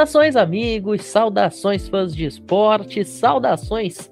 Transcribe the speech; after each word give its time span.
Saudações, 0.00 0.34
amigos, 0.34 1.04
saudações, 1.04 1.86
fãs 1.86 2.16
de 2.16 2.24
esporte, 2.24 3.04
saudações, 3.04 4.10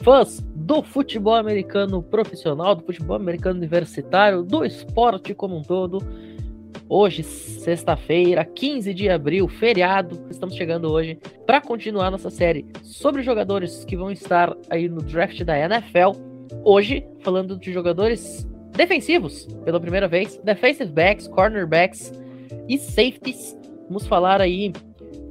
fãs 0.00 0.40
do 0.54 0.84
futebol 0.84 1.34
americano 1.34 2.00
profissional, 2.00 2.76
do 2.76 2.84
futebol 2.84 3.16
americano 3.16 3.58
universitário, 3.58 4.44
do 4.44 4.64
esporte 4.64 5.34
como 5.34 5.56
um 5.56 5.62
todo. 5.62 5.98
Hoje, 6.88 7.24
sexta-feira, 7.24 8.44
15 8.44 8.94
de 8.94 9.08
abril, 9.10 9.48
feriado, 9.48 10.16
estamos 10.30 10.54
chegando 10.54 10.92
hoje 10.92 11.18
para 11.44 11.60
continuar 11.60 12.12
nossa 12.12 12.30
série 12.30 12.64
sobre 12.84 13.24
jogadores 13.24 13.84
que 13.84 13.96
vão 13.96 14.12
estar 14.12 14.56
aí 14.70 14.88
no 14.88 15.02
draft 15.02 15.42
da 15.42 15.58
NFL. 15.58 16.12
Hoje, 16.62 17.04
falando 17.22 17.58
de 17.58 17.72
jogadores 17.72 18.46
defensivos, 18.76 19.48
pela 19.64 19.80
primeira 19.80 20.06
vez, 20.06 20.40
defensive 20.44 20.92
backs, 20.92 21.26
cornerbacks 21.26 22.12
e 22.68 22.78
safeties. 22.78 23.58
Vamos 23.88 24.06
falar 24.06 24.40
aí 24.40 24.72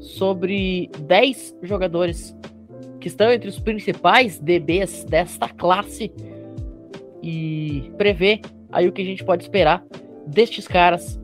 sobre 0.05 0.89
10 0.99 1.57
jogadores 1.63 2.35
que 2.99 3.07
estão 3.07 3.31
entre 3.31 3.49
os 3.49 3.59
principais 3.59 4.39
DBs 4.39 5.03
desta 5.03 5.49
classe 5.49 6.11
e 7.21 7.91
prever 7.97 8.41
aí 8.71 8.87
o 8.87 8.91
que 8.91 9.01
a 9.01 9.05
gente 9.05 9.23
pode 9.23 9.43
esperar 9.43 9.83
destes 10.27 10.67
caras 10.67 11.19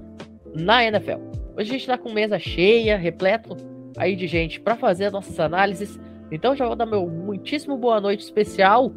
na 0.53 0.83
NFL. 0.83 1.19
Hoje 1.55 1.69
a 1.69 1.73
gente 1.73 1.81
está 1.81 1.97
com 1.97 2.11
mesa 2.11 2.39
cheia, 2.39 2.97
repleto 2.97 3.55
aí 3.97 4.15
de 4.15 4.27
gente 4.27 4.59
para 4.59 4.75
fazer 4.75 5.05
as 5.05 5.13
nossas 5.13 5.39
análises. 5.39 5.99
Então 6.31 6.55
já 6.55 6.65
vou 6.65 6.75
dar 6.75 6.85
meu 6.85 7.07
muitíssimo 7.07 7.77
boa 7.77 7.99
noite 8.01 8.23
especial 8.23 8.91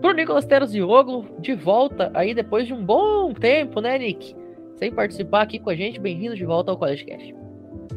pro 0.00 0.12
Nicolas 0.12 0.46
Teros 0.46 0.72
de 0.72 1.54
volta 1.54 2.10
aí 2.14 2.34
depois 2.34 2.66
de 2.66 2.74
um 2.74 2.84
bom 2.84 3.32
tempo, 3.32 3.80
né, 3.80 3.98
Nick? 3.98 4.34
Sem 4.76 4.92
participar 4.92 5.42
aqui 5.42 5.58
com 5.58 5.70
a 5.70 5.74
gente, 5.74 5.98
bem-vindo 5.98 6.36
de 6.36 6.44
volta 6.44 6.70
ao 6.70 6.76
College 6.76 7.04
Cast. 7.04 7.35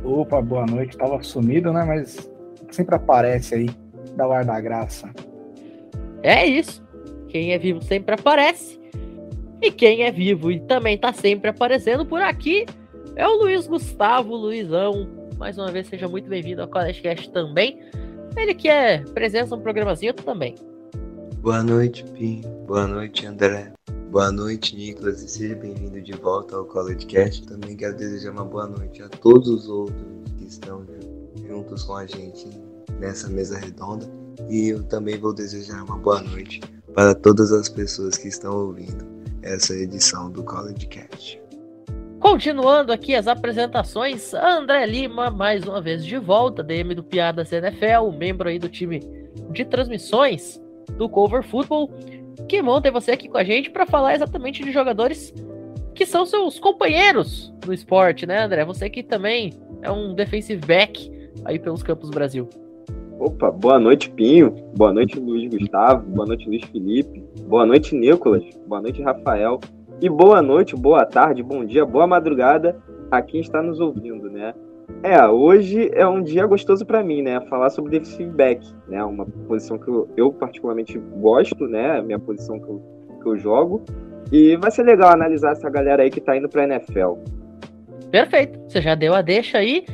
Opa, 0.04 0.42
boa 0.42 0.66
noite. 0.66 0.98
Tava 0.98 1.22
sumido, 1.24 1.72
né? 1.74 1.84
Mas 1.84 2.30
sempre 2.72 2.96
aparece 2.96 3.56
aí, 3.56 3.70
dá 4.16 4.28
o 4.28 4.32
ar 4.32 4.46
da 4.46 4.60
graça. 4.60 5.10
É 6.24 6.46
isso. 6.46 6.84
Quem 7.28 7.54
é 7.54 7.58
vivo 7.58 7.82
sempre 7.84 8.16
aparece. 8.16 8.80
E 9.62 9.72
quem 9.72 10.04
é 10.04 10.12
vivo 10.12 10.52
e 10.52 10.60
também 10.60 10.98
tá 10.98 11.12
sempre 11.12 11.50
aparecendo 11.50 12.06
por 12.06 12.22
aqui 12.22 12.66
é 13.16 13.28
o 13.28 13.38
Luiz 13.38 13.68
Gustavo, 13.68 14.36
Luizão. 14.36 15.10
Mais 15.38 15.58
uma 15.58 15.72
vez, 15.72 15.88
seja 15.88 16.08
muito 16.08 16.30
bem-vindo 16.30 16.62
ao 16.62 16.68
College 16.68 17.02
Cast 17.02 17.30
também. 17.32 17.80
Ele 18.38 18.54
que 18.54 18.70
é 18.70 19.00
presença 19.14 19.56
no 19.56 19.62
programazinho 19.62 20.14
também. 20.14 20.56
Boa 21.42 21.62
noite, 21.62 22.04
Pim. 22.04 22.42
Boa 22.66 22.88
noite, 22.88 23.26
André. 23.26 23.74
Boa 24.12 24.32
noite, 24.32 24.76
Nicolas, 24.76 25.22
e 25.22 25.28
seja 25.30 25.54
bem-vindo 25.54 26.02
de 26.02 26.14
volta 26.14 26.56
ao 26.56 26.66
College 26.66 27.06
Cast. 27.06 27.46
Também 27.46 27.78
quero 27.78 27.96
desejar 27.96 28.32
uma 28.32 28.44
boa 28.44 28.66
noite 28.66 29.04
a 29.04 29.08
todos 29.08 29.48
os 29.48 29.70
outros 29.70 30.02
que 30.36 30.46
estão 30.46 30.84
juntos 31.48 31.84
com 31.84 31.96
a 31.96 32.08
gente 32.08 32.50
nessa 33.00 33.30
mesa 33.30 33.60
redonda. 33.60 34.10
E 34.50 34.70
eu 34.70 34.82
também 34.86 35.16
vou 35.20 35.32
desejar 35.32 35.84
uma 35.84 35.96
boa 36.00 36.24
noite 36.24 36.60
para 36.96 37.14
todas 37.14 37.52
as 37.52 37.70
pessoas 37.70 38.18
que 38.18 38.30
estão 38.30 38.58
ouvindo 38.58 39.06
essa 39.44 39.76
edição 39.76 40.32
do 40.32 40.44
College 40.44 40.88
Cast. 40.88 41.40
Continuando 42.20 42.92
aqui 42.92 43.14
as 43.14 43.28
apresentações, 43.28 44.34
André 44.34 44.88
Lima, 44.88 45.30
mais 45.30 45.64
uma 45.66 45.80
vez 45.80 46.04
de 46.04 46.18
volta, 46.18 46.64
DM 46.64 46.96
do 46.96 47.04
Piadas 47.04 47.52
NFL, 47.52 48.10
membro 48.18 48.50
aí 48.50 48.58
do 48.58 48.70
time 48.70 49.02
de 49.52 49.64
transmissões 49.66 50.60
do 50.98 51.08
Cover 51.08 51.44
Football. 51.44 51.92
Que 52.48 52.62
bom 52.62 52.80
ter 52.82 52.92
você 52.92 53.12
aqui 53.12 53.28
com 53.28 53.38
a 53.38 53.44
gente 53.44 53.70
para 53.70 53.86
falar 53.86 54.16
exatamente 54.16 54.64
de 54.64 54.72
jogadores 54.72 55.34
que 55.94 56.06
são 56.06 56.26
seus 56.26 56.60
companheiros 56.60 57.54
no 57.66 57.74
esporte, 57.74 58.26
né, 58.26 58.44
André? 58.44 58.64
Você 58.66 58.90
que 58.90 59.04
também 59.04 59.54
é 59.82 59.92
um 59.92 60.14
defensive 60.14 60.66
back 60.66 61.12
aí 61.46 61.60
pelos 61.60 61.84
campos 61.84 62.10
do 62.10 62.16
Brasil. 62.16 62.50
Opa, 63.20 63.52
boa 63.52 63.78
noite, 63.78 64.10
Pinho. 64.10 64.52
Boa 64.78 64.94
noite, 64.94 65.20
Luiz 65.20 65.54
Gustavo. 65.54 66.08
Boa 66.08 66.26
noite, 66.26 66.48
Luiz 66.48 66.64
Felipe. 66.66 67.22
Boa 67.42 67.66
noite, 67.66 67.94
Nicolas. 67.94 68.44
Boa 68.66 68.82
noite, 68.82 69.02
Rafael. 69.02 69.60
E 70.02 70.10
boa 70.10 70.42
noite, 70.42 70.78
boa 70.78 71.06
tarde, 71.06 71.44
bom 71.44 71.66
dia, 71.66 71.86
boa 71.86 72.08
madrugada 72.08 72.82
a 73.12 73.22
quem 73.22 73.42
está 73.42 73.62
nos 73.62 73.82
ouvindo, 73.82 74.30
né? 74.30 74.54
É, 75.02 75.26
hoje 75.26 75.90
é 75.94 76.06
um 76.06 76.22
dia 76.22 76.46
gostoso 76.46 76.86
para 76.86 77.02
mim, 77.02 77.22
né? 77.22 77.40
Falar 77.50 77.70
sobre 77.70 77.92
defensive 77.92 78.30
back, 78.32 78.68
né? 78.88 79.02
Uma 79.04 79.26
posição 79.26 79.78
que 79.78 79.90
eu, 80.18 80.34
particularmente 80.34 80.98
gosto, 80.98 81.68
né? 81.68 82.02
Minha 82.02 82.20
posição 82.20 82.60
que 82.60 82.68
eu, 82.68 82.82
que 83.22 83.30
eu 83.30 83.38
jogo. 83.38 83.86
E 84.30 84.58
vai 84.58 84.70
ser 84.70 84.84
legal 84.84 85.12
analisar 85.12 85.54
essa 85.54 85.70
galera 85.70 86.04
aí 86.04 86.10
que 86.10 86.20
tá 86.20 86.36
indo 86.36 86.50
pra 86.50 86.66
NFL. 86.66 87.14
Perfeito, 88.12 88.60
você 88.68 88.82
já 88.82 88.94
deu 88.94 89.14
a 89.14 89.22
deixa 89.22 89.60
aí. 89.60 89.86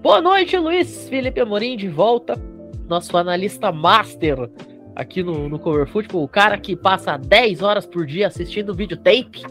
Boa 0.00 0.20
noite, 0.20 0.56
Luiz 0.56 1.08
Felipe 1.08 1.40
Amorim, 1.40 1.76
de 1.76 1.88
volta. 1.88 2.34
Nosso 2.88 3.16
analista 3.16 3.72
master 3.72 4.48
aqui 4.94 5.24
no, 5.24 5.48
no 5.48 5.58
Cover 5.58 5.88
Football, 5.88 6.22
o 6.22 6.28
cara 6.28 6.56
que 6.56 6.76
passa 6.76 7.16
10 7.16 7.62
horas 7.62 7.84
por 7.84 8.06
dia 8.06 8.28
assistindo 8.28 8.72
videotape. 8.72 9.42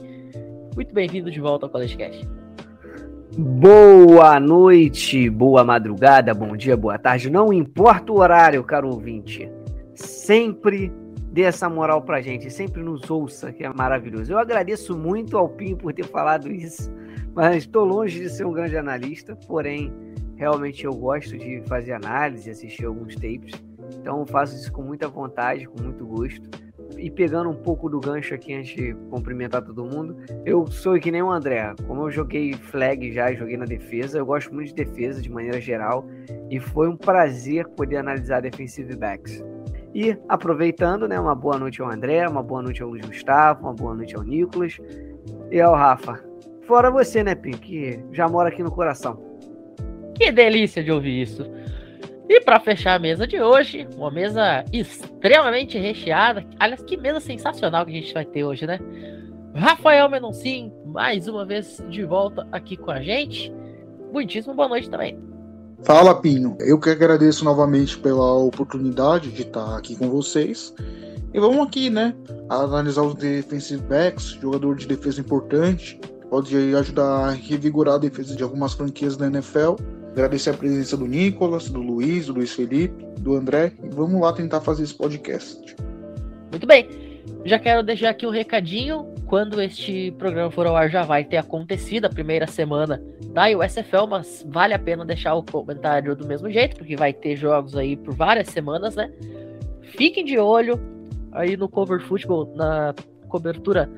Muito 0.73 0.93
bem-vindo 0.93 1.29
de 1.29 1.41
volta 1.41 1.65
ao 1.65 1.69
College 1.69 1.97
Cast. 1.97 2.44
Boa 3.37 4.39
noite, 4.39 5.29
boa 5.29 5.61
madrugada, 5.61 6.33
bom 6.33 6.55
dia, 6.55 6.77
boa 6.77 6.97
tarde, 6.97 7.29
não 7.29 7.51
importa 7.51 8.13
o 8.13 8.19
horário, 8.19 8.63
caro 8.63 8.87
ouvinte. 8.87 9.51
Sempre 9.93 10.89
dê 11.33 11.41
essa 11.41 11.67
moral 11.69 12.01
pra 12.01 12.21
gente, 12.21 12.49
sempre 12.49 12.81
nos 12.81 13.09
ouça, 13.09 13.51
que 13.51 13.65
é 13.65 13.73
maravilhoso. 13.73 14.31
Eu 14.31 14.39
agradeço 14.39 14.97
muito 14.97 15.37
ao 15.37 15.49
Pinho 15.49 15.75
por 15.75 15.91
ter 15.91 16.05
falado 16.05 16.49
isso, 16.49 16.89
mas 17.33 17.57
estou 17.57 17.83
longe 17.83 18.21
de 18.21 18.29
ser 18.29 18.45
um 18.45 18.53
grande 18.53 18.77
analista, 18.77 19.35
porém, 19.45 19.91
realmente 20.37 20.85
eu 20.85 20.93
gosto 20.93 21.37
de 21.37 21.61
fazer 21.67 21.91
análise, 21.91 22.49
assistir 22.49 22.85
alguns 22.85 23.15
tapes, 23.15 23.61
então 23.99 24.25
faço 24.25 24.55
isso 24.55 24.71
com 24.71 24.81
muita 24.81 25.09
vontade, 25.09 25.67
com 25.67 25.83
muito 25.83 26.05
gosto 26.05 26.64
e 26.97 27.09
pegando 27.09 27.49
um 27.49 27.55
pouco 27.55 27.89
do 27.89 27.99
gancho 27.99 28.33
aqui 28.33 28.53
antes 28.53 28.75
de 28.75 28.93
cumprimentar 29.09 29.61
todo 29.61 29.83
mundo, 29.83 30.15
eu 30.45 30.65
sou 30.67 30.99
que 30.99 31.11
nem 31.11 31.21
o 31.21 31.31
André. 31.31 31.73
Como 31.87 32.03
eu 32.03 32.11
joguei 32.11 32.53
flag 32.53 33.11
já, 33.11 33.33
joguei 33.33 33.57
na 33.57 33.65
defesa, 33.65 34.17
eu 34.17 34.25
gosto 34.25 34.53
muito 34.53 34.69
de 34.69 34.75
defesa 34.75 35.21
de 35.21 35.29
maneira 35.29 35.59
geral 35.59 36.05
e 36.49 36.59
foi 36.59 36.87
um 36.87 36.95
prazer 36.95 37.67
poder 37.69 37.97
analisar 37.97 38.41
defensive 38.41 38.95
backs. 38.95 39.43
E 39.93 40.17
aproveitando, 40.27 41.07
né, 41.07 41.19
uma 41.19 41.33
boa 41.33 41.57
noite 41.57 41.81
ao 41.81 41.89
André, 41.89 42.27
uma 42.27 42.43
boa 42.43 42.61
noite 42.61 42.83
ao 42.83 42.89
Gustavo, 42.91 43.61
uma 43.61 43.73
boa 43.73 43.95
noite 43.95 44.15
ao 44.15 44.23
Nicolas 44.23 44.77
e 45.49 45.61
ao 45.61 45.73
Rafa. 45.73 46.21
Fora 46.63 46.91
você, 46.91 47.23
né, 47.23 47.33
Pim, 47.33 47.51
que 47.51 47.99
já 48.11 48.27
mora 48.27 48.49
aqui 48.49 48.61
no 48.61 48.71
coração. 48.71 49.23
Que 50.15 50.31
delícia 50.31 50.83
de 50.83 50.91
ouvir 50.91 51.21
isso. 51.21 51.43
E 52.27 52.41
para 52.41 52.59
fechar 52.59 52.95
a 52.95 52.99
mesa 52.99 53.27
de 53.27 53.39
hoje, 53.39 53.87
uma 53.95 54.09
mesa 54.09 54.65
extremamente 54.73 55.77
recheada. 55.77 56.43
Aliás, 56.59 56.81
que 56.81 56.97
mesa 56.97 57.19
sensacional 57.19 57.85
que 57.85 57.91
a 57.91 58.01
gente 58.01 58.13
vai 58.13 58.25
ter 58.25 58.43
hoje, 58.43 58.65
né? 58.65 58.79
Rafael 59.53 60.09
Menoncin, 60.09 60.73
mais 60.85 61.27
uma 61.27 61.45
vez 61.45 61.83
de 61.87 62.03
volta 62.03 62.47
aqui 62.51 62.75
com 62.75 62.89
a 62.89 63.01
gente. 63.01 63.53
Muitíssimo 64.11 64.55
boa 64.55 64.67
noite 64.67 64.89
também. 64.89 65.17
Fala, 65.83 66.19
Pinho. 66.19 66.57
Eu 66.59 66.79
que 66.79 66.89
agradeço 66.89 67.45
novamente 67.45 67.97
pela 67.99 68.33
oportunidade 68.33 69.31
de 69.31 69.43
estar 69.43 69.77
aqui 69.77 69.95
com 69.95 70.09
vocês. 70.09 70.73
E 71.31 71.39
vamos 71.39 71.67
aqui, 71.67 71.91
né? 71.91 72.15
Analisar 72.49 73.03
os 73.03 73.13
defensive 73.13 73.83
backs, 73.83 74.37
jogador 74.41 74.75
de 74.75 74.87
defesa 74.87 75.21
importante. 75.21 75.99
Pode 76.29 76.55
ajudar 76.75 77.27
a 77.27 77.31
revigorar 77.31 77.95
a 77.95 77.99
defesa 77.99 78.35
de 78.35 78.41
algumas 78.41 78.73
franquias 78.73 79.15
da 79.15 79.27
NFL 79.27 79.75
Agradecer 80.15 80.51
a 80.51 80.53
presença 80.53 80.95
do 80.95 81.05
Nicolas, 81.05 81.69
do 81.69 81.81
Luiz, 81.81 82.27
do 82.27 82.35
Luiz 82.35 82.53
Felipe, 82.53 83.05
do 83.19 83.35
André. 83.35 83.73
E 83.83 83.89
vamos 83.89 84.21
lá 84.21 84.31
tentar 84.31 84.61
fazer 84.61 84.83
esse 84.83 84.93
podcast. 84.93 85.75
Muito 86.49 86.65
bem. 86.65 86.87
Já 87.43 87.59
quero 87.59 87.83
deixar 87.83 88.11
aqui 88.11 88.25
um 88.25 88.29
recadinho. 88.29 89.13
Quando 89.27 89.61
este 89.61 90.11
programa 90.17 90.49
for 90.49 90.67
ao 90.67 90.77
ar, 90.77 90.89
já 90.89 91.03
vai 91.03 91.25
ter 91.25 91.35
acontecido 91.35 92.05
a 92.05 92.09
primeira 92.09 92.47
semana 92.47 93.03
da 93.33 93.47
USFL, 93.49 94.07
mas 94.09 94.45
vale 94.47 94.73
a 94.73 94.79
pena 94.79 95.03
deixar 95.03 95.35
o 95.35 95.43
comentário 95.43 96.15
do 96.15 96.25
mesmo 96.25 96.49
jeito, 96.49 96.77
porque 96.77 96.95
vai 96.95 97.11
ter 97.11 97.35
jogos 97.35 97.75
aí 97.75 97.97
por 97.97 98.15
várias 98.15 98.47
semanas, 98.47 98.95
né? 98.95 99.11
Fiquem 99.81 100.23
de 100.23 100.37
olho 100.37 100.79
aí 101.33 101.57
no 101.57 101.67
Cover 101.67 101.99
Football, 101.99 102.53
na 102.55 102.95
cobertura 103.27 103.89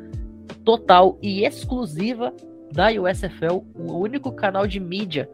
total 0.65 1.19
e 1.21 1.45
exclusiva 1.45 2.33
da 2.73 2.87
USFL, 2.87 3.63
o 3.75 3.99
único 3.99 4.31
canal 4.31 4.65
de 4.65 4.79
mídia 4.79 5.29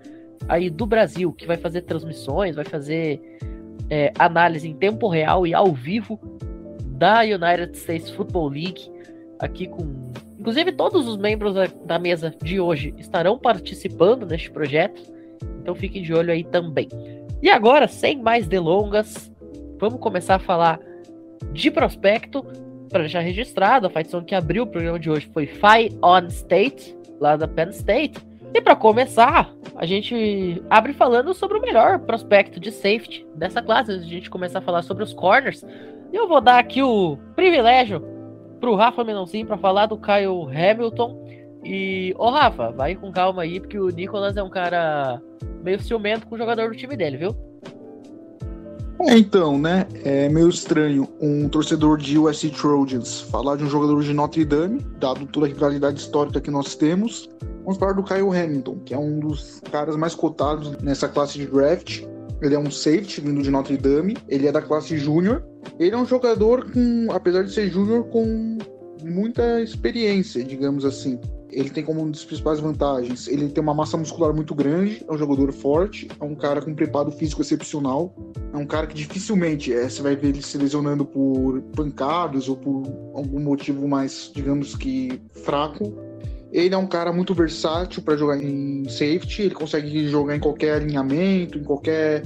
aí 0.48 0.70
do 0.70 0.86
Brasil, 0.86 1.32
que 1.32 1.46
vai 1.46 1.58
fazer 1.58 1.82
transmissões, 1.82 2.56
vai 2.56 2.66
fazer 2.66 3.22
é, 3.90 4.12
análise 4.18 4.68
em 4.68 4.74
tempo 4.74 5.08
real 5.08 5.46
e 5.46 5.54
ao 5.54 5.72
vivo 5.74 6.20
da 6.98 7.22
United 7.22 7.76
States 7.78 8.10
Football 8.10 8.50
League, 8.50 8.92
aqui 9.40 9.68
com. 9.68 10.12
Inclusive, 10.40 10.74
todos 10.74 11.08
os 11.08 11.16
membros 11.16 11.56
da 11.86 11.98
mesa 11.98 12.36
de 12.44 12.60
hoje 12.60 12.94
estarão 12.98 13.38
participando 13.38 14.26
neste 14.26 14.52
projeto, 14.52 15.02
então 15.62 15.74
fiquem 15.74 16.04
de 16.04 16.14
olho 16.14 16.32
aí 16.32 16.44
também. 16.44 16.90
E 17.42 17.50
agora, 17.50 17.88
sem 17.88 18.22
mais 18.22 18.48
delongas, 18.48 19.32
vamos 19.80 20.00
começar 20.00 20.36
a 20.36 20.40
falar 20.40 20.80
de 21.52 21.72
prospecto. 21.72 22.46
Para 22.90 23.02
deixar 23.02 23.22
registrado, 23.22 23.88
a 23.88 23.90
Fight 23.90 24.10
que 24.26 24.36
abriu 24.36 24.64
o 24.64 24.68
programa 24.68 25.00
de 25.00 25.10
hoje 25.10 25.30
foi 25.34 25.48
Fi 25.48 25.98
On 26.04 26.28
State, 26.28 26.96
lá 27.20 27.36
da 27.36 27.48
Penn 27.48 27.70
State 27.70 28.33
E 28.54 28.62
para 28.62 28.76
começar, 28.76 29.52
a 29.76 29.86
gente 29.86 30.62
abre 30.70 30.94
falando 30.94 31.34
sobre 31.34 31.58
o 31.58 31.62
melhor 31.62 31.98
prospecto 32.00 32.60
de 32.60 32.72
safety 32.72 33.26
dessa 33.34 33.64
classe, 33.64 33.92
antes 33.92 34.06
de 34.06 34.14
a 34.14 34.18
gente 34.18 34.30
começar 34.30 34.60
a 34.60 34.62
falar 34.62 34.84
sobre 34.84 35.04
os 35.04 35.12
corners. 35.12 35.66
E 36.12 36.16
eu 36.16 36.28
vou 36.28 36.40
dar 36.40 36.60
aqui 36.60 36.84
o 36.84 37.18
privilégio 37.36 38.00
pro 38.60 38.76
Rafa 38.76 39.04
Menonzinho 39.04 39.48
para 39.48 39.58
falar 39.58 39.88
do 39.88 39.98
Kyle 39.98 40.48
Hamilton. 40.56 41.20
E, 41.64 42.14
ô 42.16 42.30
Rafa, 42.30 42.70
vai 42.70 42.94
com 42.94 43.12
calma 43.12 43.42
aí, 43.42 43.60
porque 43.60 43.80
o 43.80 43.90
Nicolas 43.90 44.38
é 44.38 44.44
um 44.44 44.50
cara 44.50 45.20
meio 45.64 45.80
ciumento 45.80 46.28
com 46.28 46.36
o 46.36 46.38
jogador 46.38 46.70
do 46.70 46.76
time 46.76 46.96
dele, 46.96 47.18
viu? 47.18 47.53
É, 49.06 49.18
então, 49.18 49.58
né? 49.60 49.86
É 50.04 50.30
meio 50.30 50.48
estranho 50.48 51.08
um 51.20 51.50
torcedor 51.50 51.98
de 51.98 52.18
USC 52.18 52.50
Trojans 52.50 53.22
falar 53.22 53.58
de 53.58 53.64
um 53.64 53.70
jogador 53.70 54.02
de 54.02 54.14
Notre 54.14 54.46
Dame, 54.46 54.80
dado 54.98 55.26
toda 55.26 55.46
a 55.46 55.50
rivalidade 55.50 56.00
histórica 56.00 56.40
que 56.40 56.50
nós 56.50 56.76
temos. 56.76 57.30
Vamos 57.64 57.78
falar 57.78 57.94
do 57.94 58.04
Kyle 58.04 58.30
Hamilton, 58.30 58.80
que 58.86 58.94
é 58.94 58.98
um 58.98 59.20
dos 59.20 59.62
caras 59.72 59.96
mais 59.96 60.16
cotados 60.16 60.72
nessa 60.82 61.08
classe 61.08 61.38
de 61.38 61.46
draft. 61.46 62.04
Ele 62.42 62.56
é 62.56 62.60
um 62.60 62.72
safety 62.72 63.22
vindo 63.22 63.42
de 63.42 63.52
Notre 63.52 63.78
Dame, 63.78 64.18
ele 64.28 64.48
é 64.48 64.52
da 64.52 64.62
classe 64.62 64.98
júnior. 64.98 65.44
Ele 65.80 65.96
é 65.96 65.98
um 65.98 66.06
jogador 66.06 66.72
com, 66.72 67.08
apesar 67.12 67.44
de 67.44 67.52
ser 67.52 67.70
júnior, 67.70 68.06
com 68.06 68.58
muita 69.04 69.62
experiência, 69.62 70.44
digamos 70.44 70.86
assim 70.86 71.20
ele 71.54 71.70
tem 71.70 71.84
como 71.84 72.02
uma 72.02 72.12
das 72.12 72.24
principais 72.26 72.60
vantagens, 72.60 73.28
ele 73.28 73.50
tem 73.50 73.62
uma 73.64 73.74
massa 73.74 73.98
muscular 73.98 74.34
muito 74.34 74.54
grande, 74.54 75.04
é 75.08 75.14
um 75.14 75.18
jogador 75.18 75.52
forte, 75.52 76.08
é 76.20 76.24
um 76.24 76.36
cara 76.36 76.62
com 76.62 76.74
preparo 76.74 77.12
físico 77.12 77.42
excepcional, 77.42 78.14
é 78.54 78.58
um 78.58 78.66
cara 78.66 78.88
que 78.88 78.96
dificilmente 78.96 79.74
é, 79.74 79.88
você 79.88 80.02
vai 80.02 80.16
ver 80.16 80.30
ele 80.30 80.42
se 80.42 80.58
lesionando 80.58 81.06
por 81.06 81.62
pancadas 81.76 82.50
ou 82.50 82.58
por 82.58 82.84
algum 83.14 83.40
motivo 83.40 83.88
mais, 83.88 84.32
digamos 84.34 84.76
que, 84.76 85.22
fraco. 85.44 85.94
Ele 86.52 86.76
é 86.76 86.78
um 86.78 86.86
cara 86.86 87.12
muito 87.12 87.34
versátil 87.34 88.04
para 88.04 88.16
jogar 88.16 88.38
em 88.38 88.88
safety, 88.88 89.44
ele 89.44 89.56
consegue 89.56 90.08
jogar 90.08 90.36
em 90.36 90.40
qualquer 90.40 90.76
alinhamento, 90.76 91.58
em 91.58 91.64
qualquer 91.64 92.24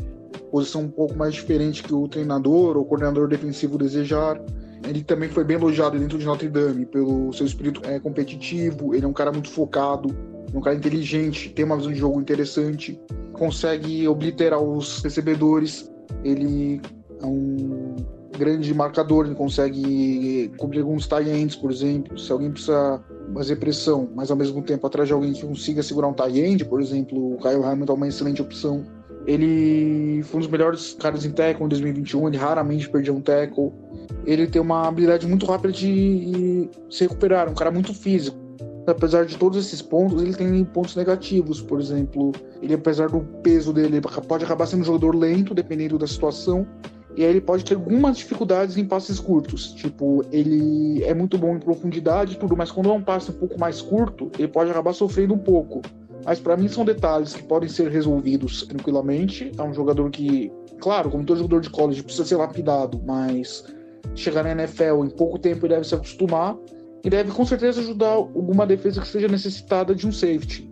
posição 0.51 0.81
um 0.81 0.89
pouco 0.89 1.15
mais 1.15 1.33
diferente 1.33 1.83
que 1.83 1.93
o 1.93 2.07
treinador 2.07 2.77
ou 2.77 2.85
coordenador 2.85 3.27
defensivo 3.27 3.77
desejar. 3.77 4.41
Ele 4.83 5.03
também 5.03 5.29
foi 5.29 5.43
bem 5.43 5.57
elogiado 5.57 5.97
dentro 5.97 6.17
de 6.17 6.25
Notre 6.25 6.47
Dame 6.47 6.85
pelo 6.85 7.31
seu 7.33 7.45
espírito 7.45 7.81
é, 7.83 7.99
competitivo. 7.99 8.93
Ele 8.93 9.05
é 9.05 9.07
um 9.07 9.13
cara 9.13 9.31
muito 9.31 9.49
focado, 9.49 10.09
um 10.53 10.61
cara 10.61 10.75
inteligente, 10.75 11.49
tem 11.49 11.65
uma 11.65 11.77
visão 11.77 11.91
de 11.91 11.99
jogo 11.99 12.19
interessante, 12.19 12.99
consegue 13.33 14.07
obliterar 14.07 14.61
os 14.61 15.01
recebedores. 15.01 15.91
Ele 16.23 16.81
é 17.21 17.25
um 17.25 17.95
grande 18.37 18.73
marcador, 18.73 19.25
ele 19.25 19.35
consegue 19.35 20.51
cobrir 20.57 20.79
alguns 20.79 21.07
tie-ends, 21.07 21.55
por 21.55 21.71
exemplo. 21.71 22.17
Se 22.17 22.31
alguém 22.31 22.51
precisa 22.51 23.03
fazer 23.33 23.55
pressão, 23.57 24.09
mas 24.15 24.31
ao 24.31 24.37
mesmo 24.37 24.61
tempo 24.61 24.85
atrás 24.87 25.07
de 25.07 25.13
alguém 25.13 25.33
que 25.33 25.45
consiga 25.45 25.83
segurar 25.83 26.07
um 26.07 26.13
tie-end, 26.13 26.65
por 26.65 26.79
exemplo, 26.81 27.33
o 27.33 27.37
Kyle 27.37 27.63
Hamilton 27.63 27.93
é 27.93 27.95
uma 27.95 28.07
excelente 28.07 28.41
opção. 28.41 28.85
Ele 29.27 30.23
foi 30.23 30.37
um 30.37 30.41
dos 30.41 30.49
melhores 30.49 30.93
caras 30.93 31.25
em 31.25 31.31
tackle 31.31 31.65
em 31.65 31.67
2021, 31.67 32.29
ele 32.29 32.37
raramente 32.37 32.89
perdeu 32.89 33.13
um 33.13 33.19
tackle. 33.19 33.73
Ele 34.25 34.47
tem 34.47 34.61
uma 34.61 34.87
habilidade 34.87 35.27
muito 35.27 35.45
rápida 35.45 35.73
de 35.73 36.69
se 36.89 37.03
recuperar, 37.03 37.49
um 37.49 37.53
cara 37.53 37.69
muito 37.69 37.93
físico. 37.93 38.37
Apesar 38.87 39.25
de 39.25 39.37
todos 39.37 39.57
esses 39.65 39.81
pontos, 39.81 40.21
ele 40.21 40.33
tem 40.33 40.63
pontos 40.63 40.95
negativos. 40.95 41.61
Por 41.61 41.81
exemplo, 41.81 42.31
ele, 42.61 42.73
apesar 42.73 43.09
do 43.09 43.19
peso 43.43 43.73
dele, 43.73 43.99
pode 43.99 44.45
acabar 44.45 44.65
sendo 44.65 44.81
um 44.81 44.85
jogador 44.85 45.13
lento, 45.13 45.53
dependendo 45.53 45.97
da 45.97 46.07
situação. 46.07 46.65
E 47.17 47.23
aí 47.23 47.31
ele 47.31 47.41
pode 47.41 47.65
ter 47.65 47.73
algumas 47.73 48.17
dificuldades 48.17 48.77
em 48.77 48.85
passes 48.85 49.19
curtos. 49.19 49.73
Tipo, 49.73 50.23
ele 50.31 51.03
é 51.03 51.13
muito 51.13 51.37
bom 51.37 51.55
em 51.55 51.59
profundidade 51.59 52.35
e 52.35 52.37
tudo, 52.37 52.55
mas 52.55 52.71
quando 52.71 52.89
é 52.89 52.93
um 52.93 53.01
passe 53.01 53.31
um 53.31 53.33
pouco 53.33 53.59
mais 53.59 53.81
curto, 53.81 54.31
ele 54.39 54.47
pode 54.47 54.71
acabar 54.71 54.93
sofrendo 54.93 55.33
um 55.33 55.39
pouco. 55.39 55.81
Mas 56.27 56.41
para 56.41 56.57
mim 56.57 56.67
são 56.67 56.83
detalhes 56.83 57.33
que 57.33 57.41
podem 57.41 57.69
ser 57.69 57.89
resolvidos 57.89 58.63
tranquilamente. 58.63 59.49
É 59.57 59.63
um 59.63 59.73
jogador 59.73 60.11
que, 60.11 60.51
claro, 60.77 61.09
como 61.09 61.23
todo 61.23 61.37
jogador 61.37 61.61
de 61.61 61.69
college, 61.69 62.03
precisa 62.03 62.25
ser 62.25 62.35
lapidado, 62.35 63.01
mas 63.05 63.63
chegar 64.13 64.43
na 64.43 64.51
NFL 64.51 65.05
em 65.05 65.09
pouco 65.09 65.39
tempo 65.39 65.65
ele 65.65 65.75
deve 65.75 65.87
se 65.87 65.95
acostumar 65.95 66.57
e 67.01 67.09
deve 67.09 67.31
com 67.31 67.45
certeza 67.45 67.79
ajudar 67.79 68.09
alguma 68.09 68.67
defesa 68.67 68.99
que 68.99 69.07
seja 69.07 69.29
necessitada 69.29 69.95
de 69.95 70.05
um 70.05 70.11
safety. 70.11 70.69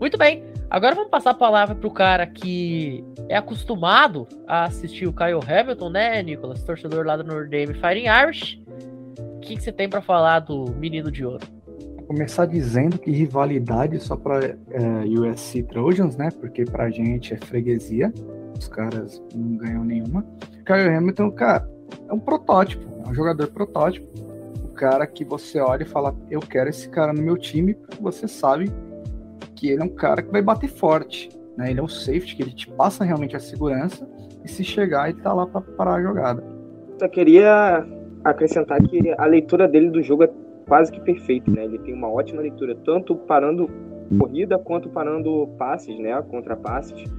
Muito 0.00 0.18
bem. 0.18 0.42
Agora 0.68 0.96
vamos 0.96 1.10
passar 1.10 1.30
a 1.30 1.34
palavra 1.34 1.76
pro 1.76 1.90
cara 1.92 2.26
que 2.26 3.04
é 3.28 3.36
acostumado 3.36 4.26
a 4.48 4.64
assistir 4.64 5.06
o 5.06 5.12
Kyle 5.12 5.38
Hamilton, 5.46 5.90
né, 5.90 6.20
Nicolas? 6.20 6.64
Torcedor 6.64 7.06
lá 7.06 7.16
do 7.16 7.22
Notre 7.22 7.48
Dame 7.48 7.74
Fighting 7.74 8.08
Irish. 8.08 8.60
O 9.36 9.40
que, 9.40 9.54
que 9.54 9.62
você 9.62 9.70
tem 9.70 9.88
para 9.88 10.00
falar 10.00 10.40
do 10.40 10.72
menino 10.72 11.12
de 11.12 11.24
ouro? 11.24 11.46
Começar 12.10 12.44
dizendo 12.44 12.98
que 12.98 13.08
rivalidade 13.08 14.00
só 14.00 14.16
para 14.16 14.44
é, 14.44 14.56
USC 15.06 15.62
Trojans, 15.62 16.16
né? 16.16 16.28
Porque 16.40 16.64
pra 16.64 16.90
gente 16.90 17.32
é 17.32 17.36
freguesia. 17.36 18.12
Os 18.58 18.66
caras 18.66 19.22
não 19.32 19.56
ganham 19.56 19.84
nenhuma. 19.84 20.26
Kyle 20.66 20.92
Hamilton, 20.92 21.30
cara, 21.30 21.70
é 22.08 22.12
um 22.12 22.18
protótipo, 22.18 22.84
é 23.06 23.08
um 23.08 23.14
jogador 23.14 23.46
protótipo. 23.46 24.08
O 24.64 24.70
cara 24.70 25.06
que 25.06 25.24
você 25.24 25.60
olha 25.60 25.84
e 25.84 25.86
fala, 25.86 26.12
eu 26.28 26.40
quero 26.40 26.68
esse 26.68 26.88
cara 26.88 27.12
no 27.12 27.22
meu 27.22 27.36
time, 27.36 27.74
porque 27.74 28.02
você 28.02 28.26
sabe 28.26 28.68
que 29.54 29.68
ele 29.68 29.82
é 29.82 29.84
um 29.84 29.94
cara 29.94 30.20
que 30.20 30.32
vai 30.32 30.42
bater 30.42 30.68
forte. 30.68 31.28
Né? 31.56 31.70
Ele 31.70 31.78
é 31.78 31.82
um 31.82 31.88
safety, 31.88 32.34
que 32.34 32.42
ele 32.42 32.52
te 32.52 32.68
passa 32.72 33.04
realmente 33.04 33.36
a 33.36 33.40
segurança 33.40 34.04
e 34.44 34.48
se 34.48 34.64
chegar, 34.64 35.10
ele 35.10 35.20
tá 35.20 35.32
lá 35.32 35.46
para 35.46 35.60
parar 35.60 35.94
a 35.94 36.02
jogada. 36.02 36.42
Só 36.98 37.06
queria 37.06 37.86
acrescentar 38.24 38.82
que 38.82 39.14
a 39.16 39.26
leitura 39.26 39.68
dele 39.68 39.90
do 39.90 40.02
jogo 40.02 40.24
é 40.24 40.30
quase 40.70 40.92
que 40.92 41.00
perfeito, 41.00 41.50
né? 41.50 41.64
Ele 41.64 41.80
tem 41.80 41.92
uma 41.92 42.08
ótima 42.08 42.40
leitura, 42.40 42.76
tanto 42.84 43.16
parando 43.16 43.68
corrida 44.16 44.56
quanto 44.56 44.88
parando 44.88 45.48
passes, 45.58 45.98
né? 45.98 46.22
Contra 46.30 46.56
passes. 46.56 47.10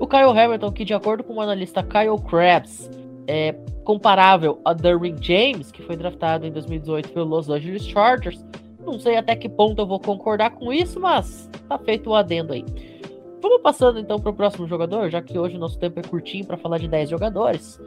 O 0.00 0.06
Kyle 0.06 0.36
Hamilton, 0.36 0.72
que 0.72 0.84
de 0.84 0.92
acordo 0.92 1.22
com 1.22 1.34
o 1.34 1.40
analista 1.40 1.80
Kyle 1.84 2.20
Krabs, 2.28 2.90
é 3.28 3.52
comparável 3.84 4.60
a 4.64 4.72
Derwin 4.72 5.14
James, 5.20 5.70
que 5.70 5.80
foi 5.80 5.94
draftado 5.94 6.44
em 6.44 6.50
2018 6.50 7.10
pelo 7.10 7.26
Los 7.26 7.48
Angeles 7.48 7.86
Chargers. 7.86 8.44
Não 8.84 8.98
sei 8.98 9.16
até 9.16 9.36
que 9.36 9.48
ponto 9.48 9.80
eu 9.80 9.86
vou 9.86 10.00
concordar 10.00 10.50
com 10.50 10.72
isso, 10.72 10.98
mas 10.98 11.48
tá 11.68 11.78
feito 11.78 12.10
o 12.10 12.16
adendo 12.16 12.52
aí. 12.52 12.64
Vamos 13.40 13.62
passando 13.62 14.00
então 14.00 14.18
para 14.18 14.32
o 14.32 14.34
próximo 14.34 14.66
jogador, 14.66 15.08
já 15.08 15.22
que 15.22 15.38
hoje 15.38 15.56
o 15.56 15.60
nosso 15.60 15.78
tempo 15.78 16.00
é 16.00 16.02
curtinho 16.02 16.44
para 16.44 16.56
falar 16.56 16.78
de 16.78 16.88
10 16.88 17.10
jogadores. 17.10 17.80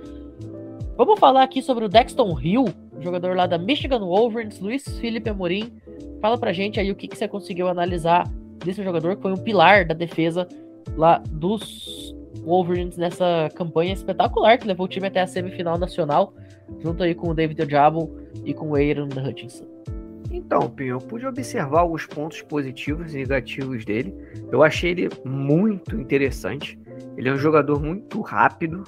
Vamos 0.96 1.20
falar 1.20 1.44
aqui 1.44 1.62
sobre 1.62 1.84
o 1.84 1.90
Dexton 1.90 2.40
Hill, 2.40 2.66
jogador 3.00 3.36
lá 3.36 3.46
da 3.46 3.58
Michigan 3.58 4.00
Wolverines, 4.00 4.60
Luiz 4.60 4.84
Felipe 5.00 5.30
Amorim. 5.30 5.72
Fala 6.22 6.38
pra 6.38 6.54
gente 6.54 6.80
aí 6.80 6.92
o 6.92 6.96
que, 6.96 7.08
que 7.08 7.18
você 7.18 7.28
conseguiu 7.28 7.68
analisar 7.68 8.28
desse 8.64 8.84
jogador 8.84 9.16
que 9.16 9.22
foi 9.22 9.32
um 9.32 9.38
pilar 9.38 9.86
da 9.86 9.94
defesa 9.94 10.48
lá 10.96 11.22
dos 11.30 12.16
Wolverines 12.44 12.98
nessa 12.98 13.50
campanha 13.56 13.94
espetacular 13.94 14.58
que 14.58 14.68
levou 14.68 14.86
o 14.86 14.90
time 14.90 15.08
até 15.08 15.22
a 15.22 15.28
semifinal 15.28 15.78
nacional, 15.78 16.34
junto 16.80 17.04
aí 17.04 17.16
com 17.16 17.30
o 17.30 17.34
David 17.34 17.62
Ojabo 17.62 18.16
e 18.44 18.54
com 18.54 18.72
o 18.72 18.76
Aaron 18.76 19.08
Hutchinson. 19.08 19.66
Então, 20.32 20.70
Pinho, 20.70 20.96
eu 20.96 21.00
pude 21.00 21.26
observar 21.26 21.82
alguns 21.82 22.06
pontos 22.06 22.42
positivos 22.42 23.14
e 23.14 23.18
negativos 23.18 23.86
dele. 23.86 24.14
Eu 24.52 24.64
achei 24.64 24.92
ele 24.92 25.10
muito 25.24 25.96
interessante. 25.96 26.78
Ele 27.16 27.30
é 27.30 27.32
um 27.32 27.38
jogador 27.38 27.82
muito 27.82 28.20
rápido, 28.22 28.84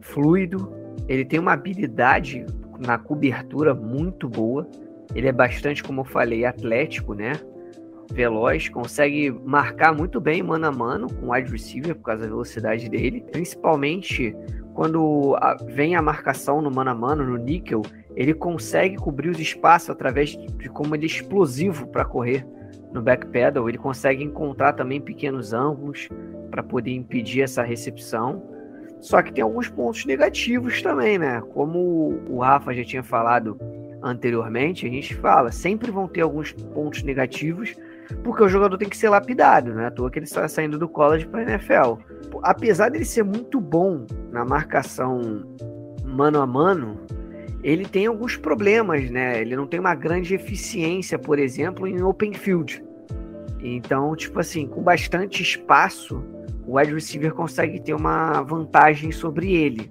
fluido, 0.00 0.72
ele 1.06 1.24
tem 1.24 1.38
uma 1.38 1.52
habilidade 1.52 2.44
na 2.78 2.98
cobertura 2.98 3.74
muito 3.74 4.28
boa. 4.28 4.68
Ele 5.14 5.28
é 5.28 5.32
bastante, 5.32 5.82
como 5.82 6.02
eu 6.02 6.04
falei, 6.04 6.44
atlético, 6.44 7.14
né? 7.14 7.32
Veloz, 8.10 8.68
consegue 8.68 9.30
marcar 9.30 9.94
muito 9.94 10.20
bem 10.20 10.42
mano 10.42 10.66
a 10.66 10.72
mano 10.72 11.12
com 11.12 11.26
o 11.26 11.32
wide 11.32 11.50
receiver 11.50 11.94
por 11.94 12.04
causa 12.04 12.22
da 12.22 12.28
velocidade 12.28 12.88
dele. 12.88 13.24
Principalmente 13.30 14.34
quando 14.74 15.36
vem 15.66 15.96
a 15.96 16.00
marcação 16.00 16.62
no 16.62 16.70
mano 16.70 16.90
a 16.90 16.94
mano, 16.94 17.24
no 17.24 17.36
níquel, 17.36 17.82
ele 18.14 18.32
consegue 18.32 18.96
cobrir 18.96 19.28
os 19.28 19.38
espaços 19.38 19.90
através 19.90 20.30
de 20.30 20.68
como 20.68 20.94
ele 20.94 21.04
é 21.04 21.06
explosivo 21.06 21.86
para 21.88 22.04
correr 22.04 22.46
no 22.92 23.02
backpedal. 23.02 23.68
Ele 23.68 23.76
consegue 23.76 24.22
encontrar 24.22 24.72
também 24.72 25.00
pequenos 25.00 25.52
ângulos 25.52 26.08
para 26.50 26.62
poder 26.62 26.92
impedir 26.92 27.42
essa 27.42 27.62
recepção. 27.62 28.42
Só 29.00 29.22
que 29.22 29.32
tem 29.32 29.42
alguns 29.42 29.68
pontos 29.68 30.04
negativos 30.04 30.82
também, 30.82 31.18
né? 31.18 31.42
Como 31.52 32.20
o 32.28 32.40
Rafa 32.40 32.74
já 32.74 32.84
tinha 32.84 33.02
falado 33.02 33.58
anteriormente, 34.02 34.86
a 34.86 34.90
gente 34.90 35.14
fala, 35.14 35.50
sempre 35.52 35.90
vão 35.90 36.06
ter 36.06 36.20
alguns 36.20 36.52
pontos 36.52 37.02
negativos, 37.02 37.74
porque 38.22 38.42
o 38.42 38.48
jogador 38.48 38.76
tem 38.78 38.88
que 38.88 38.96
ser 38.96 39.08
lapidado, 39.08 39.72
né? 39.72 39.86
À 39.86 39.90
toa 39.90 40.10
que 40.10 40.18
ele 40.18 40.26
está 40.26 40.48
saindo 40.48 40.78
do 40.78 40.88
college 40.88 41.26
para 41.26 41.42
NFL. 41.42 41.98
Apesar 42.42 42.90
dele 42.90 43.04
ser 43.04 43.22
muito 43.22 43.60
bom 43.60 44.06
na 44.30 44.44
marcação 44.44 45.42
mano 46.04 46.40
a 46.40 46.46
mano, 46.46 46.98
ele 47.62 47.84
tem 47.84 48.06
alguns 48.06 48.36
problemas, 48.36 49.10
né? 49.10 49.40
Ele 49.40 49.56
não 49.56 49.66
tem 49.66 49.78
uma 49.78 49.94
grande 49.94 50.34
eficiência, 50.34 51.18
por 51.18 51.38
exemplo, 51.38 51.86
em 51.86 52.02
open 52.02 52.32
field. 52.32 52.82
Então, 53.60 54.14
tipo 54.14 54.38
assim, 54.38 54.66
com 54.66 54.82
bastante 54.82 55.42
espaço, 55.42 56.24
o 56.68 56.78
wide 56.78 56.92
receiver 56.92 57.32
consegue 57.32 57.80
ter 57.80 57.94
uma 57.94 58.42
vantagem 58.42 59.10
sobre 59.10 59.56
ele. 59.56 59.90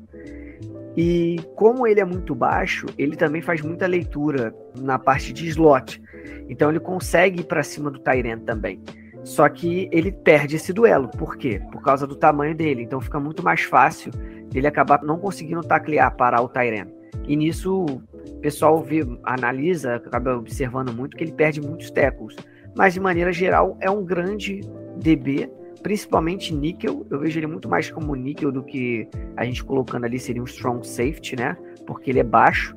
E 0.96 1.39
como 1.55 1.88
ele 1.88 2.00
é 2.00 2.05
muito 2.05 2.36
baixo, 2.36 2.86
ele 2.98 3.15
também 3.15 3.41
faz 3.41 3.62
muita 3.62 3.88
leitura 3.88 4.55
na 4.79 5.00
parte 5.00 5.34
de 5.34 5.48
slot. 5.48 6.00
Então 6.48 6.69
ele 6.69 6.79
consegue 6.79 7.41
ir 7.41 7.46
para 7.46 7.63
cima 7.63 7.89
do 7.89 8.00
Tyrant 8.00 8.43
também. 8.43 8.79
Só 9.24 9.50
que 9.50 9.89
ele 9.91 10.12
perde 10.12 10.55
esse 10.55 10.72
duelo. 10.72 11.07
Por 11.10 11.36
quê? 11.36 11.60
Por 11.72 11.81
causa 11.81 12.05
do 12.05 12.15
tamanho 12.15 12.55
dele. 12.55 12.84
Então 12.84 13.01
fica 13.01 13.19
muito 13.19 13.43
mais 13.43 13.62
fácil 13.62 14.12
ele 14.53 14.67
acabar 14.67 15.03
não 15.03 15.17
conseguindo 15.17 15.62
taclear, 15.62 16.15
parar 16.15 16.41
o 16.41 16.48
Tyrene. 16.48 16.93
E 17.27 17.36
nisso 17.36 17.86
o 17.86 18.39
pessoal 18.39 18.81
vê, 18.81 19.05
analisa, 19.24 19.96
acaba 19.96 20.38
observando 20.38 20.93
muito 20.93 21.17
que 21.17 21.24
ele 21.24 21.34
perde 21.34 21.60
muitos 21.60 21.91
tackles. 21.91 22.36
Mas 22.75 22.93
de 22.93 23.00
maneira 23.00 23.31
geral 23.34 23.77
é 23.79 23.89
um 23.89 24.05
grande 24.05 24.62
DB, 24.98 25.50
principalmente 25.81 26.53
níquel. 26.53 27.05
Eu 27.10 27.19
vejo 27.19 27.39
ele 27.39 27.48
muito 27.48 27.69
mais 27.69 27.89
como 27.89 28.15
níquel 28.15 28.51
do 28.51 28.63
que 28.63 29.07
a 29.36 29.46
gente 29.46 29.63
colocando 29.63 30.05
ali 30.05 30.19
seria 30.19 30.41
um 30.41 30.46
strong 30.46 30.86
safety, 30.88 31.36
né? 31.36 31.57
Porque 31.86 32.12
ele 32.12 32.19
é 32.19 32.24
baixo. 32.24 32.75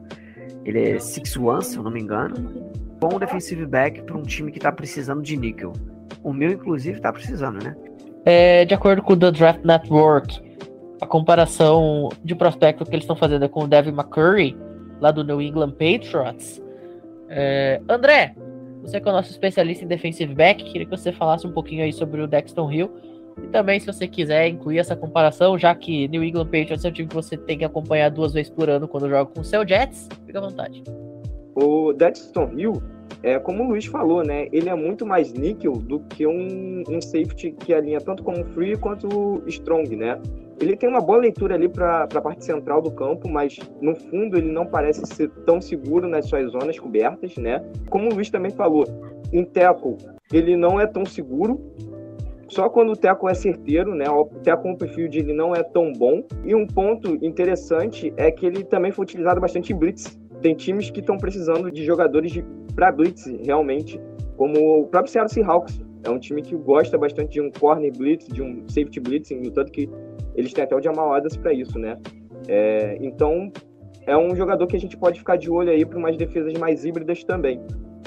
Ele 0.64 0.78
é 0.78 0.97
6'1, 0.97 1.62
se 1.62 1.76
eu 1.76 1.83
não 1.83 1.90
me 1.90 2.00
engano. 2.00 2.35
Bom 3.00 3.19
defensive 3.19 3.64
back 3.66 4.02
para 4.02 4.16
um 4.16 4.23
time 4.23 4.52
que 4.52 4.59
está 4.59 4.71
precisando 4.71 5.23
de 5.23 5.37
níquel. 5.37 5.73
O 6.23 6.33
meu, 6.33 6.50
inclusive, 6.50 6.99
está 6.99 7.12
precisando, 7.12 7.62
né? 7.64 7.75
É, 8.25 8.64
de 8.66 8.75
acordo 8.75 9.02
com 9.02 9.14
o 9.14 9.16
The 9.16 9.30
Draft 9.30 9.64
Network, 9.64 10.42
a 11.00 11.07
comparação 11.07 12.11
de 12.23 12.35
prospecto 12.35 12.85
que 12.85 12.90
eles 12.90 13.04
estão 13.04 13.16
fazendo 13.16 13.47
é 13.47 13.49
com 13.49 13.64
o 13.64 13.69
Devin 13.69 13.90
McCurry, 13.90 14.57
lá 15.00 15.11
do 15.11 15.25
New 15.25 15.40
England 15.40 15.73
Patriots. 15.73 16.62
É, 17.28 17.80
André, 17.88 18.35
você 18.82 19.00
que 19.00 19.08
é 19.08 19.10
o 19.10 19.14
nosso 19.14 19.30
especialista 19.30 19.84
em 19.84 19.88
defensive 19.88 20.34
back, 20.34 20.64
queria 20.64 20.87
que 20.87 20.96
você 20.96 21.12
falasse 21.12 21.46
um 21.46 21.52
pouquinho 21.52 21.84
aí 21.84 21.92
sobre 21.92 22.20
o 22.20 22.26
Dexton 22.26 22.70
Hill. 22.70 22.90
E 23.42 23.49
também, 23.49 23.80
se 23.80 23.87
você 23.87 24.06
quiser 24.06 24.49
incluir 24.49 24.78
essa 24.78 24.96
comparação, 24.96 25.58
já 25.58 25.75
que 25.75 26.08
New 26.08 26.22
England 26.22 26.46
Patriots 26.46 26.84
é 26.84 26.88
um 26.88 26.92
time 26.92 27.08
que 27.08 27.14
você 27.14 27.37
tem 27.37 27.58
que 27.58 27.64
acompanhar 27.64 28.10
duas 28.10 28.32
vezes 28.32 28.50
por 28.50 28.68
ano 28.68 28.87
quando 28.88 29.08
joga 29.08 29.30
com 29.30 29.40
o 29.40 29.44
seu 29.44 29.66
Jets, 29.66 30.08
fica 30.26 30.38
à 30.38 30.42
vontade. 30.42 30.82
O 31.54 31.92
Dexton 31.92 32.50
Hill, 32.56 32.82
é, 33.22 33.38
como 33.38 33.64
o 33.64 33.68
Luiz 33.68 33.87
falou, 33.87 34.22
né? 34.25 34.49
Ele 34.52 34.68
é 34.68 34.75
muito 34.75 35.06
mais 35.06 35.32
níquel 35.32 35.72
do 35.72 36.00
que 36.00 36.26
um, 36.26 36.82
um 36.88 37.00
safety 37.00 37.52
que 37.52 37.72
alinha 37.72 38.00
tanto 38.00 38.22
como 38.22 38.44
free 38.46 38.76
quanto 38.76 39.42
strong, 39.46 39.94
né? 39.96 40.20
Ele 40.61 40.76
tem 40.76 40.88
uma 40.88 41.00
boa 41.00 41.19
leitura 41.19 41.55
ali 41.55 41.69
para 41.69 42.02
a 42.02 42.21
parte 42.21 42.45
central 42.45 42.83
do 42.83 42.90
campo, 42.90 43.29
mas 43.29 43.59
no 43.81 43.97
fundo 43.97 44.37
ele 44.37 44.52
não 44.52 44.67
parece 44.67 45.07
ser 45.07 45.31
tão 45.47 45.61
seguro 45.61 46.07
nas 46.07 46.26
suas 46.26 46.50
zonas 46.52 46.79
cobertas, 46.79 47.37
né? 47.37 47.64
Como 47.88 48.11
o 48.11 48.14
Luiz 48.14 48.29
também 48.29 48.50
falou, 48.50 48.85
em 49.33 49.45
tackle 49.45 49.97
ele 50.33 50.57
não 50.57 50.79
é 50.79 50.87
tão 50.87 51.05
seguro, 51.07 51.59
só 52.50 52.69
quando 52.69 52.93
o 52.93 52.97
tackle 52.97 53.31
é 53.31 53.35
certeiro, 53.35 53.95
né? 53.95 54.11
O 54.11 54.25
tackle 54.26 54.73
on 54.73 54.76
perfil 54.76 55.09
ele 55.12 55.33
não 55.33 55.55
é 55.55 55.62
tão 55.62 55.93
bom. 55.93 56.25
E 56.45 56.55
um 56.55 56.67
ponto 56.67 57.17
interessante 57.25 58.12
é 58.17 58.31
que 58.31 58.45
ele 58.45 58.64
também 58.64 58.90
foi 58.90 59.05
utilizado 59.05 59.40
bastante 59.40 59.73
em 59.73 59.76
blitz. 59.76 60.19
Tem 60.43 60.55
times 60.55 60.90
que 60.90 60.99
estão 60.99 61.17
precisando 61.17 61.71
de 61.71 61.85
jogadores 61.85 62.43
para 62.75 62.90
blitz, 62.90 63.26
realmente, 63.45 64.00
como 64.37 64.81
o 64.81 64.87
próprio 64.87 65.12
Seattle 65.12 65.33
Seahawks. 65.33 65.81
É 66.02 66.11
um 66.11 66.19
time 66.19 66.43
que 66.43 66.57
gosta 66.57 66.99
bastante 66.99 67.35
de 67.35 67.40
um 67.40 67.50
corner 67.52 67.93
blitz, 67.97 68.26
de 68.26 68.43
um 68.43 68.64
safety 68.69 68.99
blitz, 68.99 69.31
no 69.31 69.50
tanto 69.50 69.71
que 69.71 69.88
eles 70.40 70.52
têm 70.52 70.64
até 70.64 70.75
o 70.75 70.82
Jamal 70.82 71.12
Adams 71.12 71.37
para 71.37 71.52
isso, 71.52 71.78
né? 71.78 71.97
É, 72.49 72.99
então, 73.00 73.52
é 74.06 74.16
um 74.16 74.35
jogador 74.35 74.66
que 74.66 74.76
a 74.76 74.80
gente 74.80 74.97
pode 74.97 75.18
ficar 75.18 75.37
de 75.37 75.50
olho 75.50 75.70
aí 75.70 75.85
para 75.85 75.99
umas 75.99 76.16
defesas 76.16 76.54
mais 76.54 76.85
híbridas 76.85 77.23
também. 77.23 77.61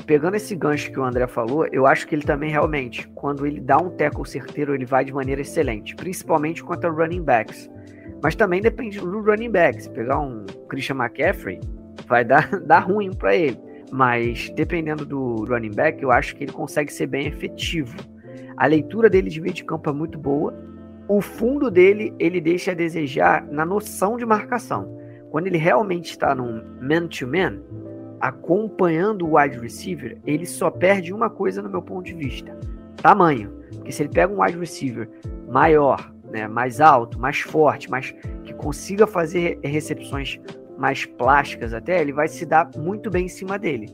Pegando 0.06 0.36
esse 0.36 0.54
gancho 0.56 0.92
que 0.92 1.00
o 1.00 1.04
André 1.04 1.26
falou, 1.28 1.66
eu 1.72 1.88
acho 1.88 2.06
que 2.06 2.14
ele 2.14 2.24
também 2.24 2.50
realmente, 2.50 3.08
quando 3.10 3.48
ele 3.48 3.62
dá 3.62 3.78
um 3.78 3.90
tackle 3.90 4.26
certeiro, 4.26 4.76
ele 4.76 4.86
vai 4.86 5.06
de 5.06 5.14
maneira 5.14 5.42
excelente, 5.42 5.96
principalmente 5.96 6.62
contra 6.64 6.90
running 6.90 7.22
backs. 7.22 7.70
Mas 8.22 8.36
também 8.36 8.62
depende 8.62 9.00
do 9.00 9.22
running 9.22 9.52
back. 9.52 9.82
Se 9.82 9.90
pegar 9.90 10.20
um 10.20 10.46
Christian 10.68 10.96
McCaffrey, 10.96 11.60
vai 12.08 12.26
dar, 12.26 12.50
dar 12.66 12.80
ruim 12.80 13.12
para 13.12 13.36
ele. 13.36 13.58
Mas 13.92 14.50
dependendo 14.56 15.06
do 15.06 15.46
running 15.46 15.72
back, 15.72 16.02
eu 16.02 16.12
acho 16.12 16.36
que 16.36 16.44
ele 16.44 16.52
consegue 16.52 16.92
ser 16.92 17.08
bem 17.08 17.28
efetivo. 17.28 17.96
A 18.58 18.66
leitura 18.66 19.10
dele 19.10 19.30
de 19.30 19.40
meio 19.40 19.54
de 19.54 19.64
campo 19.64 19.90
é 19.90 19.94
muito 19.94 20.18
boa 20.18 20.54
o 21.08 21.22
fundo 21.22 21.70
dele 21.70 22.14
ele 22.20 22.40
deixa 22.40 22.72
a 22.72 22.76
desejar 22.76 23.46
na 23.48 23.66
noção 23.66 24.18
de 24.18 24.26
marcação. 24.26 24.98
Quando 25.30 25.48
ele 25.48 25.58
realmente 25.58 26.12
está 26.12 26.36
num 26.36 26.64
man-to-man, 26.82 27.60
acompanhando 28.22 29.28
o 29.28 29.38
wide 29.38 29.60
receiver, 29.60 30.18
ele 30.26 30.46
só 30.46 30.70
perde 30.70 31.14
uma 31.14 31.30
coisa 31.30 31.62
no 31.62 31.70
meu 31.70 31.82
ponto 31.82 32.06
de 32.06 32.14
vista: 32.14 32.58
tamanho. 33.02 33.52
Porque 33.76 33.92
se 33.92 34.04
ele 34.04 34.10
pega 34.10 34.32
um 34.32 34.42
wide 34.42 34.58
receiver 34.58 35.10
maior, 35.50 36.14
né, 36.32 36.48
mais 36.48 36.80
alto, 36.80 37.20
mais 37.20 37.40
forte, 37.40 37.90
mais 37.90 38.14
que 38.44 38.54
consiga 38.54 39.06
fazer 39.06 39.60
recepções 39.64 40.40
mais 40.78 41.06
plásticas 41.06 41.74
até, 41.74 42.02
ele 42.02 42.14
vai 42.14 42.28
se 42.28 42.46
dar 42.46 42.70
muito 42.78 43.10
bem 43.10 43.26
em 43.26 43.30
cima 43.30 43.60
dele. 43.60 43.88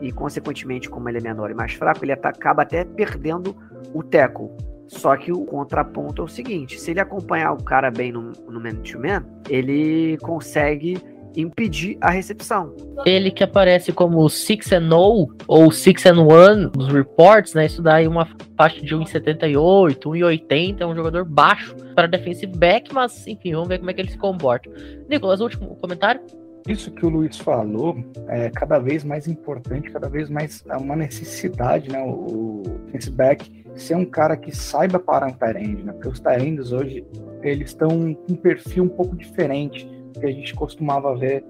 E, 0.00 0.10
consequentemente, 0.12 0.88
como 0.88 1.08
ele 1.08 1.18
é 1.18 1.20
menor 1.20 1.50
e 1.50 1.54
mais 1.54 1.74
fraco, 1.74 2.04
ele 2.04 2.12
acaba 2.12 2.62
até 2.62 2.84
perdendo 2.84 3.54
o 3.94 4.02
tackle. 4.02 4.50
Só 4.90 5.16
que 5.16 5.30
o 5.30 5.44
contraponto 5.44 6.20
é 6.20 6.24
o 6.24 6.28
seguinte: 6.28 6.78
se 6.78 6.90
ele 6.90 7.00
acompanhar 7.00 7.52
o 7.52 7.62
cara 7.62 7.92
bem 7.92 8.10
no, 8.10 8.32
no 8.48 8.60
man-to-man, 8.60 9.24
ele 9.48 10.18
consegue 10.18 10.98
impedir 11.36 11.96
a 12.00 12.10
recepção. 12.10 12.74
Ele 13.06 13.30
que 13.30 13.44
aparece 13.44 13.92
como 13.92 14.28
6 14.28 14.72
and 14.72 14.88
0 14.88 15.28
ou 15.46 15.70
6 15.70 16.06
and 16.06 16.20
1 16.22 16.70
nos 16.76 16.88
reports, 16.88 17.54
né? 17.54 17.66
Isso 17.66 17.80
dá 17.80 17.94
aí 17.94 18.08
uma 18.08 18.26
faixa 18.56 18.80
de 18.84 18.96
1,78, 18.96 19.96
1,80, 19.96 20.80
é 20.80 20.86
um 20.86 20.96
jogador 20.96 21.24
baixo 21.24 21.76
para 21.94 22.08
defensive 22.08 22.52
back, 22.58 22.92
mas 22.92 23.24
enfim, 23.28 23.52
vamos 23.52 23.68
ver 23.68 23.78
como 23.78 23.92
é 23.92 23.94
que 23.94 24.00
ele 24.00 24.10
se 24.10 24.18
comporta. 24.18 24.68
Nicolas, 25.08 25.40
último 25.40 25.76
comentário? 25.76 26.20
Isso 26.68 26.90
que 26.90 27.06
o 27.06 27.08
Luiz 27.08 27.38
falou 27.38 27.96
é 28.28 28.50
cada 28.50 28.80
vez 28.80 29.04
mais 29.04 29.28
importante, 29.28 29.88
cada 29.88 30.08
vez 30.08 30.28
mais 30.28 30.64
é 30.68 30.76
uma 30.76 30.96
necessidade, 30.96 31.88
né? 31.88 32.02
O 32.02 32.62
defensive 32.86 33.16
back 33.16 33.59
ser 33.74 33.94
um 33.94 34.04
cara 34.04 34.36
que 34.36 34.54
saiba 34.54 34.98
parar 34.98 35.28
um 35.28 35.32
Tyrande, 35.32 35.82
né? 35.82 35.92
Porque 35.92 36.08
os 36.08 36.20
Tyrands 36.20 36.72
hoje, 36.72 37.04
eles 37.42 37.68
estão 37.68 37.88
com 38.14 38.32
um 38.32 38.36
perfil 38.36 38.84
um 38.84 38.88
pouco 38.88 39.16
diferente 39.16 39.86
do 40.12 40.20
que 40.20 40.26
a 40.26 40.32
gente 40.32 40.54
costumava 40.54 41.16
ver 41.16 41.44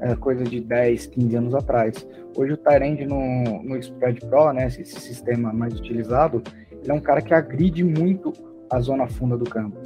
é, 0.00 0.14
coisa 0.16 0.44
de 0.44 0.60
10, 0.60 1.06
15 1.06 1.36
anos 1.36 1.54
atrás. 1.54 2.06
Hoje 2.36 2.52
o 2.52 2.56
Tyrande 2.56 3.06
no, 3.06 3.62
no 3.62 3.76
Spread 3.78 4.20
Pro, 4.26 4.52
né, 4.52 4.66
esse, 4.66 4.82
esse, 4.82 5.00
sistema 5.00 5.52
mais 5.52 5.78
utilizado, 5.78 6.42
ele 6.82 6.90
é 6.90 6.94
um 6.94 7.00
cara 7.00 7.22
que 7.22 7.32
agride 7.32 7.82
muito 7.82 8.32
a 8.70 8.80
zona 8.80 9.06
funda 9.06 9.36
do 9.36 9.48
campo. 9.48 9.78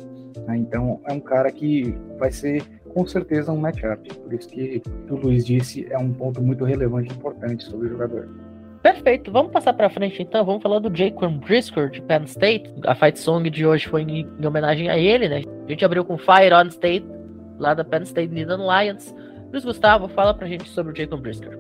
Né? 0.47 0.57
Então 0.57 1.01
é 1.07 1.13
um 1.13 1.21
cara 1.21 1.51
que 1.51 1.95
vai 2.19 2.33
ser 2.33 2.63
com 2.93 3.07
certeza 3.07 3.53
um 3.53 3.57
matchup. 3.57 4.13
Por 4.15 4.33
isso 4.33 4.49
que 4.49 4.83
o 5.09 5.15
Luiz 5.15 5.47
disse 5.47 5.87
é 5.91 5.99
um 5.99 6.13
ponto 6.13 6.43
muito 6.43 6.65
relevante 6.65 7.13
e 7.13 7.17
importante 7.17 7.65
sobre 7.65 7.87
o 7.87 7.91
jogador. 7.91 8.29
Perfeito, 8.83 9.31
vamos 9.31 9.53
passar 9.53 9.75
para 9.75 9.91
frente 9.91 10.23
então. 10.23 10.45
Vamos 10.45 10.63
falar 10.63 10.79
do 10.79 10.95
Jacob 10.97 11.33
Brisker 11.45 11.91
de 11.91 12.01
Penn 12.01 12.25
State. 12.25 12.73
A 12.87 12.95
fight 12.95 13.19
song 13.19 13.49
de 13.51 13.67
hoje 13.67 13.87
foi 13.87 14.03
em, 14.03 14.27
em, 14.39 14.47
homenagem 14.47 14.89
a 14.89 14.97
ele, 14.97 15.29
né? 15.29 15.43
A 15.67 15.71
gente 15.71 15.85
abriu 15.85 16.03
com 16.03 16.17
Fire 16.17 16.55
on 16.55 16.69
State, 16.69 17.07
lá 17.59 17.75
da 17.75 17.85
Penn 17.85 18.03
State 18.03 18.33
Needham 18.33 18.61
Lions. 18.61 19.15
Luiz 19.53 19.65
Gustavo, 19.65 20.09
fala 20.09 20.33
pra 20.33 20.47
gente 20.47 20.69
sobre 20.71 20.93
o 20.93 20.97
Jacob 20.97 21.21
Brisker. 21.21 21.59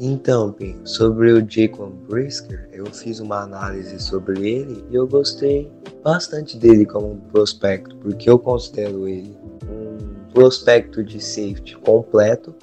Então, 0.00 0.52
Pim, 0.52 0.78
sobre 0.84 1.32
o 1.32 1.46
Jacob 1.46 1.92
Brisker, 2.08 2.68
eu 2.72 2.86
fiz 2.86 3.20
uma 3.20 3.42
análise 3.42 3.98
sobre 3.98 4.48
ele 4.48 4.84
e 4.90 4.94
eu 4.94 5.06
gostei 5.06 5.70
bastante 6.02 6.58
dele 6.58 6.86
como 6.86 7.16
prospecto, 7.32 7.96
porque 7.96 8.28
eu 8.28 8.38
considero 8.38 9.08
ele 9.08 9.36
um 9.68 9.96
prospecto 10.32 11.02
de 11.02 11.22
safety 11.22 11.76
completo 11.78 12.54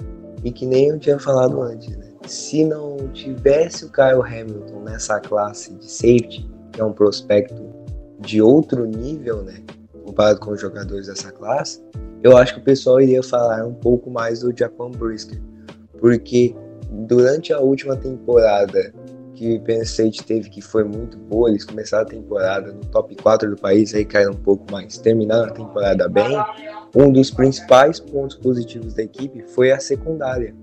e 0.44 0.50
que 0.50 0.64
nem 0.64 0.88
eu 0.88 0.98
tinha 0.98 1.18
falado 1.18 1.60
antes, 1.60 1.96
né? 1.96 2.13
Se 2.26 2.64
não 2.64 2.96
tivesse 3.12 3.84
o 3.84 3.92
Kyle 3.92 4.22
Hamilton 4.22 4.80
nessa 4.80 5.20
classe 5.20 5.74
de 5.74 5.90
safety, 5.90 6.48
que 6.72 6.80
é 6.80 6.84
um 6.84 6.92
prospecto 6.92 7.62
de 8.20 8.40
outro 8.40 8.86
nível, 8.86 9.42
né, 9.42 9.62
comparado 10.04 10.40
com 10.40 10.52
os 10.52 10.60
jogadores 10.60 11.06
dessa 11.06 11.30
classe, 11.32 11.82
eu 12.22 12.36
acho 12.36 12.54
que 12.54 12.60
o 12.60 12.64
pessoal 12.64 13.00
iria 13.00 13.22
falar 13.22 13.66
um 13.66 13.74
pouco 13.74 14.10
mais 14.10 14.40
do 14.40 14.56
Japan 14.56 14.90
Brisker, 14.90 15.40
porque 15.98 16.54
durante 16.90 17.52
a 17.52 17.60
última 17.60 17.96
temporada 17.96 18.92
que 19.34 19.56
o 19.56 19.60
Penn 19.62 19.82
State 19.82 20.24
teve, 20.24 20.48
que 20.48 20.62
foi 20.62 20.84
muito 20.84 21.18
boa, 21.18 21.50
eles 21.50 21.64
começaram 21.64 22.04
a 22.04 22.08
temporada 22.08 22.72
no 22.72 22.80
top 22.86 23.16
4 23.16 23.50
do 23.50 23.60
país, 23.60 23.94
aí 23.94 24.04
caíram 24.04 24.32
um 24.32 24.36
pouco 24.36 24.64
mais, 24.70 24.96
terminaram 24.96 25.46
a 25.46 25.50
temporada 25.50 26.08
bem, 26.08 26.38
um 26.94 27.10
dos 27.10 27.30
principais 27.30 27.98
pontos 27.98 28.36
positivos 28.36 28.94
da 28.94 29.02
equipe 29.02 29.42
foi 29.48 29.72
a 29.72 29.80
secundária. 29.80 30.54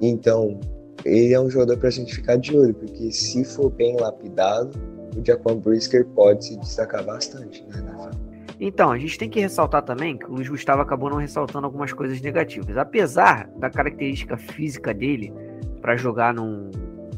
Então, 0.00 0.60
ele 1.04 1.34
é 1.34 1.40
um 1.40 1.50
jogador 1.50 1.76
para 1.76 1.88
a 1.88 1.92
gente 1.92 2.14
ficar 2.14 2.36
de 2.36 2.56
olho, 2.56 2.74
porque 2.74 3.12
se 3.12 3.44
for 3.44 3.70
bem 3.70 3.96
lapidado, 4.00 4.70
o 5.16 5.24
Jaquan 5.24 5.58
Brisker 5.58 6.06
pode 6.06 6.46
se 6.46 6.58
destacar 6.58 7.04
bastante 7.04 7.64
né, 7.64 7.80
na 7.82 8.10
Então, 8.58 8.90
a 8.90 8.98
gente 8.98 9.18
tem 9.18 9.28
que 9.28 9.38
ressaltar 9.38 9.82
também 9.82 10.16
que 10.16 10.24
o 10.24 10.34
Luiz 10.34 10.48
Gustavo 10.48 10.82
acabou 10.82 11.10
não 11.10 11.18
ressaltando 11.18 11.66
algumas 11.66 11.92
coisas 11.92 12.20
negativas. 12.20 12.76
Apesar 12.76 13.48
da 13.58 13.70
característica 13.70 14.36
física 14.36 14.94
dele 14.94 15.32
para 15.80 15.96
jogar 15.96 16.32
num, 16.32 16.70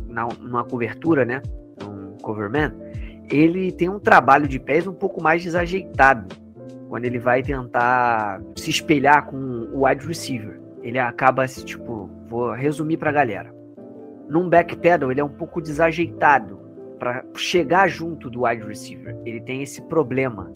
na, 0.08 0.26
numa 0.40 0.64
cobertura, 0.64 1.24
né? 1.24 1.40
Num 1.80 2.16
coverman, 2.20 2.72
ele 3.30 3.72
tem 3.72 3.88
um 3.88 3.98
trabalho 3.98 4.48
de 4.48 4.58
pés 4.58 4.86
um 4.86 4.94
pouco 4.94 5.22
mais 5.22 5.42
desajeitado 5.42 6.34
quando 6.88 7.04
ele 7.04 7.18
vai 7.18 7.42
tentar 7.42 8.40
se 8.56 8.70
espelhar 8.70 9.26
com 9.26 9.36
o 9.36 9.86
wide 9.86 10.06
receiver. 10.06 10.60
Ele 10.82 10.98
acaba, 10.98 11.46
tipo, 11.46 12.08
vou 12.28 12.52
resumir 12.52 12.96
para 12.96 13.10
a 13.10 13.12
galera. 13.12 13.55
Num 14.28 14.48
backpedal, 14.48 15.10
ele 15.10 15.20
é 15.20 15.24
um 15.24 15.28
pouco 15.28 15.60
desajeitado. 15.60 16.64
para 16.98 17.22
chegar 17.34 17.88
junto 17.88 18.30
do 18.30 18.44
wide 18.44 18.66
receiver. 18.66 19.14
Ele 19.26 19.38
tem 19.38 19.62
esse 19.62 19.82
problema 19.82 20.50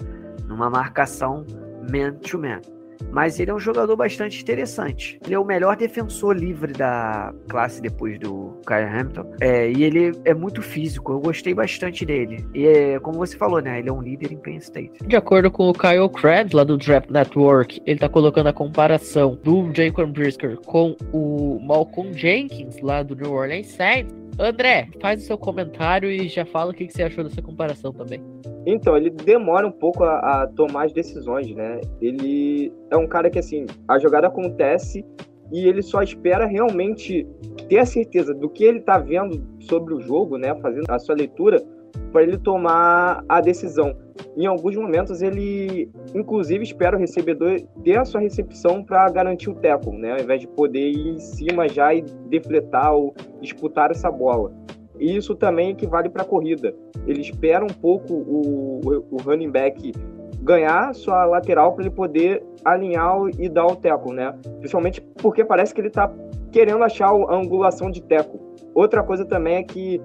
numa 0.46 0.70
marcação 0.70 1.44
man-to-man. 1.90 2.60
-man 2.60 2.79
mas 3.10 3.38
ele 3.40 3.50
é 3.50 3.54
um 3.54 3.58
jogador 3.58 3.96
bastante 3.96 4.40
interessante. 4.40 5.18
Ele 5.24 5.34
é 5.34 5.38
o 5.38 5.44
melhor 5.44 5.76
defensor 5.76 6.36
livre 6.36 6.72
da 6.72 7.34
classe 7.48 7.80
depois 7.80 8.18
do 8.18 8.58
Kyle 8.66 8.84
Hamilton. 8.84 9.34
É, 9.40 9.70
e 9.70 9.84
ele 9.84 10.12
é 10.24 10.34
muito 10.34 10.62
físico, 10.62 11.12
eu 11.12 11.20
gostei 11.20 11.54
bastante 11.54 12.04
dele. 12.04 12.46
E 12.54 12.66
é, 12.66 12.98
como 13.00 13.18
você 13.18 13.36
falou, 13.36 13.60
né? 13.60 13.78
Ele 13.78 13.88
é 13.88 13.92
um 13.92 14.02
líder 14.02 14.32
em 14.32 14.36
Penn 14.36 14.58
State. 14.58 15.04
De 15.06 15.16
acordo 15.16 15.50
com 15.50 15.68
o 15.68 15.72
Kyle 15.72 16.08
Krabs, 16.08 16.52
lá 16.52 16.64
do 16.64 16.76
Draft 16.76 17.10
Network, 17.10 17.80
ele 17.86 17.98
tá 17.98 18.08
colocando 18.08 18.48
a 18.48 18.52
comparação 18.52 19.38
do 19.42 19.70
Jacob 19.74 20.10
Brisker 20.10 20.56
com 20.66 20.96
o 21.12 21.58
Malcolm 21.60 22.12
Jenkins, 22.16 22.80
lá 22.80 23.02
do 23.02 23.14
New 23.14 23.32
Orleans 23.32 23.68
Saints. 23.68 24.19
André, 24.38 24.88
faz 25.00 25.22
o 25.22 25.26
seu 25.26 25.38
comentário 25.38 26.10
e 26.10 26.28
já 26.28 26.44
fala 26.44 26.70
o 26.70 26.74
que 26.74 26.88
você 26.88 27.02
achou 27.02 27.24
dessa 27.24 27.42
comparação 27.42 27.92
também. 27.92 28.22
Então, 28.66 28.96
ele 28.96 29.10
demora 29.10 29.66
um 29.66 29.72
pouco 29.72 30.04
a, 30.04 30.42
a, 30.42 30.46
tomar 30.46 30.86
as 30.86 30.92
decisões, 30.92 31.54
né? 31.54 31.80
Ele 32.00 32.72
é 32.90 32.96
um 32.96 33.06
cara 33.06 33.30
que, 33.30 33.38
assim, 33.38 33.66
a 33.88 33.98
jogada 33.98 34.26
acontece 34.26 35.04
e 35.52 35.66
ele 35.66 35.82
só 35.82 36.02
espera 36.02 36.46
realmente 36.46 37.26
ter 37.68 37.78
a 37.78 37.86
certeza 37.86 38.34
do 38.34 38.48
que 38.48 38.64
ele 38.64 38.78
está 38.78 38.98
vendo 38.98 39.42
sobre 39.60 39.94
o 39.94 40.00
jogo, 40.00 40.36
né? 40.36 40.54
Fazendo 40.60 40.90
a 40.90 40.98
sua 40.98 41.14
leitura 41.14 41.62
para 42.12 42.22
ele 42.22 42.38
tomar 42.38 43.24
a 43.28 43.40
decisão. 43.40 43.96
Em 44.36 44.46
alguns 44.46 44.76
momentos 44.76 45.22
ele, 45.22 45.90
inclusive, 46.14 46.62
espera 46.62 46.96
o 46.96 47.00
recebedor 47.00 47.60
ter 47.82 47.98
a 47.98 48.04
sua 48.04 48.20
recepção 48.20 48.82
para 48.82 49.08
garantir 49.10 49.50
o 49.50 49.54
tackle, 49.54 49.98
né? 49.98 50.12
Ao 50.12 50.20
invés 50.20 50.40
de 50.40 50.48
poder 50.48 50.90
ir 50.90 51.08
em 51.08 51.18
cima 51.18 51.68
já 51.68 51.92
e 51.94 52.02
defletar 52.28 52.94
ou 52.94 53.14
disputar 53.40 53.90
essa 53.90 54.10
bola. 54.10 54.52
E 54.98 55.16
isso 55.16 55.34
também 55.34 55.70
equivale 55.70 56.08
para 56.10 56.22
a 56.22 56.26
corrida. 56.26 56.74
Ele 57.06 57.20
espera 57.20 57.64
um 57.64 57.68
pouco 57.68 58.12
o, 58.12 58.80
o 59.10 59.16
running 59.22 59.50
back 59.50 59.92
ganhar 60.42 60.94
sua 60.94 61.24
lateral 61.24 61.72
para 61.72 61.84
ele 61.84 61.94
poder 61.94 62.42
alinhar 62.64 63.16
e 63.38 63.48
dar 63.48 63.66
o 63.66 63.76
teco, 63.76 64.12
né? 64.12 64.34
Principalmente 64.58 65.00
porque 65.16 65.44
parece 65.44 65.74
que 65.74 65.80
ele 65.80 65.88
está 65.88 66.12
querendo 66.52 66.82
achar 66.82 67.08
a 67.08 67.34
angulação 67.34 67.90
de 67.90 68.02
teco. 68.02 68.38
Outra 68.74 69.02
coisa 69.02 69.24
também 69.24 69.56
é 69.56 69.62
que 69.62 70.00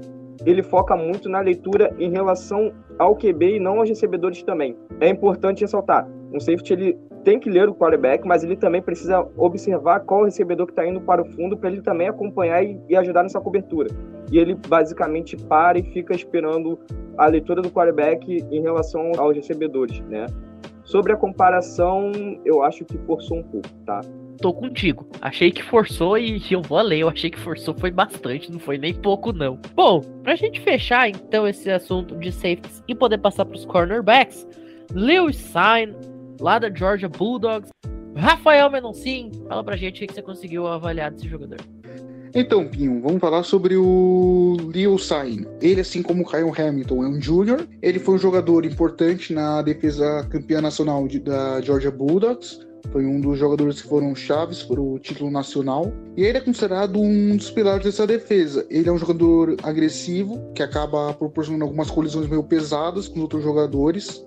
ele 0.46 0.64
foca 0.64 0.96
muito 0.96 1.30
na 1.30 1.40
leitura 1.40 1.94
em 2.00 2.10
relação 2.10 2.72
ao 2.98 3.16
QB 3.16 3.58
e 3.58 3.60
não 3.60 3.80
aos 3.80 3.90
recebedores 3.90 4.42
também. 4.44 4.76
É 5.00 5.10
importante 5.10 5.62
ressaltar, 5.62 6.08
um 6.34 6.40
safety 6.40 6.74
ele 6.74 6.98
tem 7.24 7.40
que 7.40 7.50
ler 7.50 7.68
o 7.68 7.74
quarterback, 7.74 8.26
mas 8.26 8.44
ele 8.44 8.56
também 8.56 8.82
precisa 8.82 9.28
observar 9.36 10.02
qual 10.02 10.26
recebedor 10.26 10.68
que 10.68 10.72
está 10.72 10.88
indo 10.88 11.02
para 11.02 11.24
o 11.24 11.26
fundo 11.26 11.58
para 11.58 11.72
ele 11.72 11.82
também 11.82 12.08
acompanhar 12.08 12.64
e, 12.64 12.80
e, 12.88 12.96
ajudar 12.96 13.24
nessa 13.24 13.42
cobertura. 13.42 13.90
E 14.32 14.38
ele 14.38 14.54
basicamente 14.54 15.36
para 15.36 15.80
e 15.80 15.84
fica 15.84 16.14
esperando 16.14 16.80
a 17.18 17.26
leitura 17.26 17.62
do 17.62 17.72
quarterback 17.72 18.46
em 18.52 18.62
relação 18.62 19.12
aos 19.18 19.36
recebedores, 19.36 20.00
né? 20.02 20.28
Sobre 20.84 21.14
a 21.14 21.18
comparação, 21.18 22.12
eu 22.46 22.62
acho 22.62 22.86
que 22.86 22.96
forçou 23.00 23.38
um 23.38 23.44
pouco, 23.44 23.70
tá? 23.86 24.02
Tô 24.40 24.54
contigo. 24.54 25.08
Achei 25.22 25.52
que 25.52 25.64
forçou 25.64 26.18
e 26.18 26.42
eu 26.52 26.62
vou 26.62 26.78
além. 26.78 27.02
Eu 27.02 27.10
achei 27.10 27.30
que 27.30 27.40
forçou 27.40 27.74
foi 27.78 27.92
bastante, 27.92 28.52
não 28.52 28.60
foi 28.60 28.78
nem 28.78 28.94
pouco, 28.94 29.32
não. 29.32 29.60
Bom, 29.74 30.02
pra 30.24 30.36
gente 30.36 30.60
fechar 30.62 31.10
então 31.10 31.48
esse 31.48 31.70
assunto 31.70 32.16
de 32.18 32.32
safeties 32.32 32.84
e 32.88 32.96
poder 32.96 33.18
passar 33.18 33.46
pros 33.46 33.66
cornerbacks, 33.66 34.48
Lewis 34.94 35.38
Sign 35.38 35.94
lá 36.40 36.60
da 36.60 36.74
Georgia 36.74 37.10
Bulldogs. 37.10 37.70
Rafael 38.16 38.70
Menoncin, 38.70 39.30
fala 39.48 39.62
pra 39.62 39.76
gente 39.76 40.04
o 40.04 40.08
que 40.08 40.14
você 40.14 40.22
conseguiu 40.22 40.68
avaliar 40.68 41.12
desse 41.12 41.28
jogador. 41.28 41.60
Então, 42.38 42.68
Pinho, 42.68 43.02
vamos 43.02 43.22
falar 43.22 43.44
sobre 43.44 43.78
o 43.78 44.58
Leo 44.74 45.00
Sain. 45.00 45.46
Ele, 45.62 45.80
assim 45.80 46.04
como 46.04 46.22
o 46.22 46.26
Kyle 46.26 46.52
Hamilton, 46.52 47.06
é 47.06 47.08
um 47.08 47.22
júnior. 47.22 47.66
Ele 47.82 47.98
foi 47.98 48.16
um 48.16 48.18
jogador 48.18 48.66
importante 48.66 49.34
na 49.34 49.62
defesa 49.62 50.28
campeã 50.30 50.60
nacional 50.60 51.08
de, 51.08 51.18
da 51.18 51.62
Georgia 51.62 51.90
Bulldogs. 51.90 52.60
Foi 52.92 53.06
um 53.06 53.20
dos 53.20 53.38
jogadores 53.38 53.82
que 53.82 53.88
foram 53.88 54.16
chaves 54.16 54.64
para 54.64 54.80
o 54.80 54.98
título 55.00 55.30
nacional. 55.30 55.92
E 56.16 56.24
ele 56.24 56.38
é 56.38 56.42
considerado 56.42 57.00
um 57.00 57.36
dos 57.36 57.52
pilares 57.52 57.86
dessa 57.86 58.08
defesa. 58.08 58.66
Ele 58.70 58.90
é 58.90 58.92
um 58.92 58.98
jogador 58.98 59.56
agressivo, 59.64 60.40
que 60.54 60.64
acaba 60.64 61.14
proporcionando 61.14 61.66
algumas 61.66 61.90
colisões 61.90 62.28
meio 62.28 62.44
pesadas 62.44 63.08
com 63.08 63.16
os 63.16 63.22
outros 63.22 63.44
jogadores. 63.44 64.26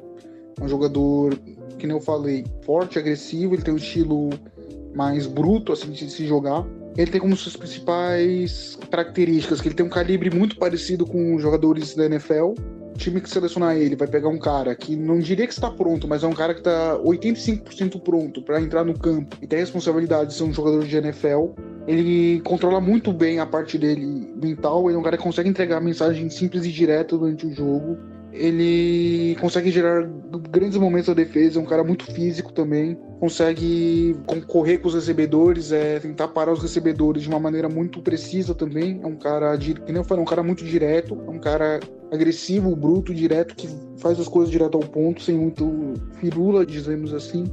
É 0.60 0.64
um 0.64 0.68
jogador 0.68 1.38
que 1.78 1.86
nem 1.86 1.96
eu 1.96 2.02
falei, 2.02 2.44
forte, 2.62 2.98
agressivo, 2.98 3.54
ele 3.54 3.62
tem 3.62 3.72
um 3.72 3.78
estilo 3.78 4.30
mais 4.94 5.26
bruto 5.26 5.72
assim 5.72 5.90
de 5.90 6.10
se 6.10 6.26
jogar. 6.26 6.66
Ele 6.96 7.10
tem 7.10 7.20
como 7.20 7.36
suas 7.36 7.56
principais 7.56 8.76
características 8.90 9.60
que 9.60 9.68
ele 9.68 9.74
tem 9.74 9.86
um 9.86 9.88
calibre 9.88 10.30
muito 10.30 10.56
parecido 10.56 11.06
com 11.06 11.38
jogadores 11.38 11.94
da 11.94 12.06
NFL. 12.06 12.54
Time 12.98 13.20
que 13.20 13.30
selecionar 13.30 13.76
ele 13.76 13.94
vai 13.94 14.08
pegar 14.08 14.28
um 14.28 14.38
cara 14.38 14.74
que 14.74 14.96
não 14.96 15.20
diria 15.20 15.46
que 15.46 15.52
está 15.52 15.70
pronto, 15.70 16.08
mas 16.08 16.24
é 16.24 16.26
um 16.26 16.32
cara 16.32 16.52
que 16.52 16.60
está 16.60 16.98
85% 16.98 18.00
pronto 18.00 18.42
para 18.42 18.60
entrar 18.60 18.84
no 18.84 18.98
campo 18.98 19.36
e 19.40 19.46
tem 19.46 19.60
a 19.60 19.62
responsabilidade 19.62 20.30
de 20.30 20.34
ser 20.34 20.42
um 20.42 20.52
jogador 20.52 20.84
de 20.84 20.96
NFL. 20.96 21.50
Ele 21.86 22.40
controla 22.40 22.80
muito 22.80 23.12
bem 23.12 23.38
a 23.38 23.46
parte 23.46 23.78
dele 23.78 24.04
mental, 24.04 24.90
ele 24.90 24.96
é 24.96 25.00
um 25.00 25.02
cara 25.02 25.16
que 25.16 25.22
consegue 25.22 25.48
entregar 25.48 25.80
mensagem 25.80 26.28
simples 26.28 26.66
e 26.66 26.72
direta 26.72 27.16
durante 27.16 27.46
o 27.46 27.54
jogo 27.54 27.96
ele 28.32 29.36
consegue 29.40 29.70
gerar 29.70 30.02
grandes 30.50 30.76
momentos 30.76 31.08
da 31.08 31.14
defesa, 31.14 31.58
é 31.58 31.62
um 31.62 31.66
cara 31.66 31.82
muito 31.82 32.04
físico 32.12 32.52
também, 32.52 32.96
consegue 33.18 34.16
concorrer 34.26 34.80
com 34.80 34.88
os 34.88 34.94
recebedores, 34.94 35.72
é, 35.72 35.98
tentar 35.98 36.28
parar 36.28 36.52
os 36.52 36.62
recebedores 36.62 37.22
de 37.22 37.28
uma 37.28 37.40
maneira 37.40 37.68
muito 37.68 38.00
precisa 38.00 38.54
também. 38.54 39.00
É 39.02 39.06
um 39.06 39.16
cara, 39.16 39.56
que 39.56 39.74
nem 39.86 39.96
eu 39.96 40.04
falei, 40.04 40.22
é 40.22 40.26
um 40.26 40.28
cara 40.28 40.42
muito 40.42 40.64
direto, 40.64 41.18
é 41.26 41.30
um 41.30 41.38
cara 41.38 41.80
agressivo, 42.12 42.74
bruto, 42.76 43.14
direto, 43.14 43.54
que 43.54 43.68
faz 43.98 44.18
as 44.20 44.28
coisas 44.28 44.50
direto 44.50 44.76
ao 44.76 44.84
ponto, 44.84 45.22
sem 45.22 45.36
muito 45.36 45.94
firula, 46.20 46.64
dizemos 46.64 47.12
assim. 47.12 47.44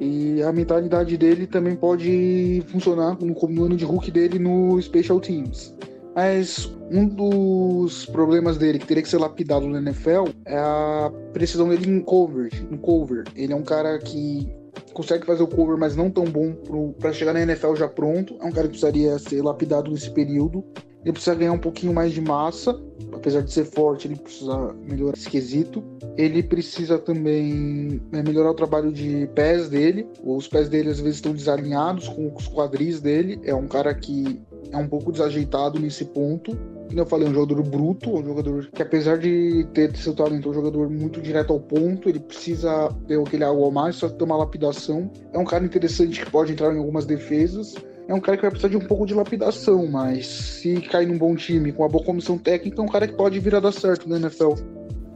E 0.00 0.42
a 0.42 0.52
mentalidade 0.52 1.16
dele 1.16 1.46
também 1.46 1.74
pode 1.74 2.62
funcionar 2.68 3.16
no, 3.20 3.34
no 3.48 3.64
ano 3.64 3.76
de 3.76 3.84
Hulk 3.84 4.10
dele 4.10 4.38
no 4.38 4.80
Special 4.80 5.20
Teams. 5.20 5.74
Mas 6.18 6.68
um 6.90 7.06
dos 7.06 8.04
problemas 8.06 8.58
dele 8.58 8.80
que 8.80 8.86
teria 8.88 9.04
que 9.04 9.08
ser 9.08 9.18
lapidado 9.18 9.68
no 9.68 9.76
NFL 9.76 10.24
é 10.44 10.58
a 10.58 11.12
precisão 11.32 11.68
dele 11.68 11.88
em 11.88 12.00
cover, 12.00 12.50
no 12.68 12.76
cover. 12.76 13.22
Ele 13.36 13.52
é 13.52 13.56
um 13.56 13.62
cara 13.62 13.96
que 14.00 14.52
consegue 14.92 15.24
fazer 15.24 15.44
o 15.44 15.46
cover, 15.46 15.78
mas 15.78 15.94
não 15.94 16.10
tão 16.10 16.24
bom 16.24 16.52
para 16.98 17.12
chegar 17.12 17.32
na 17.32 17.42
NFL 17.42 17.76
já 17.76 17.86
pronto. 17.86 18.34
É 18.40 18.44
um 18.44 18.50
cara 18.50 18.66
que 18.66 18.70
precisaria 18.70 19.16
ser 19.20 19.42
lapidado 19.42 19.92
nesse 19.92 20.10
período. 20.10 20.64
Ele 21.04 21.12
precisa 21.12 21.36
ganhar 21.36 21.52
um 21.52 21.58
pouquinho 21.58 21.94
mais 21.94 22.12
de 22.12 22.20
massa, 22.20 22.76
apesar 23.12 23.42
de 23.42 23.52
ser 23.52 23.64
forte, 23.64 24.08
ele 24.08 24.16
precisa 24.16 24.74
melhorar 24.84 25.16
esse 25.16 25.30
quesito. 25.30 25.84
Ele 26.16 26.42
precisa 26.42 26.98
também 26.98 28.02
é, 28.12 28.22
melhorar 28.24 28.50
o 28.50 28.54
trabalho 28.54 28.92
de 28.92 29.28
pés 29.36 29.68
dele. 29.68 30.08
Os 30.24 30.48
pés 30.48 30.68
dele 30.68 30.90
às 30.90 30.98
vezes 30.98 31.18
estão 31.18 31.32
desalinhados 31.32 32.08
com 32.08 32.34
os 32.34 32.48
quadris 32.48 33.00
dele. 33.00 33.40
É 33.44 33.54
um 33.54 33.68
cara 33.68 33.94
que 33.94 34.40
é 34.72 34.76
um 34.76 34.88
pouco 34.88 35.12
desajeitado 35.12 35.78
nesse 35.78 36.04
ponto. 36.04 36.56
Como 36.88 37.00
eu 37.00 37.06
falei, 37.06 37.26
é 37.26 37.30
um 37.30 37.34
jogador 37.34 37.62
bruto, 37.62 38.18
um 38.18 38.24
jogador 38.24 38.66
que 38.72 38.80
apesar 38.80 39.18
de 39.18 39.66
ter 39.74 39.94
seu 39.96 40.14
talento, 40.14 40.48
é 40.48 40.50
um 40.50 40.54
jogador 40.54 40.88
muito 40.88 41.20
direto 41.20 41.52
ao 41.52 41.60
ponto, 41.60 42.08
ele 42.08 42.18
precisa 42.18 42.88
ter 43.06 43.20
aquele 43.20 43.44
algo 43.44 43.66
a 43.66 43.70
mais, 43.70 43.96
só 43.96 44.08
ter 44.08 44.24
uma 44.24 44.36
lapidação. 44.36 45.10
É 45.32 45.38
um 45.38 45.44
cara 45.44 45.64
interessante 45.64 46.24
que 46.24 46.30
pode 46.30 46.52
entrar 46.52 46.74
em 46.74 46.78
algumas 46.78 47.04
defesas. 47.04 47.74
É 48.08 48.14
um 48.14 48.20
cara 48.20 48.38
que 48.38 48.42
vai 48.42 48.50
precisar 48.50 48.70
de 48.70 48.76
um 48.78 48.86
pouco 48.86 49.04
de 49.04 49.12
lapidação, 49.12 49.86
mas 49.86 50.26
se 50.26 50.80
cair 50.80 51.06
num 51.06 51.18
bom 51.18 51.36
time, 51.36 51.70
com 51.72 51.82
uma 51.82 51.90
boa 51.90 52.02
comissão 52.02 52.38
técnica, 52.38 52.80
é 52.80 52.84
um 52.84 52.88
cara 52.88 53.06
que 53.06 53.12
pode 53.12 53.38
vir 53.38 53.54
a 53.54 53.60
dar 53.60 53.72
certo 53.72 54.08
na 54.08 54.16
NFL. 54.16 54.54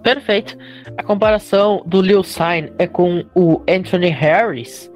Perfeito. 0.03 0.59
A 0.99 1.03
comparação 1.03 1.83
do 1.87 2.03
Lil 2.03 2.23
Sign 2.23 2.71
é 2.79 2.87
com 2.87 3.25
o 3.35 3.63
Anthony 3.67 4.09
Harris, 4.09 4.92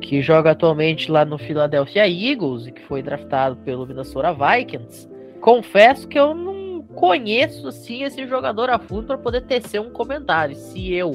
que 0.00 0.20
joga 0.20 0.50
atualmente 0.50 1.10
lá 1.10 1.24
no 1.24 1.38
Philadelphia 1.38 2.08
Eagles 2.08 2.66
e 2.66 2.72
que 2.72 2.82
foi 2.82 3.02
draftado 3.02 3.56
pelo 3.56 3.86
Minnesota 3.86 4.32
Vikings. 4.32 5.08
Confesso 5.40 6.06
que 6.08 6.18
eu 6.18 6.34
não 6.34 6.82
conheço 6.94 7.68
assim 7.68 8.02
esse 8.02 8.26
jogador 8.26 8.70
a 8.70 8.78
fundo 8.78 9.06
para 9.06 9.18
poder 9.18 9.42
tecer 9.42 9.80
um 9.80 9.90
comentário. 9.90 10.54
Se 10.56 10.92
eu, 10.92 11.12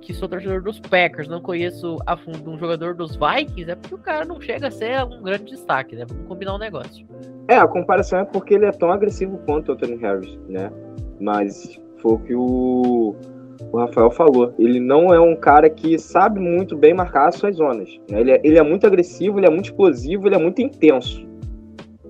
que 0.00 0.12
sou 0.12 0.28
torcedor 0.28 0.62
dos 0.62 0.78
Packers, 0.78 1.28
não 1.28 1.40
conheço 1.40 1.96
a 2.06 2.16
fundo 2.16 2.50
um 2.50 2.58
jogador 2.58 2.94
dos 2.94 3.16
Vikings, 3.16 3.70
é 3.70 3.74
porque 3.74 3.94
o 3.94 3.98
cara 3.98 4.24
não 4.24 4.40
chega 4.40 4.68
a 4.68 4.70
ser 4.70 5.02
um 5.04 5.22
grande 5.22 5.44
destaque, 5.44 5.96
né? 5.96 6.04
Vamos 6.08 6.26
combinar 6.28 6.54
um 6.54 6.58
negócio. 6.58 7.06
É, 7.48 7.56
a 7.56 7.66
comparação 7.66 8.20
é 8.20 8.24
porque 8.24 8.54
ele 8.54 8.66
é 8.66 8.72
tão 8.72 8.90
agressivo 8.90 9.38
quanto 9.46 9.72
o 9.72 9.76
Tony 9.76 9.96
Harris, 9.96 10.38
né? 10.48 10.70
Mas 11.20 11.80
foi 11.98 12.12
o 12.12 12.18
que 12.18 12.34
o 12.34 13.16
o 13.72 13.78
Rafael 13.78 14.10
falou. 14.10 14.54
Ele 14.58 14.80
não 14.80 15.12
é 15.12 15.20
um 15.20 15.36
cara 15.36 15.68
que 15.68 15.98
sabe 15.98 16.40
muito 16.40 16.76
bem 16.76 16.94
marcar 16.94 17.28
as 17.28 17.36
suas 17.36 17.56
zonas. 17.56 17.88
Né? 18.10 18.20
Ele, 18.20 18.30
é, 18.32 18.40
ele 18.42 18.58
é 18.58 18.62
muito 18.62 18.86
agressivo, 18.86 19.38
ele 19.38 19.46
é 19.46 19.50
muito 19.50 19.66
explosivo, 19.66 20.26
ele 20.26 20.34
é 20.34 20.38
muito 20.38 20.60
intenso. 20.60 21.26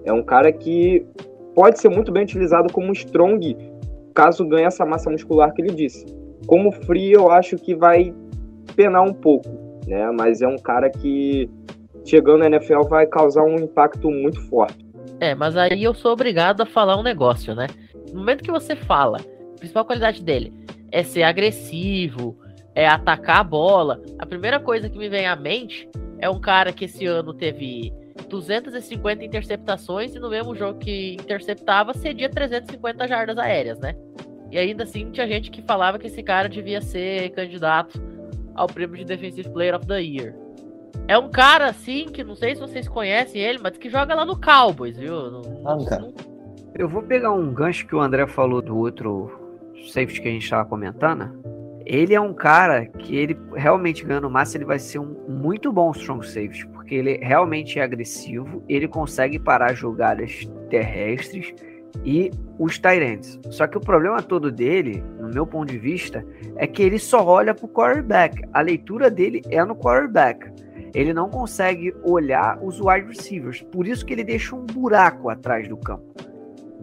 É 0.05 0.13
um 0.13 0.23
cara 0.23 0.53
que 0.53 1.05
pode 1.55 1.79
ser 1.81 1.89
muito 1.89 2.13
bem 2.13 2.23
utilizado 2.23 2.73
como 2.73 2.93
strong 2.93 3.57
caso 4.15 4.47
ganhe 4.47 4.65
essa 4.65 4.87
massa 4.87 5.11
muscular 5.11 5.53
que 5.53 5.61
ele 5.61 5.73
disse. 5.73 6.07
Como 6.47 6.73
free, 6.73 7.13
eu 7.13 7.31
acho 7.31 7.57
que 7.57 7.75
vai 7.75 8.15
penar 8.75 9.03
um 9.03 9.13
pouco, 9.13 9.49
né? 9.87 10.11
Mas 10.11 10.41
é 10.41 10.47
um 10.47 10.57
cara 10.57 10.89
que 10.89 11.51
chegando 12.05 12.39
na 12.39 12.47
NFL 12.47 12.83
vai 12.89 13.07
causar 13.07 13.43
um 13.43 13.57
impacto 13.57 14.11
muito 14.11 14.41
forte. 14.49 14.87
É, 15.21 15.35
mas 15.35 15.57
aí 15.57 15.83
eu 15.83 15.93
sou 15.93 16.13
obrigado 16.13 16.63
a 16.63 16.67
falar 16.67 16.97
um 16.97 17.03
negócio, 17.03 17.55
né? 17.55 17.67
No 18.13 18.21
momento 18.21 18.45
que 18.45 18.51
você 18.51 18.77
fala 18.77 19.19
principal 19.59 19.85
qualidade 19.85 20.23
dele 20.23 20.53
é 20.91 21.03
ser 21.03 21.23
agressivo, 21.23 22.39
é 22.75 22.87
atacar 22.87 23.41
a 23.41 23.45
bola. 23.45 24.01
A 24.19 24.27
primeira 24.27 24.61
coisa 24.61 24.89
que 24.89 24.99
me 24.99 25.09
vem 25.09 25.27
à 25.27 25.35
mente 25.37 25.89
é 26.19 26.29
um 26.29 26.41
cara 26.41 26.73
que 26.73 26.85
esse 26.85 27.07
ano 27.07 27.33
teve 27.35 27.93
250 28.29 29.25
interceptações 29.25 30.15
e 30.15 30.19
no 30.19 30.31
mesmo 30.31 30.55
jogo 30.55 30.79
que 30.79 31.15
interceptava 31.15 31.95
cedia 31.95 32.29
350 32.29 33.07
jardas 33.07 33.39
aéreas, 33.39 33.79
né? 33.79 33.95
E 34.51 34.59
ainda 34.59 34.85
assim 34.85 35.11
tinha 35.11 35.27
gente 35.27 35.51
que 35.51 35.63
falava 35.63 35.99
que 35.99 36.07
esse 36.07 36.23
cara 36.23 36.49
devia 36.49 36.81
ser 36.81 37.31
candidato 37.31 38.01
ao 38.55 38.67
prêmio 38.67 38.97
de 38.97 39.05
Defensive 39.05 39.49
Player 39.51 39.75
of 39.75 39.87
the 39.87 40.01
Year. 40.01 40.35
É 41.09 41.17
um 41.19 41.29
cara 41.29 41.67
assim 41.67 42.07
que 42.07 42.25
não 42.25 42.35
sei 42.35 42.55
se 42.55 42.61
vocês 42.61 42.89
conhecem 42.89 43.41
ele, 43.41 43.59
mas 43.63 43.77
que 43.77 43.89
joga 43.89 44.15
lá 44.15 44.25
no 44.25 44.41
Cowboys, 44.41 44.97
viu? 44.97 45.31
Não, 45.31 45.43
Ah, 45.65 45.77
Eu 46.75 46.89
vou 46.89 47.03
pegar 47.03 47.33
um 47.33 47.53
gancho 47.53 47.87
que 47.87 47.95
o 47.95 48.01
André 48.01 48.27
falou 48.27 48.61
do 48.63 48.77
outro 48.77 49.46
safety 49.85 50.21
que 50.21 50.29
a 50.29 50.31
gente 50.31 50.45
estava 50.45 50.69
comentando. 50.69 51.45
Ele 51.85 52.15
é 52.15 52.21
um 52.21 52.35
cara 52.35 52.87
que 52.87 53.17
ele 53.17 53.39
realmente 53.55 54.05
ganhando 54.05 54.29
massa, 54.29 54.57
ele 54.57 54.65
vai 54.65 54.79
ser 54.79 54.99
um 54.99 55.15
muito 55.29 55.73
bom 55.73 55.93
strong 55.93 56.27
safety, 56.27 56.67
porque 56.69 56.97
ele 56.97 57.19
realmente 57.19 57.79
é 57.79 57.83
agressivo, 57.83 58.65
ele 58.69 58.89
consegue 58.89 59.39
parar 59.39 59.73
jogadas 59.73 60.49
terrestres 60.69 61.55
e 62.05 62.31
os 62.59 62.81
ends. 62.85 63.39
Só 63.51 63.67
que 63.67 63.77
o 63.77 63.81
problema 63.81 64.23
todo 64.23 64.51
dele, 64.51 65.03
no 65.21 65.29
meu 65.29 65.47
ponto 65.47 65.71
de 65.71 65.79
vista, 65.79 66.27
é 66.57 66.67
que 66.67 66.83
ele 66.83 66.99
só 66.99 67.25
olha 67.25 67.55
pro 67.55 67.69
quarterback. 67.69 68.43
A 68.53 68.61
leitura 68.61 69.11
dele 69.11 69.43
é 69.51 69.65
no 69.65 69.77
quarterback. 69.77 70.51
Ele 70.95 71.13
não 71.13 71.29
consegue 71.29 71.95
olhar 72.03 72.59
os 72.63 72.81
wide 72.81 73.09
receivers. 73.09 73.63
Por 73.63 73.87
isso 73.87 74.05
que 74.05 74.13
ele 74.13 74.25
deixa 74.25 74.57
um 74.57 74.65
buraco 74.65 75.29
atrás 75.29 75.69
do 75.69 75.77
campo. 75.77 76.15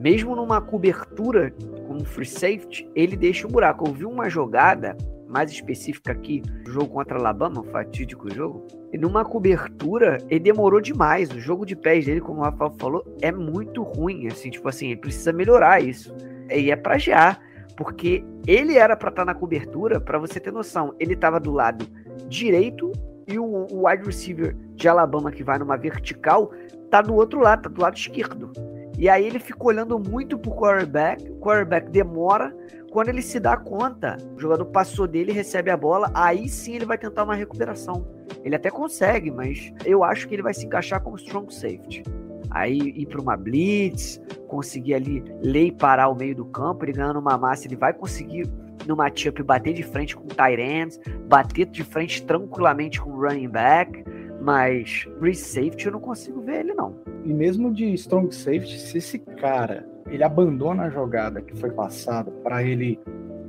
Mesmo 0.04 0.36
numa 0.36 0.60
cobertura 0.60 1.54
como 1.88 2.04
free 2.04 2.26
safety, 2.26 2.86
ele 2.94 3.16
deixa 3.16 3.48
um 3.48 3.50
buraco. 3.50 3.88
Eu 3.88 3.94
vi 3.94 4.06
uma 4.06 4.30
jogada 4.30 4.98
mais 5.30 5.50
específica 5.50 6.12
aqui, 6.12 6.44
jogo 6.68 6.90
contra 6.90 7.18
Alabama, 7.18 7.62
um 7.62 7.64
fatídico 7.64 8.30
jogo. 8.30 8.68
E 8.92 8.98
numa 8.98 9.24
cobertura, 9.24 10.18
ele 10.30 10.42
demorou 10.42 10.82
demais. 10.82 11.30
O 11.32 11.40
jogo 11.40 11.66
de 11.66 11.74
pés 11.74 12.06
dele, 12.06 12.20
como 12.20 12.42
o 12.42 12.44
Rafael 12.44 12.76
falou, 12.78 13.02
é 13.22 13.32
muito 13.32 13.82
ruim. 13.82 14.28
Assim, 14.28 14.50
tipo 14.50 14.68
assim, 14.68 14.88
ele 14.88 15.00
precisa 15.00 15.32
melhorar 15.32 15.82
isso. 15.82 16.14
E 16.54 16.70
é 16.70 16.76
pra 16.76 16.98
já. 16.98 17.38
Porque 17.78 18.26
ele 18.46 18.76
era 18.76 18.98
pra 18.98 19.08
estar 19.08 19.24
na 19.24 19.34
cobertura, 19.34 20.02
pra 20.02 20.20
você 20.20 20.38
ter 20.38 20.52
noção. 20.52 20.94
Ele 21.00 21.16
tava 21.16 21.40
do 21.40 21.52
lado 21.52 21.88
direito 22.28 22.92
e 23.26 23.40
o, 23.40 23.68
o 23.72 23.88
wide 23.88 24.04
receiver 24.06 24.54
de 24.76 24.86
Alabama, 24.86 25.32
que 25.32 25.46
vai 25.46 25.58
numa 25.58 25.78
vertical, 25.78 26.52
tá 26.90 27.02
do 27.02 27.16
outro 27.16 27.40
lado, 27.40 27.62
tá 27.62 27.70
do 27.70 27.82
lado 27.82 27.96
esquerdo. 27.96 28.52
E 28.98 29.10
aí 29.10 29.26
ele 29.26 29.40
fica 29.40 29.64
olhando 29.64 29.98
muito 30.00 30.38
pro 30.38 30.52
quarterback, 30.52 31.30
o 31.30 31.40
quarterback 31.40 31.90
demora, 31.90 32.56
quando 32.92 33.10
ele 33.10 33.24
se 33.24 33.40
dá 33.40 33.58
conta, 33.58 34.18
o 34.36 34.40
jogador 34.40 34.66
passou 34.66 35.08
dele, 35.08 35.32
recebe 35.32 35.72
a 35.72 35.78
bola, 35.78 36.12
aí 36.14 36.48
sim 36.48 36.76
ele 36.76 36.86
vai 36.86 36.98
tentar 36.98 37.24
uma 37.24 37.34
recuperação. 37.34 38.06
Ele 38.44 38.56
até 38.56 38.70
consegue, 38.70 39.32
mas 39.32 39.74
eu 39.84 40.04
acho 40.04 40.28
que 40.28 40.36
ele 40.36 40.44
vai 40.44 40.54
se 40.54 40.66
encaixar 40.66 41.02
como 41.02 41.16
strong 41.16 41.52
safety. 41.54 42.04
Aí 42.52 42.78
ir 42.78 43.08
para 43.08 43.20
uma 43.20 43.36
blitz, 43.36 44.22
conseguir 44.48 44.94
ali 44.94 45.24
ler 45.42 45.68
e 45.68 45.72
parar 45.72 46.08
o 46.10 46.16
meio 46.16 46.36
do 46.36 46.46
campo, 46.46 46.86
ele 46.86 46.94
ganhando 46.94 47.20
uma 47.20 47.36
massa, 47.36 47.66
ele 47.66 47.76
vai 47.76 47.94
conseguir 47.94 48.48
no 48.86 48.96
matchup 48.96 49.42
bater 49.42 49.74
de 49.74 49.82
frente 49.82 50.16
com 50.16 50.26
o 50.26 50.28
tight 50.28 50.62
ends, 50.62 51.00
bater 51.28 51.66
de 51.66 51.84
frente 51.84 52.24
tranquilamente 52.24 53.02
com 53.02 53.10
o 53.10 53.22
running 53.22 53.50
back, 53.50 54.04
mas 54.44 55.08
free 55.20 55.34
safety 55.34 55.86
eu 55.86 55.94
não 55.94 56.00
consigo 56.02 56.42
ver 56.42 56.60
ele 56.60 56.74
não. 56.74 56.96
E 57.24 57.34
mesmo 57.34 57.74
de 57.74 57.94
strong 57.94 58.34
safety, 58.34 58.78
se 58.78 58.98
esse 58.98 59.20
cara 59.20 59.88
ele 60.08 60.24
abandona 60.24 60.84
a 60.84 60.90
jogada 60.90 61.42
que 61.42 61.56
foi 61.56 61.72
passada 61.72 62.30
para 62.44 62.62
ele 62.62 63.00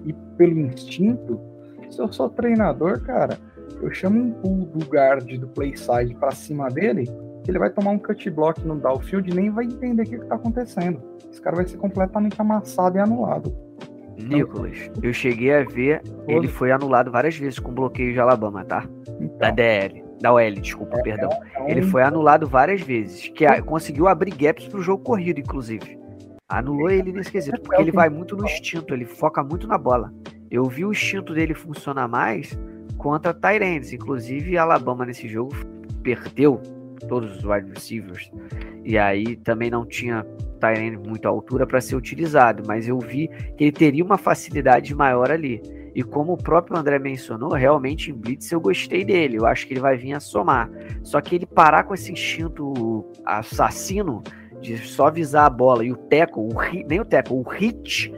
ir 0.04 0.14
pelo 0.36 0.58
instinto, 0.60 1.40
se 1.90 2.00
eu 2.00 2.12
sou 2.12 2.30
treinador, 2.30 3.00
cara, 3.02 3.38
eu 3.82 3.90
chamo 3.92 4.20
um 4.20 4.30
pull 4.30 4.66
do 4.66 4.86
guard 4.86 5.36
do 5.36 5.48
play 5.48 5.76
side 5.76 6.14
para 6.14 6.30
cima 6.30 6.68
dele, 6.68 7.08
ele 7.46 7.58
vai 7.58 7.70
tomar 7.70 7.90
um 7.90 7.98
cut 7.98 8.30
block 8.30 8.64
no 8.64 8.76
downfield 8.76 9.30
e 9.30 9.34
nem 9.34 9.50
vai 9.50 9.64
entender 9.64 10.02
o 10.02 10.06
que, 10.06 10.18
que 10.18 10.26
tá 10.26 10.36
acontecendo. 10.36 11.02
Esse 11.30 11.42
cara 11.42 11.56
vai 11.56 11.66
ser 11.66 11.76
completamente 11.76 12.40
amassado 12.40 12.96
e 12.96 13.00
anulado. 13.00 13.54
Nicolas, 14.16 14.90
eu 15.02 15.12
cheguei 15.12 15.52
a 15.52 15.64
ver, 15.64 16.02
ele 16.28 16.46
foi 16.46 16.70
anulado 16.70 17.10
várias 17.10 17.36
vezes 17.36 17.58
com 17.58 17.74
bloqueio 17.74 18.12
de 18.12 18.20
Alabama, 18.20 18.64
tá? 18.64 18.88
Da 19.40 19.48
Então, 19.48 19.54
DL, 19.56 20.03
da 20.20 20.32
OL, 20.32 20.52
desculpa, 20.52 21.02
perdão. 21.02 21.28
então, 21.50 21.68
Ele 21.68 21.82
foi 21.82 22.02
anulado 22.02 22.46
várias 22.46 22.80
vezes, 22.80 23.28
que 23.28 23.44
a- 23.44 23.60
conseguiu 23.62 24.08
abrir 24.08 24.34
gaps 24.34 24.66
pro 24.68 24.80
jogo 24.82 25.02
corrido, 25.02 25.40
inclusive. 25.40 25.98
Anulou 26.48 26.90
ele 26.90 27.12
nesse 27.12 27.30
quesito, 27.32 27.60
porque 27.60 27.80
ele 27.80 27.90
vai 27.92 28.08
muito 28.08 28.36
no 28.36 28.44
instinto, 28.44 28.92
ele 28.94 29.04
foca 29.06 29.42
muito 29.42 29.66
na 29.66 29.78
bola. 29.78 30.12
Eu 30.50 30.64
vi 30.64 30.84
o 30.84 30.92
instinto 30.92 31.32
dele 31.34 31.54
funcionar 31.54 32.06
mais 32.06 32.58
contra 32.98 33.34
Tyrants, 33.34 33.92
inclusive 33.92 34.56
Alabama 34.56 35.04
nesse 35.04 35.26
jogo 35.28 35.54
perdeu 36.02 36.60
todos 37.08 37.36
os 37.38 37.44
wide 37.44 37.70
receivers. 37.70 38.30
E 38.84 38.96
aí 38.98 39.36
também 39.36 39.70
não 39.70 39.84
tinha 39.86 40.24
Tyrant 40.60 40.98
muito 41.06 41.26
à 41.26 41.30
altura 41.30 41.66
para 41.66 41.80
ser 41.80 41.96
utilizado, 41.96 42.62
mas 42.66 42.86
eu 42.86 42.98
vi 42.98 43.28
que 43.56 43.64
ele 43.64 43.72
teria 43.72 44.04
uma 44.04 44.18
facilidade 44.18 44.94
maior 44.94 45.30
ali. 45.30 45.60
E 45.94 46.02
como 46.02 46.32
o 46.32 46.36
próprio 46.36 46.76
André 46.76 46.98
mencionou, 46.98 47.52
realmente 47.52 48.10
em 48.10 48.14
Blitz 48.14 48.50
eu 48.50 48.60
gostei 48.60 49.04
dele. 49.04 49.38
Eu 49.38 49.46
acho 49.46 49.66
que 49.66 49.74
ele 49.74 49.80
vai 49.80 49.96
vir 49.96 50.12
a 50.12 50.20
somar. 50.20 50.68
Só 51.02 51.20
que 51.20 51.34
ele 51.34 51.46
parar 51.46 51.84
com 51.84 51.94
esse 51.94 52.10
instinto 52.10 53.04
assassino 53.24 54.22
de 54.60 54.78
só 54.78 55.10
visar 55.10 55.46
a 55.46 55.50
bola 55.50 55.84
e 55.84 55.92
o 55.92 55.96
tackle, 55.96 56.42
o 56.42 56.56
hit, 56.56 56.86
nem 56.88 57.00
o 57.00 57.04
tackle, 57.04 57.36
o 57.36 57.42
hit, 57.42 58.12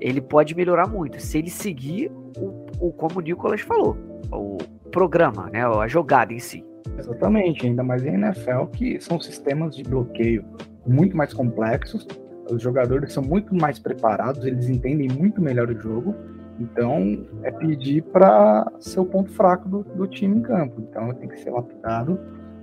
ele 0.00 0.20
pode 0.20 0.54
melhorar 0.54 0.88
muito. 0.88 1.20
Se 1.20 1.38
ele 1.38 1.50
seguir 1.50 2.10
o, 2.38 2.66
o 2.80 2.92
como 2.92 3.18
o 3.18 3.20
Nicolas 3.20 3.60
falou, 3.60 3.96
o 4.32 4.58
programa, 4.90 5.50
né, 5.50 5.66
a 5.66 5.86
jogada 5.88 6.32
em 6.32 6.38
si. 6.38 6.64
Exatamente, 6.98 7.66
ainda 7.66 7.82
mais 7.82 8.04
em 8.04 8.14
NFL, 8.14 8.66
que 8.72 9.00
são 9.00 9.20
sistemas 9.20 9.76
de 9.76 9.82
bloqueio 9.82 10.44
muito 10.86 11.16
mais 11.16 11.34
complexos, 11.34 12.06
os 12.50 12.62
jogadores 12.62 13.12
são 13.12 13.22
muito 13.22 13.54
mais 13.54 13.78
preparados, 13.78 14.44
eles 14.44 14.68
entendem 14.68 15.08
muito 15.08 15.40
melhor 15.40 15.68
o 15.68 15.78
jogo, 15.78 16.14
então 16.58 17.26
é 17.42 17.50
pedir 17.50 18.02
para 18.02 18.70
ser 18.80 19.00
o 19.00 19.04
ponto 19.04 19.30
fraco 19.30 19.68
do, 19.68 19.82
do 19.82 20.06
time 20.06 20.38
em 20.38 20.42
campo. 20.42 20.80
Então 20.80 21.12
tem 21.14 21.28
que 21.28 21.38
ser 21.40 21.50
lapidado, 21.50 22.18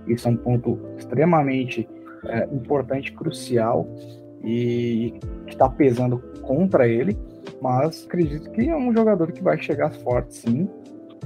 isso 0.08 0.28
é 0.28 0.32
um 0.32 0.38
ponto 0.38 0.80
extremamente 0.98 1.88
é, 2.26 2.44
importante, 2.52 3.12
crucial 3.12 3.88
e 4.44 5.14
que 5.48 5.54
está 5.54 5.70
pesando 5.70 6.20
contra 6.42 6.88
ele, 6.88 7.18
mas 7.62 8.06
acredito 8.06 8.52
que 8.52 8.70
é 8.70 8.76
um 8.76 8.94
jogador 8.94 9.32
que 9.32 9.42
vai 9.42 9.60
chegar 9.60 9.92
forte 9.92 10.36
sim, 10.36 10.70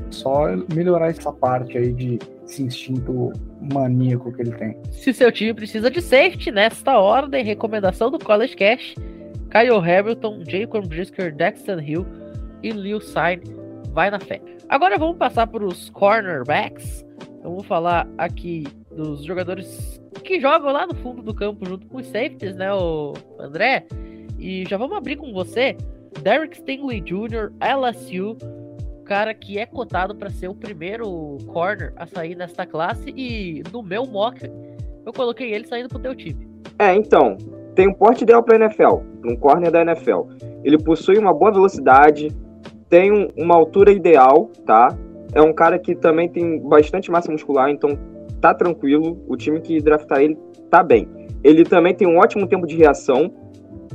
só 0.09 0.45
melhorar 0.73 1.09
essa 1.09 1.31
parte 1.31 1.77
aí 1.77 1.91
de 1.91 2.19
esse 2.45 2.63
instinto 2.63 3.31
maníaco 3.73 4.31
que 4.31 4.41
ele 4.41 4.51
tem. 4.51 4.77
Se 4.91 5.13
seu 5.13 5.31
time 5.31 5.53
precisa 5.53 5.91
de 5.91 6.01
safety, 6.01 6.51
nesta 6.51 6.97
ordem, 6.97 7.43
recomendação 7.43 8.09
do 8.09 8.17
College 8.17 8.55
Cash, 8.55 8.95
Kyle 9.51 9.77
Hamilton, 9.77 10.43
Jacob 10.47 10.87
Brisker, 10.87 11.35
Dexter 11.35 11.77
Hill 11.87 12.05
e 12.61 12.71
Lil 12.71 13.01
Sign, 13.01 13.41
vai 13.91 14.09
na 14.09 14.19
fé. 14.19 14.41
Agora 14.67 14.97
vamos 14.97 15.17
passar 15.17 15.47
para 15.47 15.65
os 15.65 15.89
cornerbacks. 15.89 17.05
Vamos 17.41 17.65
falar 17.65 18.07
aqui 18.17 18.67
dos 18.91 19.23
jogadores 19.23 19.99
que 20.23 20.39
jogam 20.39 20.71
lá 20.71 20.85
no 20.85 20.93
fundo 20.95 21.21
do 21.21 21.33
campo 21.33 21.65
junto 21.67 21.87
com 21.87 21.97
os 21.97 22.05
safeties, 22.07 22.55
né, 22.55 22.71
o 22.73 23.13
André? 23.39 23.85
E 24.37 24.65
já 24.65 24.77
vamos 24.77 24.95
abrir 24.95 25.15
com 25.15 25.33
você, 25.33 25.75
Derek 26.21 26.57
Stingley 26.57 27.01
Jr., 27.01 27.51
LSU, 27.59 28.37
cara 29.05 29.33
que 29.33 29.57
é 29.57 29.65
cotado 29.65 30.15
para 30.15 30.29
ser 30.29 30.47
o 30.47 30.55
primeiro 30.55 31.37
corner 31.47 31.93
a 31.95 32.05
sair 32.05 32.35
nesta 32.35 32.65
classe 32.65 33.09
e 33.17 33.63
no 33.73 33.81
meu 33.81 34.05
mock 34.05 34.39
eu 35.05 35.11
coloquei 35.11 35.51
ele 35.51 35.67
saindo 35.67 35.89
pro 35.89 35.97
teu 35.97 36.13
time. 36.13 36.47
É, 36.77 36.93
então, 36.95 37.35
tem 37.73 37.87
um 37.87 37.93
porte 37.93 38.23
ideal 38.23 38.43
para 38.43 38.55
NFL, 38.55 38.99
um 39.25 39.35
corner 39.35 39.71
da 39.71 39.81
NFL. 39.81 40.27
Ele 40.63 40.77
possui 40.77 41.17
uma 41.17 41.33
boa 41.33 41.51
velocidade, 41.51 42.29
tem 42.89 43.11
um- 43.11 43.27
uma 43.37 43.55
altura 43.55 43.91
ideal, 43.91 44.49
tá? 44.65 44.95
É 45.33 45.41
um 45.41 45.53
cara 45.53 45.77
que 45.77 45.95
também 45.95 46.27
tem 46.27 46.59
bastante 46.59 47.11
massa 47.11 47.31
muscular, 47.31 47.69
então 47.69 47.91
tá 48.41 48.53
tranquilo. 48.53 49.17
O 49.27 49.35
time 49.35 49.61
que 49.61 49.79
draftar 49.79 50.21
ele 50.21 50.37
tá 50.69 50.81
bem. 50.81 51.07
Ele 51.43 51.63
também 51.63 51.93
tem 51.93 52.07
um 52.07 52.17
ótimo 52.17 52.47
tempo 52.47 52.65
de 52.65 52.75
reação, 52.75 53.31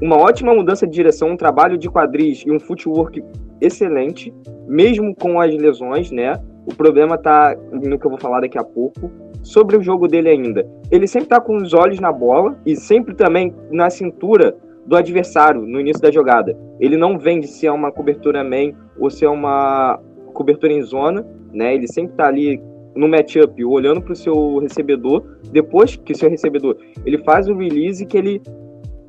uma 0.00 0.16
ótima 0.16 0.54
mudança 0.54 0.86
de 0.86 0.92
direção, 0.92 1.30
um 1.30 1.36
trabalho 1.36 1.76
de 1.76 1.90
quadris 1.90 2.44
e 2.46 2.50
um 2.50 2.60
footwork 2.60 3.22
excelente, 3.60 4.32
mesmo 4.66 5.14
com 5.14 5.40
as 5.40 5.54
lesões, 5.54 6.10
né? 6.10 6.40
O 6.66 6.74
problema 6.74 7.18
tá 7.18 7.54
no 7.72 7.98
que 7.98 8.06
eu 8.06 8.10
vou 8.10 8.20
falar 8.20 8.40
daqui 8.40 8.58
a 8.58 8.64
pouco. 8.64 9.10
Sobre 9.42 9.76
o 9.76 9.82
jogo 9.82 10.08
dele 10.08 10.30
ainda, 10.30 10.66
ele 10.90 11.06
sempre 11.06 11.28
tá 11.28 11.38
com 11.38 11.56
os 11.56 11.74
olhos 11.74 12.00
na 12.00 12.10
bola 12.10 12.56
e 12.64 12.74
sempre 12.74 13.14
também 13.14 13.54
na 13.70 13.90
cintura 13.90 14.56
do 14.86 14.96
adversário 14.96 15.62
no 15.62 15.80
início 15.80 16.02
da 16.02 16.10
jogada. 16.10 16.56
Ele 16.78 16.96
não 16.96 17.18
vem 17.18 17.40
de 17.40 17.46
se 17.46 17.66
é 17.66 17.72
uma 17.72 17.90
cobertura 17.90 18.44
man 18.44 18.72
ou 18.98 19.10
se 19.10 19.24
é 19.24 19.28
uma 19.28 19.98
cobertura 20.32 20.72
em 20.72 20.82
zona, 20.82 21.26
né? 21.52 21.74
Ele 21.74 21.86
sempre 21.86 22.16
tá 22.16 22.26
ali 22.26 22.62
no 22.94 23.08
matchup, 23.08 23.64
olhando 23.64 24.00
para 24.00 24.12
o 24.12 24.16
seu 24.16 24.58
recebedor. 24.58 25.24
Depois 25.50 25.96
que 25.96 26.12
o 26.12 26.16
seu 26.16 26.28
recebedor 26.28 26.76
ele 27.04 27.18
faz 27.18 27.48
o 27.48 27.54
release, 27.54 28.04
que 28.06 28.16
ele 28.16 28.42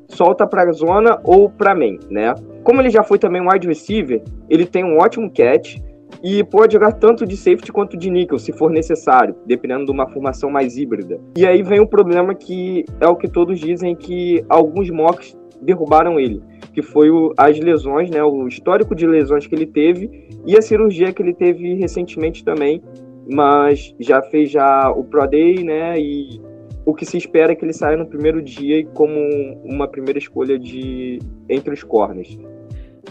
solta 0.08 0.46
para 0.46 0.72
zona 0.72 1.20
ou 1.24 1.50
para 1.50 1.74
main, 1.74 1.98
né? 2.10 2.34
Como 2.62 2.80
ele 2.80 2.90
já 2.90 3.02
foi 3.02 3.18
também 3.18 3.40
um 3.40 3.50
wide 3.50 3.66
receiver, 3.66 4.22
ele 4.48 4.66
tem 4.66 4.84
um 4.84 4.98
ótimo 4.98 5.30
catch 5.30 5.78
e 6.22 6.42
pode 6.44 6.72
jogar 6.72 6.92
tanto 6.92 7.26
de 7.26 7.36
safety 7.36 7.72
quanto 7.72 7.96
de 7.96 8.10
nickel, 8.10 8.38
se 8.38 8.52
for 8.52 8.70
necessário, 8.70 9.34
dependendo 9.46 9.84
de 9.84 9.90
uma 9.90 10.08
formação 10.08 10.50
mais 10.50 10.76
híbrida. 10.76 11.20
E 11.36 11.46
aí 11.46 11.62
vem 11.62 11.80
o 11.80 11.86
problema 11.86 12.34
que 12.34 12.84
é 13.00 13.06
o 13.06 13.16
que 13.16 13.28
todos 13.28 13.58
dizem 13.58 13.94
que 13.94 14.44
alguns 14.48 14.90
mocks 14.90 15.35
derrubaram 15.62 16.18
ele, 16.20 16.42
que 16.72 16.82
foi 16.82 17.10
o, 17.10 17.32
as 17.36 17.58
lesões, 17.58 18.10
né, 18.10 18.22
o 18.22 18.46
histórico 18.46 18.94
de 18.94 19.06
lesões 19.06 19.46
que 19.46 19.54
ele 19.54 19.66
teve 19.66 20.28
e 20.46 20.56
a 20.56 20.62
cirurgia 20.62 21.12
que 21.12 21.22
ele 21.22 21.34
teve 21.34 21.74
recentemente 21.74 22.44
também, 22.44 22.82
mas 23.28 23.94
já 23.98 24.22
fez 24.22 24.50
já 24.50 24.90
o 24.90 25.04
Pro 25.04 25.26
Day, 25.26 25.64
né, 25.64 25.98
e 25.98 26.40
o 26.84 26.94
que 26.94 27.04
se 27.04 27.16
espera 27.16 27.52
é 27.52 27.54
que 27.56 27.64
ele 27.64 27.72
saia 27.72 27.96
no 27.96 28.06
primeiro 28.06 28.40
dia 28.40 28.86
como 28.94 29.18
uma 29.64 29.88
primeira 29.88 30.18
escolha 30.18 30.58
de 30.58 31.18
entre 31.48 31.74
os 31.74 31.82
corners. 31.82 32.38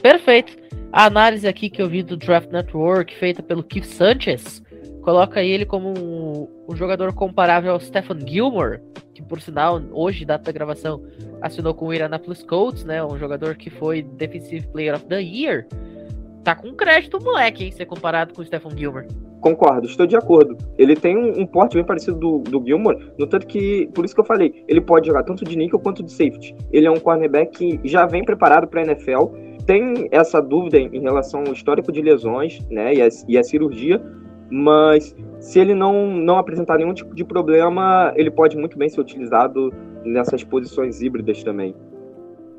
Perfeito. 0.01 0.55
A 0.91 1.05
análise 1.07 1.45
aqui 1.45 1.69
que 1.69 1.81
eu 1.81 1.89
vi 1.89 2.01
do 2.01 2.15
Draft 2.15 2.49
Network, 2.51 3.13
feita 3.17 3.43
pelo 3.43 3.61
Keith 3.61 3.83
Sanchez, 3.83 4.63
coloca 5.05 5.43
ele 5.43 5.67
como 5.67 5.89
um, 5.89 6.47
um 6.67 6.75
jogador 6.75 7.13
comparável 7.13 7.71
ao 7.71 7.79
Stephen 7.79 8.27
Gilmore, 8.27 8.79
que 9.13 9.21
por 9.21 9.39
sinal, 9.39 9.79
hoje, 9.91 10.25
data 10.25 10.45
da 10.45 10.51
gravação, 10.51 11.03
assinou 11.39 11.75
com 11.75 11.85
o 11.85 11.93
Indianapolis 11.93 12.41
Colts, 12.41 12.83
né? 12.83 13.05
Um 13.05 13.15
jogador 13.15 13.55
que 13.55 13.69
foi 13.69 14.01
Defensive 14.01 14.65
Player 14.67 14.95
of 14.95 15.05
the 15.05 15.21
Year. 15.21 15.67
Tá 16.43 16.55
com 16.55 16.73
crédito 16.73 17.23
moleque, 17.23 17.65
hein? 17.65 17.71
Ser 17.71 17.85
comparado 17.85 18.33
com 18.33 18.41
o 18.41 18.45
Stephen 18.45 18.75
Gilmore. 18.75 19.05
Concordo, 19.41 19.85
estou 19.85 20.07
de 20.07 20.15
acordo. 20.15 20.57
Ele 20.75 20.95
tem 20.95 21.15
um, 21.15 21.41
um 21.41 21.45
porte 21.45 21.75
bem 21.75 21.85
parecido 21.85 22.17
do, 22.17 22.39
do 22.39 22.65
Gilmore, 22.65 22.97
no 23.15 23.27
tanto 23.27 23.45
que, 23.45 23.87
por 23.93 24.05
isso 24.05 24.15
que 24.15 24.21
eu 24.21 24.25
falei, 24.25 24.65
ele 24.67 24.81
pode 24.81 25.05
jogar 25.05 25.21
tanto 25.21 25.45
de 25.45 25.55
nickel 25.55 25.79
quanto 25.79 26.01
de 26.01 26.11
safety. 26.11 26.55
Ele 26.73 26.87
é 26.87 26.91
um 26.91 26.99
cornerback 26.99 27.77
que 27.77 27.87
já 27.87 28.07
vem 28.07 28.23
preparado 28.23 28.67
para 28.67 28.81
a 28.81 28.85
NFL 28.85 29.45
tem 29.65 30.07
essa 30.11 30.39
dúvida 30.39 30.77
em, 30.77 31.01
relação 31.01 31.43
ao 31.47 31.53
histórico 31.53 31.91
de 31.91 31.99
lesões, 31.99 32.59
né, 32.69 32.93
e 32.93 33.01
a, 33.01 33.07
e 33.27 33.35
a 33.35 33.43
cirurgia, 33.43 33.99
mas 34.49 35.15
se 35.39 35.59
ele 35.59 35.73
não, 35.73 36.07
não 36.07 36.37
apresentar 36.37 36.77
nenhum 36.77 36.93
tipo 36.93 37.15
de 37.15 37.23
problema, 37.23 38.13
ele 38.15 38.29
pode 38.29 38.57
muito 38.57 38.77
bem 38.77 38.89
ser 38.89 39.01
utilizado 39.01 39.73
nessas 40.03 40.43
posições 40.43 41.01
híbridas 41.01 41.43
também. 41.43 41.75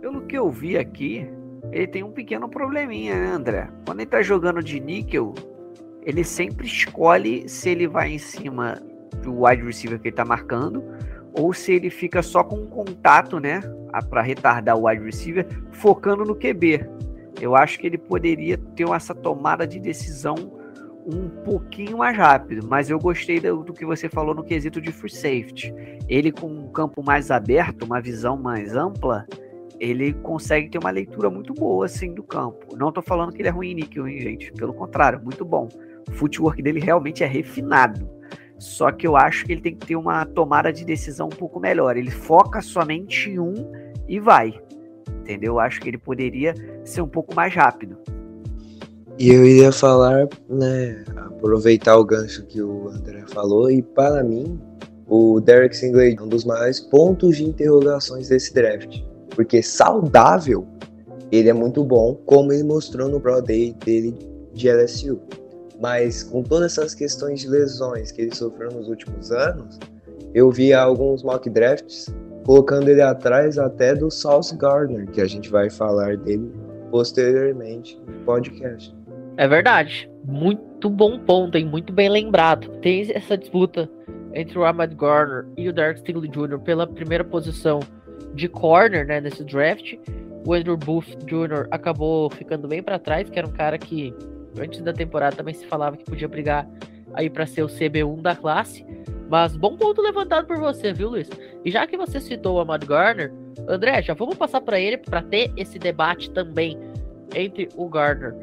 Pelo 0.01 0.23
que 0.23 0.37
eu 0.37 0.51
vi 0.51 0.77
aqui, 0.77 1.29
ele 1.73 1.87
tem 1.87 2.03
um 2.03 2.11
pequeno 2.11 2.49
probleminha, 2.49 3.15
né, 3.15 3.33
André? 3.33 3.69
Quando 3.85 4.01
ele 4.01 4.11
tá 4.11 4.23
jogando 4.23 4.63
de 4.63 4.81
níquel, 4.81 5.35
ele 6.03 6.23
sempre 6.25 6.67
escolhe 6.67 7.49
se 7.49 7.69
ele 7.71 7.87
vai 7.87 8.13
em 8.13 8.19
cima 8.19 8.81
do 9.23 9.45
wide 9.45 9.63
receiver 9.63 9.99
que 9.99 10.09
ele 10.09 10.17
tá 10.17 10.25
marcando 10.25 10.83
ou 11.33 11.53
se 11.53 11.73
ele 11.73 11.91
fica 11.91 12.23
só 12.23 12.43
com 12.43 12.57
um 12.57 12.67
contato, 12.67 13.39
né, 13.39 13.61
para 14.09 14.23
retardar 14.23 14.77
o 14.77 14.87
wide 14.87 15.05
receiver, 15.05 15.47
focando 15.71 16.25
no 16.25 16.35
QB. 16.35 16.89
Eu 17.41 17.55
acho 17.55 17.79
que 17.79 17.87
ele 17.87 17.99
poderia 17.99 18.57
ter 18.57 18.89
essa 18.89 19.15
tomada 19.15 19.67
de 19.67 19.79
decisão 19.79 20.56
um 21.07 21.29
pouquinho 21.45 21.99
mais 21.99 22.17
rápido, 22.17 22.67
mas 22.67 22.91
eu 22.91 22.99
gostei 22.99 23.39
do, 23.39 23.63
do, 23.63 23.73
que 23.73 23.87
você 23.87 24.09
falou 24.09 24.35
no 24.35 24.43
quesito 24.43 24.81
de 24.81 24.91
free 24.91 25.11
safety. 25.11 25.73
Ele 26.09 26.33
com 26.33 26.49
um 26.49 26.69
campo 26.69 27.03
mais 27.03 27.31
aberto, 27.31 27.85
uma 27.85 28.01
visão 28.01 28.37
mais 28.37 28.75
ampla, 28.75 29.25
ele 29.79 30.13
consegue 30.15 30.69
ter 30.69 30.79
uma 30.79 30.91
leitura 30.91 31.31
muito 31.31 31.55
boa 31.55 31.87
assim 31.87 32.13
do 32.13 32.25
campo. 32.25 32.77
Não 32.77 32.89
estou 32.89 33.03
falando 33.03 33.33
que 33.33 33.41
ele 33.41 33.49
é 33.49 33.53
ruim 33.53 33.75
níquel, 33.75 34.09
hein, 34.09 34.21
gente? 34.21 34.53
Pelo 34.53 34.75
contrário, 34.75 35.21
muito 35.23 35.45
bom. 35.45 35.69
O 36.09 36.13
footwork 36.13 36.61
dele 36.61 36.81
realmente 36.81 37.23
é 37.23 37.27
refinado. 37.27 38.09
Só 38.59 38.91
que 38.91 39.07
eu 39.07 39.17
acho 39.17 39.45
que 39.45 39.53
ele 39.53 39.61
tem 39.61 39.77
que 39.77 39.87
ter 39.87 39.97
uma 39.97 40.25
tomada 40.25 40.73
de 40.73 40.85
decisão 40.85 41.27
um 41.27 41.37
pouco 41.37 41.61
melhor. 41.61 41.97
Ele 41.97 42.11
foca 42.11 42.61
somente 42.61 43.31
em 43.31 43.39
um 43.39 43.71
e 44.09 44.19
vai. 44.19 44.59
Entendeu? 45.21 45.55
Eu 45.55 45.61
acho 45.61 45.81
que 45.81 45.89
ele 45.89 45.99
poderia 45.99 46.55
ser 46.85 47.03
um 47.03 47.09
pouco 47.09 47.35
mais 47.35 47.55
rápido. 47.55 47.99
E 49.19 49.31
eu 49.33 49.47
iria 49.47 49.73
falar, 49.73 50.29
né, 50.49 51.03
aproveitar 51.17 51.97
o 51.97 52.05
gancho 52.05 52.45
que 52.45 52.61
o 52.61 52.89
André 52.89 53.25
falou, 53.29 53.71
e 53.71 53.81
para 53.81 54.23
mim, 54.23 54.61
o 55.09 55.41
Derek 55.41 55.75
Singley 55.75 56.17
é 56.19 56.23
um 56.23 56.29
dos 56.29 56.45
maiores 56.45 56.81
pontos 56.81 57.37
de 57.37 57.45
interrogações 57.45 58.29
desse 58.29 58.53
draft. 58.53 59.01
Porque 59.35 59.63
saudável, 59.63 60.67
ele 61.33 61.49
é 61.49 61.53
muito 61.53 61.83
bom, 61.83 62.15
como 62.27 62.53
ele 62.53 62.63
mostrou 62.63 63.09
no 63.09 63.21
Pro 63.21 63.41
Day 63.41 63.75
dele 63.85 64.19
de 64.53 64.69
LSU. 64.71 65.19
Mas 65.81 66.23
com 66.23 66.43
todas 66.43 66.73
essas 66.73 66.95
questões 66.95 67.41
de 67.41 67.49
lesões 67.49 68.11
que 68.11 68.23
ele 68.23 68.35
sofreu 68.35 68.71
nos 68.71 68.89
últimos 68.89 69.31
anos, 69.31 69.79
eu 70.35 70.51
vi 70.51 70.73
alguns 70.73 71.23
mock 71.23 71.49
drafts 71.49 72.15
colocando 72.45 72.89
ele 72.89 73.03
atrás 73.03 73.59
até 73.59 73.95
do 73.95 74.11
Sauce 74.11 74.57
Gardner, 74.57 75.11
que 75.11 75.21
a 75.21 75.27
gente 75.27 75.51
vai 75.51 75.69
falar 75.69 76.17
dele 76.17 76.51
posteriormente 76.91 78.01
no 78.07 78.25
podcast. 78.25 78.96
É 79.37 79.47
verdade. 79.47 80.11
Muito 80.25 80.89
bom 80.89 81.19
ponto, 81.19 81.57
hein? 81.57 81.67
Muito 81.67 81.93
bem 81.93 82.09
lembrado. 82.09 82.69
Tem 82.81 83.11
essa 83.13 83.37
disputa 83.37 83.89
entre 84.35 84.59
o 84.59 84.65
Ahmad 84.65 84.93
Gardner 84.95 85.47
e 85.57 85.69
o 85.69 85.73
Derek 85.73 86.01
Stingley 86.01 86.31
Jr. 86.31 86.59
pela 86.61 86.87
primeira 86.87 87.25
posição 87.25 87.81
de 88.35 88.49
corner, 88.49 89.07
né, 89.07 89.21
nesse 89.21 89.45
draft. 89.45 89.95
O 90.47 90.55
Andrew 90.55 90.77
Booth 90.77 91.17
Jr. 91.27 91.67
acabou 91.71 92.31
ficando 92.31 92.69
bem 92.69 92.83
para 92.83 92.99
trás, 92.99 93.29
que 93.29 93.39
era 93.39 93.49
um 93.49 93.53
cara 93.53 93.79
que 93.79 94.15
antes 94.59 94.81
da 94.81 94.93
temporada 94.93 95.37
também 95.37 95.55
se 95.55 95.67
falava 95.67 95.97
que 95.97 96.05
podia 96.05 96.29
brigar 96.29 96.67
aí 97.15 97.29
para 97.29 97.47
ser 97.47 97.63
o 97.63 97.67
CB1 97.67 98.23
da 98.23 98.35
classe. 98.35 98.87
Mas 99.29 99.57
bom 99.57 99.77
ponto 99.77 100.01
levantado 100.01 100.47
por 100.47 100.59
você, 100.59 100.93
viu, 100.93 101.11
Luiz? 101.11 101.29
E 101.65 101.71
já 101.71 101.87
que 101.87 101.97
você 101.97 102.21
citou 102.21 102.57
o 102.57 102.61
Ahmad 102.61 102.85
Garner, 102.85 103.33
André, 103.69 104.01
já 104.03 104.15
vamos 104.15 104.37
passar 104.37 104.61
para 104.61 104.79
ele 104.79 104.97
para 104.97 105.21
ter 105.21 105.53
esse 105.57 105.79
debate 105.79 106.31
também 106.31 106.79
entre 107.35 107.69
o 107.75 107.89
Gardner 107.89 108.35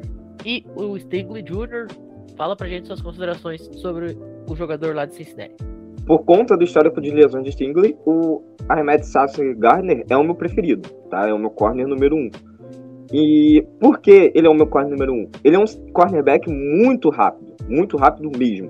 e 0.44 0.64
o 0.76 0.98
Stingley 0.98 1.42
Jr. 1.42 1.88
Fala 2.36 2.56
pra 2.56 2.68
gente 2.68 2.86
suas 2.86 3.00
considerações 3.00 3.68
sobre 3.74 4.16
o 4.48 4.54
jogador 4.54 4.94
lá 4.94 5.06
de 5.06 5.14
Cincinnati. 5.14 5.54
Por 6.06 6.24
conta 6.24 6.56
do 6.56 6.64
histórico 6.64 7.00
de 7.00 7.10
lesões 7.10 7.44
de 7.44 7.52
Stingley, 7.52 7.96
o 8.04 8.42
Ahmed 8.68 9.06
Sassi 9.06 9.54
Gardner 9.54 10.04
é 10.10 10.16
o 10.16 10.22
meu 10.22 10.34
preferido, 10.34 10.88
tá? 11.08 11.26
É 11.28 11.32
o 11.32 11.38
meu 11.38 11.50
corner 11.50 11.86
número 11.86 12.14
um. 12.14 12.30
E 13.12 13.66
por 13.80 14.00
que 14.00 14.30
ele 14.34 14.46
é 14.46 14.50
o 14.50 14.54
meu 14.54 14.66
corner 14.66 14.90
número 14.90 15.12
um? 15.12 15.30
Ele 15.42 15.56
é 15.56 15.58
um 15.58 15.64
cornerback 15.92 16.50
muito 16.50 17.08
rápido, 17.08 17.54
muito 17.68 17.96
rápido 17.96 18.30
mesmo. 18.36 18.68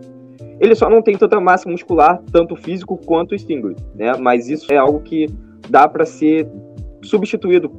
Ele 0.61 0.75
só 0.75 0.89
não 0.89 1.03
tem 1.03 1.17
tanta 1.17 1.41
massa 1.41 1.69
muscular, 1.69 2.23
tanto 2.31 2.55
físico 2.55 2.97
quanto 2.97 3.35
o 3.35 3.39
Stingley, 3.39 3.75
né? 3.95 4.13
Mas 4.17 4.49
isso 4.49 4.73
é 4.73 4.77
algo 4.77 5.01
que 5.01 5.27
dá 5.69 5.89
para 5.89 6.05
ser 6.05 6.47
substituído 7.03 7.71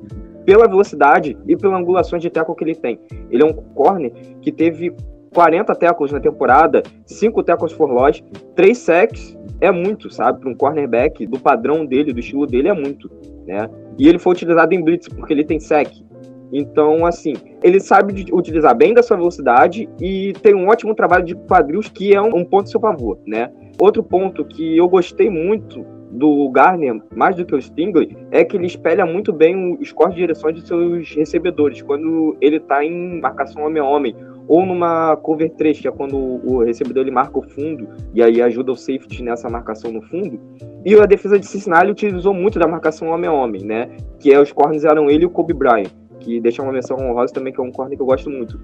pela 0.46 0.68
velocidade 0.68 1.38
e 1.48 1.58
pela 1.58 1.78
angulação 1.78 2.20
de 2.20 2.30
tackle 2.30 2.56
que 2.56 2.64
ele 2.64 2.76
tem. 2.76 3.00
Ele 3.30 3.44
é 3.44 3.46
um 3.46 3.54
corner 3.54 4.12
que 4.42 4.52
teve 4.52 4.96
40 5.34 5.76
tackles 5.76 6.12
na 6.12 6.20
temporada, 6.20 6.82
5 7.06 7.44
tackles 7.44 7.74
for 7.74 7.92
loss, 7.92 8.24
3 8.56 8.78
sacks, 8.78 9.38
é 9.60 9.72
muito, 9.72 10.10
sabe? 10.10 10.40
Para 10.40 10.50
um 10.50 10.56
cornerback 10.56 11.26
do 11.26 11.40
padrão 11.40 11.86
dele, 11.86 12.14
do 12.14 12.20
estilo 12.20 12.46
dele, 12.46 12.70
é 12.70 12.74
muito, 12.74 13.10
né? 13.46 13.70
E 13.98 14.08
ele 14.08 14.20
foi 14.20 14.34
utilizado 14.34 14.74
em 14.74 14.82
blitz 14.82 15.10
porque 15.10 15.34
ele 15.34 15.44
tem 15.44 15.60
sack. 15.60 16.06
Então, 16.54 17.06
assim, 17.06 17.34
ele 17.62 17.80
sabe 17.80 18.26
utilizar 18.32 18.76
bem 18.76 18.94
da 18.94 19.04
sua 19.04 19.18
velocidade 19.18 19.90
e 20.00 20.32
tem 20.42 20.56
um 20.56 20.70
ótimo 20.70 20.96
trabalho 20.96 21.26
de 21.26 21.36
quadris 21.36 21.90
que 21.90 22.14
é 22.14 22.22
um, 22.22 22.38
um 22.38 22.46
ponto 22.46 22.68
a 22.68 22.68
seu 22.68 22.80
favor, 22.80 23.20
né? 23.26 23.52
Outro 23.80 24.02
ponto 24.04 24.46
que 24.46 24.78
eu 24.78 24.88
gostei 24.88 25.30
muito 25.30 25.86
do 26.16 26.50
Garner, 26.50 27.02
mais 27.16 27.36
do 27.36 27.46
que 27.46 27.56
o 27.56 27.62
Stingley, 27.62 28.18
é 28.32 28.44
que 28.44 28.58
ele 28.58 28.66
espelha 28.66 29.06
muito 29.06 29.32
bem 29.32 29.78
os 29.80 29.92
cortes 29.92 30.16
de 30.16 30.22
direção 30.22 30.52
de 30.52 30.66
seus 30.66 31.14
recebedores, 31.16 31.82
quando 31.82 32.36
ele 32.42 32.58
está 32.58 32.84
em 32.84 33.20
marcação 33.20 33.64
homem 33.64 33.82
a 33.82 33.86
homem, 33.86 34.16
ou 34.48 34.66
numa 34.66 35.16
cover 35.18 35.50
3, 35.52 35.80
que 35.80 35.88
é 35.88 35.92
quando 35.92 36.16
o 36.16 36.64
recebedor 36.64 37.02
ele 37.02 37.12
marca 37.12 37.40
o 37.40 37.42
fundo 37.42 37.88
e 38.14 38.22
aí 38.22 38.42
ajuda 38.42 38.72
o 38.72 38.76
safety 38.76 39.24
nessa 39.24 39.50
marcação 39.50 39.92
no 39.92 40.02
fundo. 40.04 40.40
E 40.86 40.94
a 40.96 41.06
defesa 41.06 41.40
de 41.40 41.48
Cincinnati 41.48 41.90
utilizou 41.90 42.34
muito 42.34 42.60
da 42.60 42.68
marcação 42.68 43.10
homem 43.10 43.28
a 43.28 43.34
homem, 43.34 43.64
né? 43.64 43.90
Que 44.20 44.32
é 44.32 44.40
os 44.40 44.52
corners 44.52 44.86
eram 44.86 45.10
ele 45.10 45.24
e 45.24 45.26
o 45.26 45.32
Kobe 45.32 45.54
Bryant 45.54 45.90
que 46.26 46.40
deixa 46.40 46.64
uma 46.64 46.72
menção 46.72 46.98
honrosa 46.98 47.32
também, 47.32 47.54
que 47.54 47.62
é 47.62 47.64
um 47.64 47.72
corner 47.72 47.96
que 47.96 48.02
eu 48.02 48.08
gosto 48.08 48.30
muito. 48.30 48.60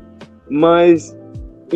Mas 0.50 1.18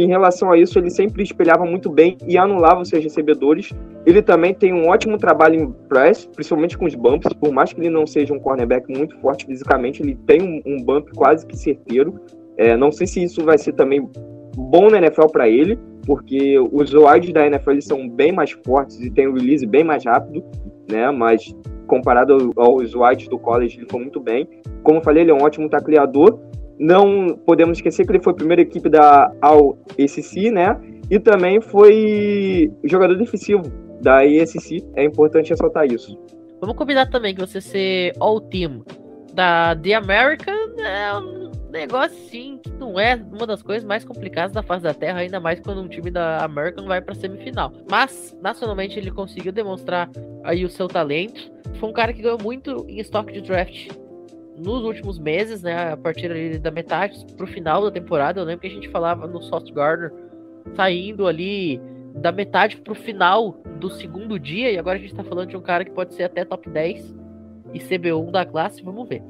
em 0.01 0.08
relação 0.08 0.51
a 0.51 0.58
isso, 0.58 0.77
ele 0.77 0.89
sempre 0.89 1.23
espelhava 1.23 1.65
muito 1.65 1.89
bem 1.89 2.17
e 2.27 2.38
anulava 2.38 2.81
os 2.81 2.89
seus 2.89 3.03
recebedores. 3.03 3.71
Ele 4.05 4.21
também 4.21 4.53
tem 4.53 4.73
um 4.73 4.88
ótimo 4.88 5.17
trabalho 5.17 5.55
em 5.55 5.71
press, 5.88 6.25
principalmente 6.25 6.77
com 6.77 6.86
os 6.86 6.95
bumps. 6.95 7.34
Por 7.34 7.51
mais 7.51 7.73
que 7.73 7.81
ele 7.81 7.89
não 7.89 8.05
seja 8.05 8.34
um 8.34 8.39
cornerback 8.39 8.91
muito 8.91 9.17
forte 9.19 9.45
fisicamente, 9.45 10.01
ele 10.01 10.15
tem 10.27 10.41
um, 10.41 10.62
um 10.65 10.84
bump 10.84 11.10
quase 11.15 11.45
que 11.45 11.58
certeiro. 11.58 12.19
É, 12.58 12.75
não 12.77 12.91
sei 12.91 13.08
se 13.08 13.23
isso 13.23 13.43
vai 13.43 13.58
ser 13.58 13.73
também 13.73 14.08
bom 14.55 14.89
na 14.89 14.97
NFL 14.97 15.27
para 15.27 15.49
ele, 15.49 15.77
porque 16.05 16.58
os 16.60 16.93
wides 16.93 17.34
da 17.34 17.45
NFL 17.45 17.79
são 17.81 18.08
bem 18.08 18.31
mais 18.31 18.51
fortes 18.51 18.99
e 19.01 19.10
tem 19.10 19.27
o 19.27 19.34
release 19.34 19.65
bem 19.65 19.84
mais 19.84 20.05
rápido, 20.05 20.43
né? 20.89 21.12
Mas 21.12 21.53
comparado 21.88 22.51
aos 22.55 22.95
wides 22.95 23.27
do 23.27 23.38
college, 23.38 23.77
ele 23.77 23.88
foi 23.89 23.99
muito 24.01 24.19
bem. 24.19 24.47
Como 24.84 24.99
eu 24.99 25.03
falei, 25.03 25.23
ele 25.23 25.31
é 25.31 25.34
um 25.34 25.41
ótimo 25.41 25.69
tacleador. 25.69 26.39
Não 26.79 27.38
podemos 27.45 27.77
esquecer 27.77 28.05
que 28.05 28.11
ele 28.11 28.23
foi 28.23 28.33
a 28.33 28.35
primeira 28.35 28.61
equipe 28.61 28.89
da 28.89 29.31
All 29.41 29.77
ACC, 29.91 30.51
né? 30.51 30.79
E 31.09 31.19
também 31.19 31.61
foi 31.61 32.71
jogador 32.83 33.15
defensivo 33.15 33.63
da 34.01 34.25
ESC. 34.25 34.83
É 34.95 35.03
importante 35.03 35.49
ressaltar 35.49 35.85
isso. 35.85 36.17
Vamos 36.59 36.75
combinar 36.75 37.07
também 37.07 37.33
que 37.33 37.41
você 37.41 37.61
ser 37.61 38.13
All 38.19 38.41
Team 38.41 38.83
Da 39.33 39.75
The 39.75 39.93
American 39.93 40.79
é 40.79 41.13
um 41.17 41.51
negócio 41.69 42.17
sim 42.29 42.59
que 42.63 42.71
não 42.71 42.99
é 42.99 43.15
uma 43.15 43.45
das 43.45 43.61
coisas 43.61 43.83
mais 43.83 44.03
complicadas 44.05 44.53
da 44.53 44.63
face 44.63 44.83
da 44.83 44.93
Terra, 44.93 45.19
ainda 45.19 45.39
mais 45.39 45.59
quando 45.59 45.81
um 45.81 45.88
time 45.88 46.09
da 46.09 46.43
American 46.43 46.85
vai 46.85 47.01
para 47.01 47.13
semifinal. 47.13 47.71
Mas 47.89 48.35
nacionalmente 48.41 48.97
ele 48.97 49.11
conseguiu 49.11 49.51
demonstrar 49.51 50.09
aí 50.43 50.63
o 50.65 50.69
seu 50.69 50.88
talento. 50.88 51.51
Foi 51.79 51.89
um 51.89 51.93
cara 51.93 52.13
que 52.13 52.21
ganhou 52.21 52.41
muito 52.41 52.85
em 52.88 52.99
estoque 52.99 53.33
de 53.33 53.41
draft 53.41 53.89
nos 54.57 54.83
últimos 54.83 55.19
meses, 55.19 55.61
né? 55.61 55.91
A 55.91 55.97
partir 55.97 56.31
ali 56.31 56.57
da 56.57 56.71
metade 56.71 57.25
pro 57.35 57.47
final 57.47 57.83
da 57.83 57.91
temporada. 57.91 58.39
Eu 58.39 58.45
lembro 58.45 58.61
que 58.61 58.67
a 58.67 58.71
gente 58.71 58.89
falava 58.89 59.27
no 59.27 59.41
Soft 59.41 59.71
Garden 59.71 60.09
saindo 60.75 61.27
ali 61.27 61.79
da 62.15 62.31
metade 62.31 62.77
pro 62.77 62.95
final 62.95 63.57
do 63.79 63.89
segundo 63.89 64.39
dia, 64.39 64.71
e 64.71 64.77
agora 64.77 64.97
a 64.97 65.01
gente 65.01 65.13
tá 65.13 65.23
falando 65.23 65.49
de 65.49 65.57
um 65.57 65.61
cara 65.61 65.83
que 65.83 65.91
pode 65.91 66.13
ser 66.13 66.23
até 66.23 66.45
top 66.45 66.69
10 66.69 67.13
e 67.73 67.79
CB1 67.79 68.31
da 68.31 68.45
classe, 68.45 68.81
vamos 68.81 69.07
ver. 69.07 69.21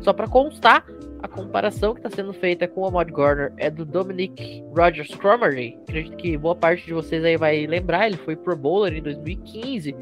Só 0.00 0.12
para 0.12 0.28
constar, 0.28 0.86
a 1.20 1.26
comparação 1.26 1.94
que 1.94 1.98
está 2.00 2.10
sendo 2.10 2.32
feita 2.32 2.68
com 2.68 2.82
o 2.82 2.86
Ahmad 2.86 3.10
Gardner 3.10 3.52
é 3.56 3.68
do 3.68 3.84
Dominic 3.84 4.62
Rogers 4.76 5.12
Cromartie. 5.16 5.76
Acredito 5.82 6.16
que 6.16 6.36
boa 6.36 6.54
parte 6.54 6.86
de 6.86 6.94
vocês 6.94 7.24
aí 7.24 7.36
vai 7.36 7.66
lembrar, 7.66 8.06
ele 8.06 8.16
foi 8.18 8.36
Pro 8.36 8.56
Bowler 8.56 8.94
em 8.94 9.02
2015, 9.02 9.96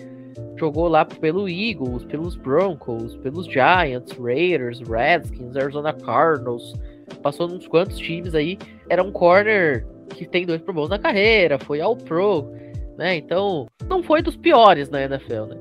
jogou 0.57 0.89
lá 0.89 1.05
pelo 1.05 1.49
Eagles, 1.49 2.05
pelos 2.05 2.37
Broncos, 2.37 3.17
pelos 3.17 3.47
Giants, 3.47 4.13
Raiders, 4.19 4.81
Redskins, 4.81 5.57
Arizona 5.57 5.93
Cardinals, 5.93 6.75
passou 7.23 7.49
uns 7.49 7.67
quantos 7.67 7.99
times 7.99 8.35
aí. 8.35 8.59
Era 8.89 9.03
um 9.03 9.13
corner 9.13 9.87
que 10.11 10.27
tem 10.27 10.47
dois 10.47 10.61
Pro 10.61 10.73
Bowls 10.73 10.91
na 10.91 10.99
carreira, 10.99 11.59
foi 11.59 11.81
ao 11.81 11.97
Pro, 11.97 12.51
né? 12.97 13.17
Então, 13.17 13.67
não 13.89 14.03
foi 14.03 14.23
dos 14.23 14.37
piores 14.37 14.89
na 14.91 15.03
NFL, 15.03 15.47
né? 15.47 15.57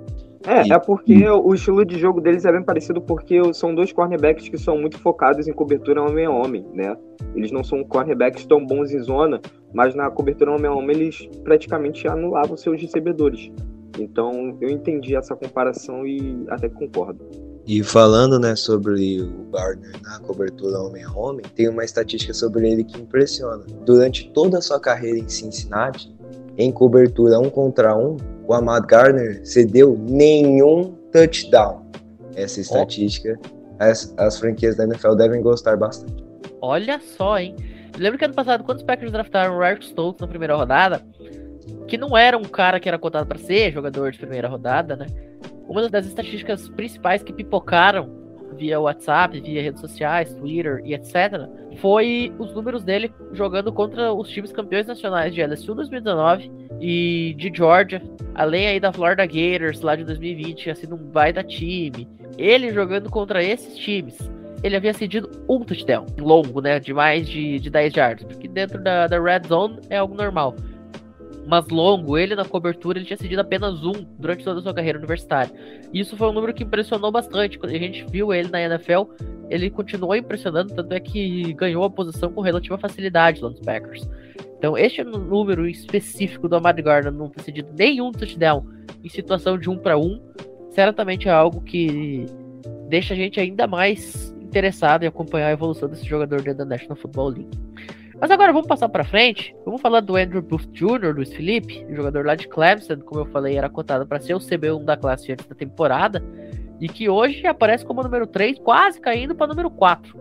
É, 0.47 0.71
é 0.71 0.79
porque 0.79 1.27
o 1.27 1.53
estilo 1.55 1.83
de 1.83 1.97
jogo 1.97 2.21
deles 2.21 2.45
é 2.45 2.51
bem 2.51 2.61
parecido 2.61 3.01
porque 3.01 3.51
são 3.53 3.73
dois 3.73 3.91
cornerbacks 3.91 4.47
que 4.47 4.57
são 4.59 4.77
muito 4.77 4.97
focados 4.99 5.47
em 5.47 5.53
cobertura 5.53 6.03
homem 6.03 6.25
a 6.25 6.29
homem, 6.29 6.63
né? 6.71 6.95
Eles 7.35 7.51
não 7.51 7.63
são 7.63 7.83
cornerbacks 7.83 8.45
tão 8.45 8.63
bons 8.63 8.91
em 8.91 8.99
zona, 8.99 9.41
mas 9.73 9.95
na 9.95 10.09
cobertura 10.11 10.51
homem 10.51 10.67
a 10.67 10.73
homem 10.73 10.95
eles 10.95 11.27
praticamente 11.43 12.07
anulavam 12.07 12.55
seus 12.55 12.79
recebedores. 12.79 13.51
Então 13.99 14.57
eu 14.61 14.69
entendi 14.69 15.15
essa 15.15 15.35
comparação 15.35 16.05
e 16.05 16.45
até 16.49 16.69
concordo. 16.69 17.19
E 17.67 17.81
falando 17.83 18.39
né, 18.39 18.55
sobre 18.55 19.21
o 19.21 19.49
Gardner 19.51 19.99
na 20.03 20.19
cobertura 20.19 20.79
homem 20.79 21.03
a 21.03 21.11
homem, 21.11 21.43
tem 21.55 21.67
uma 21.67 21.83
estatística 21.83 22.33
sobre 22.33 22.69
ele 22.69 22.83
que 22.83 23.01
impressiona. 23.01 23.63
Durante 23.85 24.29
toda 24.31 24.59
a 24.59 24.61
sua 24.61 24.79
carreira 24.79 25.17
em 25.17 25.27
Cincinnati, 25.27 26.13
em 26.57 26.71
cobertura 26.71 27.39
um 27.39 27.49
contra 27.49 27.97
um, 27.97 28.17
o 28.47 28.53
Ahmad 28.53 28.85
Gardner 28.85 29.45
cedeu 29.45 29.97
nenhum 29.97 30.93
touchdown. 31.11 31.83
Essa 32.35 32.61
estatística, 32.61 33.39
as, 33.79 34.13
as 34.17 34.37
franquias 34.37 34.75
da 34.75 34.83
NFL 34.83 35.15
devem 35.15 35.41
gostar 35.41 35.75
bastante. 35.75 36.23
Olha 36.61 36.99
só, 36.99 37.39
hein? 37.39 37.55
Lembra 37.97 38.19
que 38.19 38.25
ano 38.25 38.33
passado, 38.33 38.63
quando 38.63 38.79
os 38.79 38.83
Packers 38.83 39.11
draftaram 39.11 39.57
o 39.57 39.63
Eric 39.63 39.85
Stokes 39.85 40.21
na 40.21 40.27
primeira 40.27 40.55
rodada, 40.55 41.01
que 41.87 41.97
não 41.97 42.17
era 42.17 42.37
um 42.37 42.43
cara 42.43 42.79
que 42.79 42.87
era 42.87 42.97
cotado 42.97 43.27
para 43.27 43.37
ser 43.37 43.71
jogador 43.71 44.11
de 44.11 44.17
primeira 44.17 44.47
rodada, 44.47 44.95
né? 44.95 45.07
Uma 45.67 45.89
das 45.89 46.05
estatísticas 46.05 46.69
principais 46.69 47.23
que 47.23 47.33
pipocaram 47.33 48.25
via 48.55 48.79
WhatsApp, 48.79 49.39
via 49.41 49.61
redes 49.61 49.81
sociais, 49.81 50.33
Twitter 50.33 50.81
e 50.85 50.93
etc., 50.93 51.47
foi 51.77 52.33
os 52.39 52.53
números 52.53 52.83
dele 52.83 53.11
jogando 53.33 53.71
contra 53.71 54.13
os 54.13 54.29
times 54.29 54.51
campeões 54.51 54.87
nacionais 54.87 55.33
de 55.33 55.41
LSU 55.41 55.75
2019 55.75 56.51
e 56.79 57.35
de 57.37 57.51
Georgia, 57.53 58.01
além 58.33 58.67
aí 58.67 58.79
da 58.79 58.93
Florida 58.93 59.25
Gators 59.25 59.81
lá 59.81 59.95
de 59.95 60.05
2020, 60.05 60.69
assim, 60.69 60.87
um 60.91 60.97
baita 60.97 61.43
time. 61.43 62.07
Ele 62.37 62.71
jogando 62.71 63.09
contra 63.09 63.43
esses 63.43 63.75
times, 63.77 64.17
ele 64.63 64.75
havia 64.75 64.93
cedido 64.93 65.29
um 65.49 65.59
touchdown 65.59 66.05
longo, 66.17 66.61
né, 66.61 66.79
de 66.79 66.93
mais 66.93 67.27
de, 67.27 67.59
de 67.59 67.69
10 67.69 67.93
yards, 67.93 68.23
porque 68.23 68.47
dentro 68.47 68.81
da, 68.81 69.07
da 69.07 69.21
red 69.21 69.41
zone 69.47 69.79
é 69.89 69.97
algo 69.97 70.15
normal 70.15 70.55
mas 71.47 71.67
longo, 71.67 72.17
ele 72.17 72.35
na 72.35 72.45
cobertura 72.45 72.97
ele 72.97 73.05
tinha 73.05 73.17
cedido 73.17 73.41
apenas 73.41 73.83
um 73.83 73.93
durante 74.17 74.43
toda 74.43 74.59
a 74.59 74.63
sua 74.63 74.73
carreira 74.73 74.97
universitária. 74.97 75.51
E 75.93 75.99
isso 75.99 76.17
foi 76.17 76.27
um 76.27 76.33
número 76.33 76.53
que 76.53 76.63
impressionou 76.63 77.11
bastante. 77.11 77.59
Quando 77.59 77.73
a 77.73 77.77
gente 77.77 78.05
viu 78.09 78.33
ele 78.33 78.49
na 78.49 78.61
NFL, 78.61 79.03
ele 79.49 79.69
continuou 79.69 80.15
impressionando, 80.15 80.73
tanto 80.73 80.91
é 80.93 80.99
que 80.99 81.53
ganhou 81.53 81.83
a 81.83 81.89
posição 81.89 82.31
com 82.31 82.41
relativa 82.41 82.77
facilidade 82.77 83.41
lá 83.41 83.49
nos 83.49 83.59
Packers. 83.59 84.07
Então, 84.57 84.77
este 84.77 85.03
número 85.03 85.67
específico 85.67 86.49
do 86.49 86.55
Amad 86.55 86.81
Gardner 86.81 87.13
não 87.13 87.29
ter 87.29 87.43
cedido 87.43 87.69
nenhum 87.77 88.11
touchdown 88.11 88.65
em 89.03 89.09
situação 89.09 89.57
de 89.57 89.69
um 89.69 89.77
para 89.77 89.97
um, 89.97 90.19
certamente 90.71 91.27
é 91.27 91.31
algo 91.31 91.61
que 91.61 92.25
deixa 92.89 93.13
a 93.13 93.17
gente 93.17 93.39
ainda 93.39 93.67
mais 93.67 94.33
interessado 94.41 95.03
em 95.03 95.07
acompanhar 95.07 95.47
a 95.47 95.51
evolução 95.51 95.87
desse 95.87 96.05
jogador 96.05 96.41
dentro 96.41 96.59
da 96.59 96.65
National 96.65 96.95
Football 96.95 97.29
League. 97.29 97.64
Mas 98.25 98.31
agora 98.31 98.51
vamos 98.51 98.67
passar 98.67 98.89
para 98.89 99.03
frente. 99.03 99.55
Vamos 99.63 99.79
falar 99.79 99.99
do 99.99 100.15
Andrew 100.15 100.41
Booth 100.41 100.65
Jr., 100.73 101.13
Luiz 101.13 101.31
Felipe, 101.31 101.85
jogador 101.91 102.25
lá 102.25 102.33
de 102.33 102.47
Clemson, 102.47 102.97
como 103.01 103.21
eu 103.21 103.25
falei, 103.27 103.55
era 103.55 103.69
cotado 103.69 104.03
para 104.07 104.19
ser 104.19 104.33
o 104.33 104.39
CB1 104.39 104.83
da 104.83 104.97
classe 104.97 105.31
antes 105.31 105.45
da 105.45 105.53
temporada, 105.53 106.23
e 106.81 106.89
que 106.89 107.07
hoje 107.07 107.45
aparece 107.45 107.85
como 107.85 108.01
número 108.01 108.25
3, 108.25 108.57
quase 108.57 108.99
caindo 108.99 109.35
para 109.35 109.45
número 109.45 109.69
4. 109.69 110.19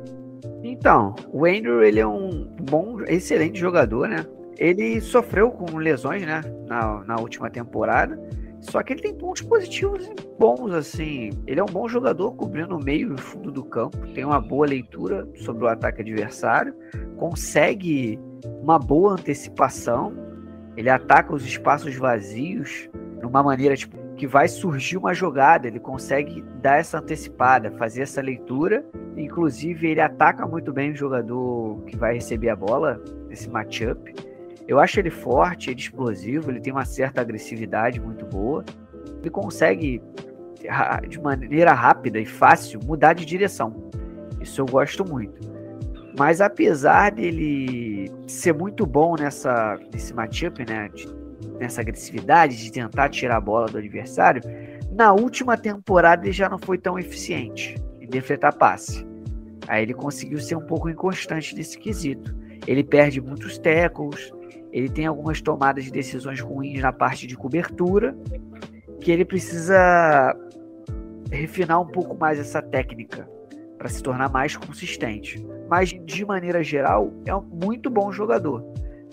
Então, 0.63 1.15
o 1.33 1.47
Andrew 1.47 1.83
ele 1.83 1.99
é 1.99 2.07
um 2.07 2.47
bom, 2.61 3.01
excelente 3.09 3.59
jogador, 3.59 4.07
né? 4.07 4.27
Ele 4.59 5.01
sofreu 5.01 5.51
com 5.51 5.79
lesões, 5.79 6.27
né, 6.27 6.43
na, 6.67 7.03
na 7.05 7.17
última 7.17 7.49
temporada. 7.49 8.21
Só 8.71 8.83
que 8.83 8.95
ele 8.95 9.03
tem 9.03 9.15
pontos 9.15 9.43
positivos 9.43 10.07
e 10.07 10.15
bons, 10.39 10.73
assim. 10.73 11.31
Ele 11.47 11.61
é 11.61 11.63
um 11.63 11.67
bom 11.67 11.89
jogador 11.89 12.33
cobrindo 12.33 12.77
o 12.77 12.83
meio 12.83 13.11
e 13.11 13.13
o 13.13 13.19
fundo 13.19 13.53
do 13.53 13.65
campo. 13.65 13.97
Tem 14.15 14.25
uma 14.25 14.41
boa 14.41 14.67
leitura 14.67 15.29
sobre 15.37 15.65
o 15.65 15.69
ataque 15.69 16.01
adversário. 16.01 16.75
Consegue 17.17 18.19
uma 18.63 18.79
boa 18.79 19.13
antecipação. 19.13 20.13
Ele 20.77 20.89
ataca 20.89 21.35
os 21.35 21.45
espaços 21.45 21.95
vazios 21.97 22.89
de 23.21 23.27
uma 23.27 23.43
maneira 23.43 23.77
tipo, 23.77 23.97
que 24.17 24.27
vai 24.27 24.49
surgir 24.49 24.97
uma 24.97 25.13
jogada. 25.13 25.67
Ele 25.67 25.79
consegue 25.79 26.43
dar 26.61 26.79
essa 26.79 26.99
antecipada, 26.99 27.71
fazer 27.73 28.03
essa 28.03 28.23
leitura. 28.23 28.85
Inclusive, 29.17 29.89
ele 29.89 30.01
ataca 30.01 30.47
muito 30.47 30.73
bem 30.73 30.93
o 30.93 30.97
jogador 30.97 31.83
que 31.85 31.97
vai 31.97 32.15
receber 32.15 32.49
a 32.49 32.57
bola 32.57 33.01
nesse 33.29 33.49
matchup 33.49 34.34
eu 34.67 34.79
acho 34.81 34.99
ele 34.99 35.11
forte, 35.11 35.71
ele 35.71 35.81
explosivo, 35.81 36.51
ele 36.51 36.61
tem 36.61 36.73
uma 36.73 36.85
certa 36.85 37.21
agressividade 37.21 38.01
muito 38.01 38.25
boa. 38.25 38.65
Ele 39.21 39.31
consegue, 39.31 40.03
de 41.09 41.21
maneira 41.21 41.73
rápida 41.73 42.19
e 42.19 42.25
fácil, 42.25 42.81
mudar 42.85 43.13
de 43.13 43.25
direção. 43.25 43.91
Isso 44.41 44.61
eu 44.61 44.67
gosto 44.67 45.05
muito. 45.05 45.55
Mas 46.19 46.41
apesar 46.41 47.11
dele 47.11 48.11
ser 48.27 48.55
muito 48.55 48.87
bom 48.87 49.17
nessa, 49.19 49.79
nesse 49.93 50.15
matchup, 50.15 50.65
né, 50.65 50.89
de, 50.95 51.09
nessa 51.59 51.81
agressividade 51.81 52.57
de 52.57 52.71
tentar 52.71 53.09
tirar 53.09 53.37
a 53.37 53.41
bola 53.41 53.67
do 53.67 53.79
adversário, 53.79 54.41
na 54.93 55.13
última 55.13 55.57
temporada 55.57 56.25
ele 56.25 56.33
já 56.33 56.49
não 56.49 56.59
foi 56.59 56.79
tão 56.79 56.99
eficiente 56.99 57.75
em 58.01 58.07
defletar 58.07 58.55
passe. 58.55 59.05
Aí 59.67 59.83
ele 59.83 59.95
conseguiu 59.95 60.39
ser 60.39 60.57
um 60.57 60.65
pouco 60.65 60.89
inconstante 60.89 61.55
nesse 61.55 61.79
quesito. 61.79 62.35
Ele 62.67 62.85
perde 62.85 63.21
muitos 63.21 63.59
tackles, 63.59 64.33
ele 64.75 64.89
tem 64.89 65.07
algumas 65.07 65.41
tomadas 65.41 65.85
de 65.85 65.93
decisões 65.93 66.41
ruins 66.41 66.81
na 66.81 66.93
parte 66.93 67.29
de 67.29 67.37
cobertura, 67.37 68.13
que 69.01 69.13
ele 69.13 69.25
precisa 69.25 70.37
refinar 71.31 71.81
um 71.81 71.87
pouco 71.87 72.17
mais 72.19 72.41
essa 72.41 72.61
técnica 72.61 73.29
para 73.79 73.89
se 73.89 74.03
tornar 74.03 74.29
mais 74.33 74.57
consistente. 74.57 75.47
Mas 75.71 75.91
de 75.91 76.25
maneira 76.27 76.61
geral, 76.65 77.13
é 77.25 77.33
um 77.33 77.43
muito 77.43 77.89
bom 77.89 78.11
jogador. 78.11 78.65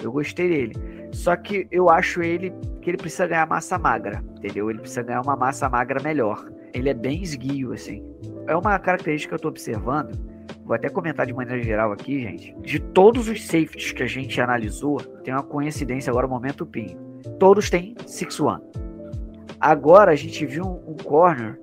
Eu 0.02 0.12
gostei 0.12 0.50
dele. 0.50 0.74
Só 1.12 1.36
que 1.36 1.68
eu 1.70 1.92
acho 1.92 2.24
ele 2.24 2.52
que 2.82 2.90
ele 2.90 2.98
precisa 2.98 3.28
ganhar 3.28 3.46
massa 3.46 3.78
magra, 3.78 4.24
entendeu? 4.40 4.68
Ele 4.68 4.80
precisa 4.80 5.04
ganhar 5.04 5.22
uma 5.22 5.36
massa 5.36 5.70
magra 5.70 6.02
melhor. 6.02 6.44
Ele 6.74 6.90
é 6.90 6.94
bem 6.94 7.22
esguio, 7.22 7.72
assim. 7.72 8.04
É 8.48 8.56
uma 8.56 8.80
característica 8.80 9.30
que 9.30 9.34
eu 9.36 9.36
estou 9.36 9.52
observando 9.52 10.31
vou 10.64 10.76
até 10.76 10.90
comentar 10.90 11.26
de 11.26 11.34
maneira 11.34 11.62
geral 11.62 11.92
aqui, 11.92 12.20
gente. 12.20 12.56
De 12.62 12.80
todos 12.80 13.28
os 13.28 13.46
safeties 13.46 13.92
que 13.92 14.04
a 14.04 14.08
gente 14.08 14.40
analisou, 14.40 15.00
tem 15.24 15.34
uma 15.34 15.44
coincidência 15.44 16.10
agora, 16.10 16.28
momento 16.28 16.66
PIN. 16.66 16.96
Todos 17.40 17.70
têm 17.70 17.96
6-1. 18.06 18.62
Agora 19.60 20.12
a 20.12 20.16
gente 20.16 20.46
viu 20.46 20.64
um, 20.64 20.92
um 20.92 20.96
corner 20.96 21.60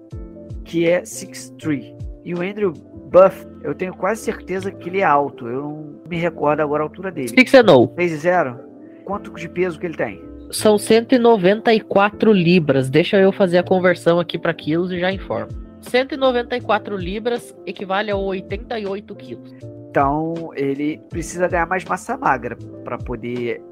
que 0.64 0.86
é 0.86 1.02
6-3. 1.02 1.96
E 2.24 2.34
o 2.34 2.42
Andrew 2.42 2.72
Buff, 2.72 3.46
eu 3.62 3.74
tenho 3.74 3.94
quase 3.94 4.22
certeza 4.22 4.70
que 4.70 4.88
ele 4.88 5.00
é 5.00 5.04
alto. 5.04 5.46
Eu 5.46 5.62
não 5.62 6.00
me 6.08 6.18
recordo 6.18 6.60
agora 6.60 6.82
a 6.82 6.86
altura 6.86 7.10
dele. 7.10 7.28
6 7.28 7.54
é 7.54 7.62
no. 7.62 7.88
6-0? 7.88 8.58
Quanto 9.04 9.32
de 9.32 9.48
peso 9.48 9.80
que 9.80 9.86
ele 9.86 9.96
tem? 9.96 10.22
São 10.50 10.76
194 10.78 12.32
libras. 12.32 12.90
Deixa 12.90 13.16
eu 13.16 13.32
fazer 13.32 13.58
a 13.58 13.62
conversão 13.62 14.20
aqui 14.20 14.38
para 14.38 14.52
quilos 14.52 14.92
e 14.92 15.00
já 15.00 15.10
informo. 15.10 15.67
194 15.88 16.96
libras 16.96 17.56
equivale 17.66 18.10
a 18.10 18.16
88 18.16 19.14
quilos. 19.14 19.54
Então 19.90 20.50
ele 20.54 21.00
precisa 21.08 21.48
ganhar 21.48 21.66
mais 21.66 21.84
massa 21.84 22.16
magra 22.16 22.56
para 22.84 22.98
poder 22.98 23.62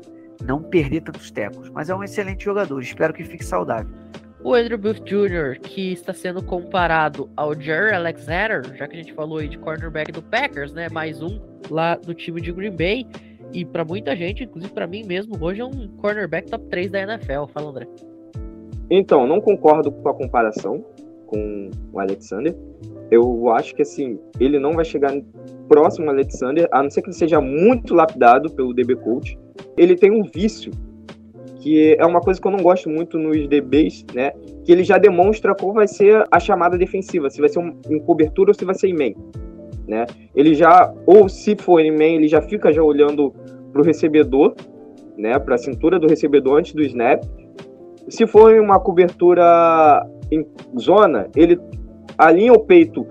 não 0.44 0.62
perder 0.62 1.02
tantos 1.02 1.30
tecos. 1.30 1.68
Mas 1.70 1.90
é 1.90 1.94
um 1.94 2.02
excelente 2.02 2.44
jogador. 2.44 2.80
Espero 2.80 3.12
que 3.12 3.22
fique 3.22 3.44
saudável. 3.44 3.94
O 4.42 4.54
Andrew 4.54 4.78
Booth 4.78 5.02
Jr., 5.04 5.58
que 5.60 5.92
está 5.92 6.14
sendo 6.14 6.42
comparado 6.42 7.28
ao 7.36 7.54
Jerry 7.54 7.94
Alexander, 7.94 8.62
já 8.76 8.86
que 8.86 8.94
a 8.94 8.98
gente 8.98 9.12
falou 9.12 9.38
aí 9.38 9.48
de 9.48 9.58
cornerback 9.58 10.12
do 10.12 10.22
Packers, 10.22 10.72
né? 10.72 10.88
Mais 10.88 11.20
um 11.20 11.40
lá 11.70 11.96
do 11.96 12.14
time 12.14 12.40
de 12.40 12.52
Green 12.52 12.76
Bay. 12.76 13.06
E 13.52 13.64
para 13.64 13.84
muita 13.84 14.14
gente, 14.14 14.44
inclusive 14.44 14.72
para 14.72 14.86
mim 14.86 15.04
mesmo, 15.04 15.36
hoje 15.40 15.60
é 15.60 15.64
um 15.64 15.88
cornerback 15.96 16.50
top 16.50 16.64
3 16.66 16.90
da 16.90 17.00
NFL. 17.00 17.46
Fala, 17.52 17.70
André. 17.70 17.88
Então, 18.88 19.26
não 19.26 19.40
concordo 19.40 19.90
com 19.90 20.08
a 20.08 20.14
comparação 20.14 20.84
com 21.26 21.70
o 21.92 22.00
Alexander. 22.00 22.54
Eu 23.10 23.50
acho 23.50 23.74
que 23.74 23.82
assim, 23.82 24.18
ele 24.40 24.58
não 24.58 24.72
vai 24.72 24.84
chegar 24.84 25.12
próximo 25.68 26.06
ao 26.06 26.14
Alexander, 26.14 26.68
a 26.72 26.82
não 26.82 26.90
ser 26.90 27.02
que 27.02 27.08
ele 27.08 27.16
seja 27.16 27.40
muito 27.40 27.94
lapidado 27.94 28.50
pelo 28.50 28.72
DB 28.72 28.96
coach. 28.96 29.38
Ele 29.76 29.96
tem 29.96 30.10
um 30.10 30.22
vício 30.24 30.72
que 31.66 31.96
é 31.98 32.06
uma 32.06 32.20
coisa 32.20 32.40
que 32.40 32.46
eu 32.46 32.52
não 32.52 32.60
gosto 32.60 32.88
muito 32.88 33.18
nos 33.18 33.48
DBs, 33.48 34.06
né? 34.14 34.30
Que 34.64 34.70
ele 34.70 34.84
já 34.84 34.98
demonstra 34.98 35.52
qual 35.52 35.72
vai 35.72 35.88
ser 35.88 36.24
a 36.30 36.38
chamada 36.38 36.78
defensiva, 36.78 37.28
se 37.28 37.40
vai 37.40 37.48
ser 37.48 37.58
um, 37.58 37.76
em 37.90 37.98
cobertura 37.98 38.50
ou 38.50 38.54
se 38.54 38.64
vai 38.64 38.74
ser 38.74 38.88
em 38.88 38.94
main, 38.94 39.16
né? 39.86 40.06
Ele 40.32 40.54
já, 40.54 40.94
ou 41.04 41.28
se 41.28 41.56
for 41.56 41.80
em 41.80 41.90
main, 41.90 42.16
ele 42.16 42.28
já 42.28 42.40
fica 42.40 42.72
já 42.72 42.80
olhando 42.80 43.34
para 43.72 43.82
o 43.82 43.84
recebedor, 43.84 44.54
né? 45.18 45.38
Para 45.40 45.56
a 45.56 45.58
cintura 45.58 45.98
do 45.98 46.06
recebedor 46.06 46.58
antes 46.58 46.72
do 46.72 46.82
snap. 46.82 47.24
Se 48.08 48.28
for 48.28 48.54
em 48.54 48.60
uma 48.60 48.78
cobertura 48.78 50.06
em 50.30 50.46
zona, 50.78 51.28
ele 51.34 51.58
alinha 52.18 52.52
o 52.52 52.60
peito 52.60 53.06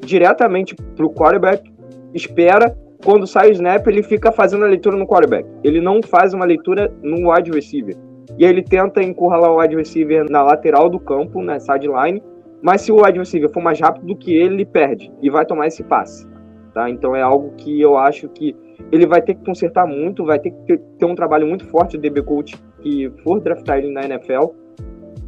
diretamente 0.00 0.74
para 0.74 1.06
o 1.06 1.10
quarterback, 1.10 1.70
espera 2.14 2.74
quando 3.04 3.26
sai 3.26 3.48
o 3.48 3.52
snap, 3.52 3.86
ele 3.86 4.02
fica 4.02 4.30
fazendo 4.30 4.64
a 4.64 4.68
leitura 4.68 4.96
no 4.96 5.06
quarterback. 5.06 5.48
Ele 5.64 5.80
não 5.80 6.02
faz 6.02 6.34
uma 6.34 6.44
leitura 6.44 6.92
no 7.02 7.32
wide 7.32 7.50
receiver. 7.50 7.96
E 8.38 8.44
aí 8.44 8.50
ele 8.50 8.62
tenta 8.62 9.02
encurralar 9.02 9.50
o 9.50 9.58
wide 9.58 9.76
receiver 9.76 10.30
na 10.30 10.42
lateral 10.42 10.88
do 10.88 11.00
campo, 11.00 11.42
na 11.42 11.58
sideline. 11.58 12.22
Mas 12.62 12.82
se 12.82 12.92
o 12.92 13.02
wide 13.02 13.18
receiver 13.18 13.50
for 13.50 13.62
mais 13.62 13.80
rápido 13.80 14.06
do 14.06 14.16
que 14.16 14.34
ele, 14.34 14.54
ele 14.54 14.64
perde 14.66 15.10
e 15.22 15.30
vai 15.30 15.46
tomar 15.46 15.66
esse 15.66 15.82
passe. 15.82 16.28
Tá? 16.74 16.90
Então 16.90 17.16
é 17.16 17.22
algo 17.22 17.52
que 17.56 17.80
eu 17.80 17.96
acho 17.96 18.28
que 18.28 18.54
ele 18.92 19.06
vai 19.06 19.22
ter 19.22 19.34
que 19.34 19.44
consertar 19.44 19.86
muito, 19.86 20.24
vai 20.24 20.38
ter 20.38 20.50
que 20.50 20.78
ter, 20.98 21.04
um 21.04 21.14
trabalho 21.14 21.46
muito 21.46 21.66
forte 21.66 21.96
do 21.96 22.02
DB 22.02 22.22
Coach 22.22 22.56
que 22.80 23.10
for 23.22 23.40
draftar 23.40 23.78
ele 23.78 23.92
na 23.92 24.04
NFL. 24.04 24.50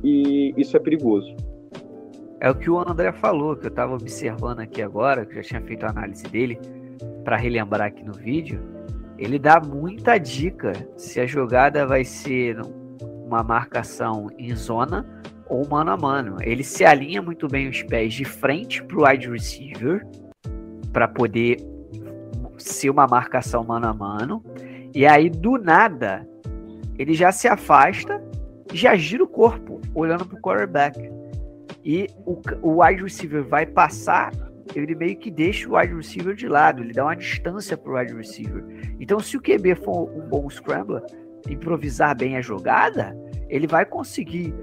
E 0.02 0.52
isso 0.56 0.76
é 0.76 0.80
perigoso. 0.80 1.34
É 2.40 2.50
o 2.50 2.54
que 2.54 2.68
o 2.68 2.78
André 2.78 3.12
falou, 3.12 3.56
que 3.56 3.66
eu 3.66 3.70
estava 3.70 3.94
observando 3.94 4.60
aqui 4.60 4.82
agora, 4.82 5.24
que 5.24 5.38
eu 5.38 5.42
já 5.42 5.48
tinha 5.50 5.60
feito 5.60 5.84
a 5.84 5.90
análise 5.90 6.24
dele 6.24 6.58
para 7.24 7.36
relembrar 7.36 7.86
aqui 7.86 8.02
no 8.02 8.12
vídeo, 8.12 8.60
ele 9.16 9.38
dá 9.38 9.60
muita 9.60 10.18
dica 10.18 10.72
se 10.96 11.20
a 11.20 11.26
jogada 11.26 11.86
vai 11.86 12.04
ser 12.04 12.60
uma 13.24 13.44
marcação 13.44 14.26
em 14.36 14.54
zona 14.56 15.06
ou 15.48 15.66
mano 15.68 15.92
a 15.92 15.96
mano. 15.96 16.36
Ele 16.40 16.64
se 16.64 16.84
alinha 16.84 17.22
muito 17.22 17.46
bem 17.46 17.68
os 17.68 17.82
pés 17.84 18.12
de 18.12 18.24
frente 18.24 18.82
para 18.82 18.98
o 18.98 19.06
wide 19.06 19.30
receiver 19.30 20.04
para 20.92 21.06
poder 21.06 21.58
ser 22.58 22.90
uma 22.90 23.06
marcação 23.06 23.62
mano 23.62 23.86
a 23.86 23.94
mano. 23.94 24.42
E 24.94 25.06
aí, 25.06 25.30
do 25.30 25.58
nada, 25.58 26.26
ele 26.98 27.14
já 27.14 27.30
se 27.30 27.48
afasta, 27.48 28.22
já 28.72 28.96
gira 28.96 29.22
o 29.22 29.28
corpo, 29.28 29.71
olhando 29.94 30.26
para 30.26 30.38
o 30.38 30.40
quarterback. 30.40 30.98
E 31.84 32.06
o, 32.24 32.40
o 32.62 32.82
wide 32.82 33.02
receiver 33.02 33.44
vai 33.44 33.66
passar 33.66 34.30
ele 34.74 34.94
meio 34.94 35.16
que 35.16 35.30
deixa 35.30 35.68
o 35.68 35.76
wide 35.76 35.94
receiver 35.94 36.34
de 36.34 36.48
lado, 36.48 36.82
ele 36.82 36.92
dá 36.92 37.04
uma 37.04 37.16
distância 37.16 37.76
para 37.76 37.92
o 37.92 37.96
wide 37.96 38.14
receiver. 38.14 38.64
Então, 38.98 39.20
se 39.20 39.36
o 39.36 39.40
QB 39.40 39.74
for 39.76 40.10
um 40.10 40.28
bom 40.28 40.48
scrambler, 40.48 41.02
improvisar 41.48 42.16
bem 42.16 42.36
a 42.36 42.40
jogada, 42.40 43.16
ele 43.48 43.66
vai 43.66 43.84
conseguir 43.84 44.54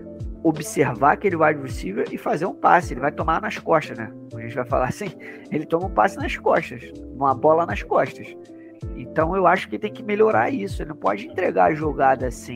observar 0.41 1.13
aquele 1.13 1.35
wide 1.35 1.61
receiver 1.61 2.07
e 2.11 2.17
fazer 2.17 2.45
um 2.45 2.53
passe. 2.53 2.93
Ele 2.93 3.01
vai 3.01 3.11
tomar 3.11 3.41
nas 3.41 3.57
costas, 3.57 3.97
né? 3.97 4.11
A 4.33 4.39
gente 4.41 4.55
vai 4.55 4.65
falar 4.65 4.87
assim, 4.87 5.11
ele 5.51 5.65
toma 5.65 5.87
um 5.87 5.93
passe 5.93 6.17
nas 6.17 6.35
costas, 6.37 6.91
uma 7.13 7.33
bola 7.35 7.65
nas 7.65 7.83
costas. 7.83 8.35
Então 8.95 9.35
eu 9.35 9.45
acho 9.45 9.69
que 9.69 9.77
tem 9.77 9.91
que 9.91 10.01
melhorar 10.01 10.49
isso. 10.49 10.81
Ele 10.81 10.89
não 10.89 10.95
pode 10.95 11.27
entregar 11.27 11.65
a 11.65 11.73
jogada 11.73 12.27
assim. 12.27 12.55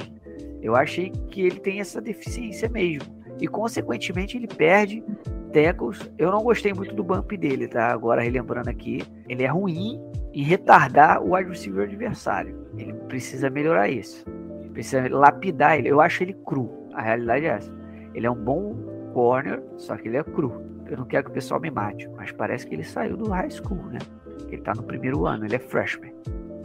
Eu 0.64 0.78
achei 0.78 1.12
que 1.30 1.42
ele 1.42 1.60
tem 1.60 1.82
essa 1.82 2.02
deficiência 2.02 2.70
mesmo. 2.70 3.04
E 3.42 3.48
consequentemente 3.48 4.38
ele 4.38 4.48
perde 4.48 5.04
tackles. 5.52 6.10
Eu 6.18 6.32
não 6.32 6.42
gostei 6.42 6.74
muito 6.74 6.96
do 6.96 7.04
bump 7.04 7.36
dele, 7.38 7.68
tá? 7.68 7.92
Agora 7.92 8.22
relembrando 8.22 8.70
aqui, 8.70 9.04
ele 9.28 9.44
é 9.44 9.48
ruim 9.48 10.02
em 10.34 10.42
retardar 10.42 11.22
o 11.22 11.36
wide 11.36 11.52
adversário. 11.82 12.66
Ele 12.78 12.94
precisa 12.94 13.50
melhorar 13.50 13.90
isso. 13.90 14.24
Precisa 14.72 15.08
lapidar 15.10 15.78
ele. 15.78 15.90
Eu 15.90 16.00
acho 16.00 16.24
ele 16.24 16.34
cru. 16.46 16.88
A 16.94 17.02
realidade 17.02 17.46
é 17.46 17.50
essa. 17.50 17.72
Ele 18.16 18.26
é 18.26 18.32
um 18.32 18.36
bom 18.36 18.74
corner, 19.14 19.62
só 19.78 19.98
que 19.98 20.08
ele 20.08 20.18
é 20.18 20.24
cru. 20.24 20.62
Eu 20.90 20.98
não 20.98 21.06
quero 21.06 21.26
que 21.26 21.32
o 21.32 21.34
pessoal 21.34 21.60
me 21.60 21.70
mate, 21.70 22.10
mas 22.16 22.32
parece 22.32 22.66
que 22.66 22.74
ele 22.74 22.84
saiu 22.84 23.18
do 23.18 23.30
high 23.30 23.50
school, 23.50 23.84
né? 23.88 24.00
Ele 24.48 24.62
tá 24.62 24.74
no 24.74 24.84
primeiro 24.84 25.26
ano, 25.26 25.46
ele 25.46 25.56
é 25.56 25.60
freshman. 25.60 26.14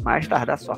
Mais 0.03 0.29
tardar 0.29 0.59
só. 0.59 0.75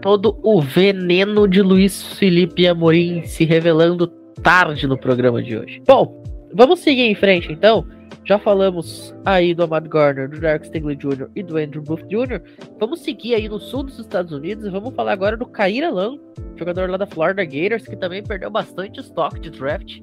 Todo 0.00 0.38
o 0.42 0.60
veneno 0.60 1.48
de 1.48 1.62
Luiz 1.62 2.14
Felipe 2.18 2.66
Amorim 2.66 3.24
se 3.24 3.44
revelando 3.44 4.06
tarde 4.42 4.86
no 4.86 4.98
programa 4.98 5.42
de 5.42 5.56
hoje. 5.56 5.82
Bom, 5.86 6.24
Vamos 6.56 6.80
seguir 6.80 7.02
em 7.02 7.16
frente, 7.16 7.52
então. 7.52 7.84
Já 8.24 8.38
falamos 8.38 9.14
aí 9.24 9.52
do 9.52 9.64
Ahmad 9.64 9.86
Gardner, 9.88 10.30
do 10.30 10.38
Derek 10.38 10.68
Stingley 10.68 10.96
Jr. 10.96 11.28
e 11.34 11.42
do 11.42 11.58
Andrew 11.58 11.82
Booth 11.82 12.06
Jr. 12.06 12.40
Vamos 12.78 13.00
seguir 13.00 13.34
aí 13.34 13.48
no 13.48 13.58
sul 13.58 13.82
dos 13.82 13.98
Estados 13.98 14.32
Unidos 14.32 14.64
e 14.64 14.70
vamos 14.70 14.94
falar 14.94 15.12
agora 15.12 15.36
do 15.36 15.44
Kair 15.44 15.84
Alan, 15.84 16.16
jogador 16.56 16.88
lá 16.88 16.96
da 16.96 17.06
Florida 17.06 17.44
Gators, 17.44 17.86
que 17.86 17.96
também 17.96 18.22
perdeu 18.22 18.50
bastante 18.50 19.00
estoque 19.00 19.40
de 19.40 19.50
draft. 19.50 20.00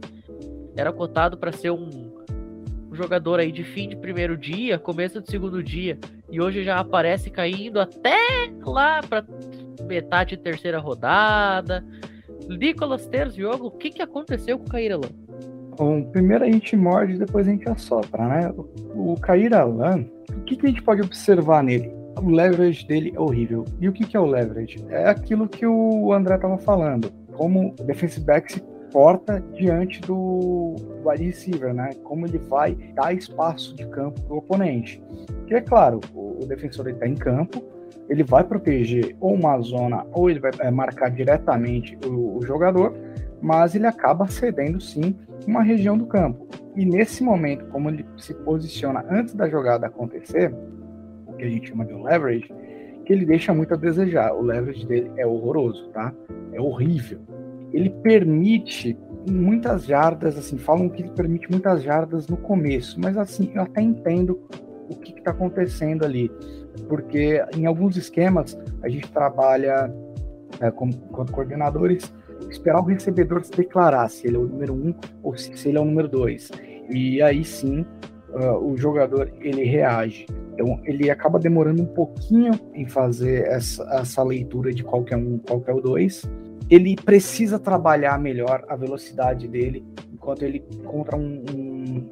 Era 0.75 0.91
cotado 0.91 1.37
para 1.37 1.53
ser 1.53 1.71
um, 1.71 2.11
um 2.91 2.95
jogador 2.95 3.39
aí 3.39 3.51
de 3.51 3.63
fim 3.63 3.87
de 3.87 3.95
primeiro 3.95 4.37
dia, 4.37 4.77
começo 4.77 5.21
de 5.21 5.31
segundo 5.31 5.63
dia, 5.63 5.97
e 6.29 6.39
hoje 6.39 6.63
já 6.63 6.77
aparece 6.77 7.29
caindo 7.31 7.79
até 7.79 8.19
lá 8.63 9.01
para 9.01 9.25
metade 9.91 10.37
de 10.37 10.41
terceira 10.41 10.79
rodada. 10.79 11.83
Nicolas 12.47 13.05
Terziogo, 13.07 13.67
o 13.67 13.71
que, 13.71 13.89
que 13.89 14.01
aconteceu 14.01 14.57
com 14.57 14.65
o 14.65 14.69
Kair 14.69 14.93
Alan? 14.93 15.09
Bom, 15.77 16.03
primeiro 16.03 16.45
a 16.45 16.51
gente 16.51 16.75
morde, 16.75 17.17
depois 17.17 17.47
a 17.47 17.51
gente 17.51 17.67
assopra, 17.69 18.27
né? 18.27 18.53
O 18.95 19.15
Kair 19.19 19.53
Alan, 19.53 20.05
o 20.29 20.41
que, 20.41 20.55
que 20.55 20.65
a 20.65 20.69
gente 20.69 20.81
pode 20.81 21.01
observar 21.01 21.63
nele? 21.63 21.91
O 22.21 22.29
leverage 22.29 22.85
dele 22.87 23.11
é 23.15 23.19
horrível. 23.19 23.65
E 23.79 23.89
o 23.89 23.93
que, 23.93 24.05
que 24.05 24.15
é 24.15 24.19
o 24.19 24.25
leverage? 24.25 24.83
É 24.89 25.09
aquilo 25.09 25.47
que 25.47 25.65
o 25.65 26.13
André 26.13 26.35
estava 26.35 26.57
falando. 26.57 27.11
Como 27.33 27.73
o 27.79 27.83
defensive 27.83 28.25
back 28.25 28.51
se 28.51 28.61
porta 28.91 29.41
diante 29.53 30.01
do 30.01 30.75
wide 31.05 31.23
receiver, 31.23 31.73
né? 31.73 31.91
Como 32.03 32.25
ele 32.25 32.37
vai 32.37 32.75
dar 32.93 33.13
espaço 33.13 33.75
de 33.75 33.85
campo 33.87 34.21
para 34.21 34.33
o 34.33 34.37
oponente. 34.37 35.01
Que 35.47 35.55
é 35.55 35.61
claro, 35.61 35.99
o, 36.13 36.45
defensor 36.45 36.89
está 36.89 37.07
em 37.07 37.15
campo, 37.15 37.63
ele 38.09 38.23
vai 38.23 38.43
proteger 38.43 39.15
ou 39.19 39.33
uma 39.33 39.59
zona 39.61 40.05
ou 40.11 40.29
ele 40.29 40.39
vai 40.39 40.51
é, 40.59 40.71
marcar 40.71 41.09
diretamente 41.09 41.97
o, 42.05 42.37
o 42.37 42.45
jogador, 42.45 42.93
mas 43.41 43.73
ele 43.75 43.87
acaba 43.87 44.27
cedendo 44.27 44.79
sim 44.79 45.15
uma 45.47 45.63
região 45.63 45.97
do 45.97 46.05
campo. 46.05 46.47
E 46.75 46.85
nesse 46.85 47.23
momento, 47.23 47.65
como 47.65 47.89
ele 47.89 48.05
se 48.17 48.33
posiciona 48.33 49.03
antes 49.09 49.33
da 49.33 49.49
jogada 49.49 49.87
acontecer, 49.87 50.53
o 51.25 51.33
que 51.33 51.43
a 51.43 51.49
gente 51.49 51.69
chama 51.69 51.85
de 51.85 51.93
leverage, 51.93 52.53
que 53.05 53.13
ele 53.13 53.25
deixa 53.25 53.53
muito 53.53 53.73
a 53.73 53.77
desejar. 53.77 54.33
O 54.33 54.41
leverage 54.41 54.85
dele 54.85 55.11
é 55.17 55.25
horroroso, 55.25 55.89
tá? 55.89 56.13
É 56.53 56.61
horrível. 56.61 57.19
Ele 57.73 57.89
permite 57.89 58.97
muitas 59.29 59.85
jardas, 59.85 60.37
assim, 60.37 60.57
falam 60.57 60.89
que 60.89 61.01
ele 61.03 61.11
permite 61.11 61.49
muitas 61.49 61.83
jardas 61.83 62.27
no 62.27 62.37
começo, 62.37 62.99
mas 62.99 63.17
assim, 63.17 63.51
eu 63.53 63.61
até 63.61 63.81
entendo 63.81 64.39
o 64.89 64.95
que 64.95 65.17
está 65.17 65.31
acontecendo 65.31 66.03
ali, 66.03 66.29
porque 66.87 67.43
em 67.55 67.65
alguns 67.65 67.97
esquemas 67.97 68.57
a 68.81 68.89
gente 68.89 69.09
trabalha 69.11 69.93
é, 70.59 70.71
como, 70.71 70.95
como 71.11 71.31
coordenadores 71.31 72.11
esperar 72.49 72.79
o 72.79 72.85
recebedor 72.85 73.43
se 73.43 73.51
declarar 73.51 74.09
se 74.09 74.27
ele 74.27 74.35
é 74.35 74.39
o 74.39 74.47
número 74.47 74.73
um 74.73 74.93
ou 75.23 75.37
se, 75.37 75.55
se 75.57 75.69
ele 75.69 75.77
é 75.77 75.81
o 75.81 75.85
número 75.85 76.07
dois. 76.07 76.51
E 76.89 77.21
aí 77.21 77.43
sim 77.43 77.85
uh, 78.29 78.57
o 78.57 78.75
jogador 78.77 79.31
ele 79.39 79.63
reage. 79.63 80.25
Então 80.53 80.79
ele 80.83 81.09
acaba 81.09 81.39
demorando 81.39 81.81
um 81.81 81.85
pouquinho 81.85 82.51
em 82.73 82.85
fazer 82.87 83.47
essa, 83.47 83.83
essa 83.93 84.23
leitura 84.23 84.73
de 84.73 84.83
qual 84.83 85.05
é 85.09 85.15
um, 85.15 85.37
qual 85.37 85.63
é 85.67 85.73
o 85.73 85.81
dois. 85.81 86.29
Ele 86.69 86.95
precisa 86.95 87.59
trabalhar 87.59 88.17
melhor 88.19 88.63
a 88.67 88.75
velocidade 88.75 89.47
dele 89.47 89.85
enquanto 90.13 90.43
ele 90.43 90.63
contra 90.85 91.17
um, 91.17 91.43
um, 91.53 92.09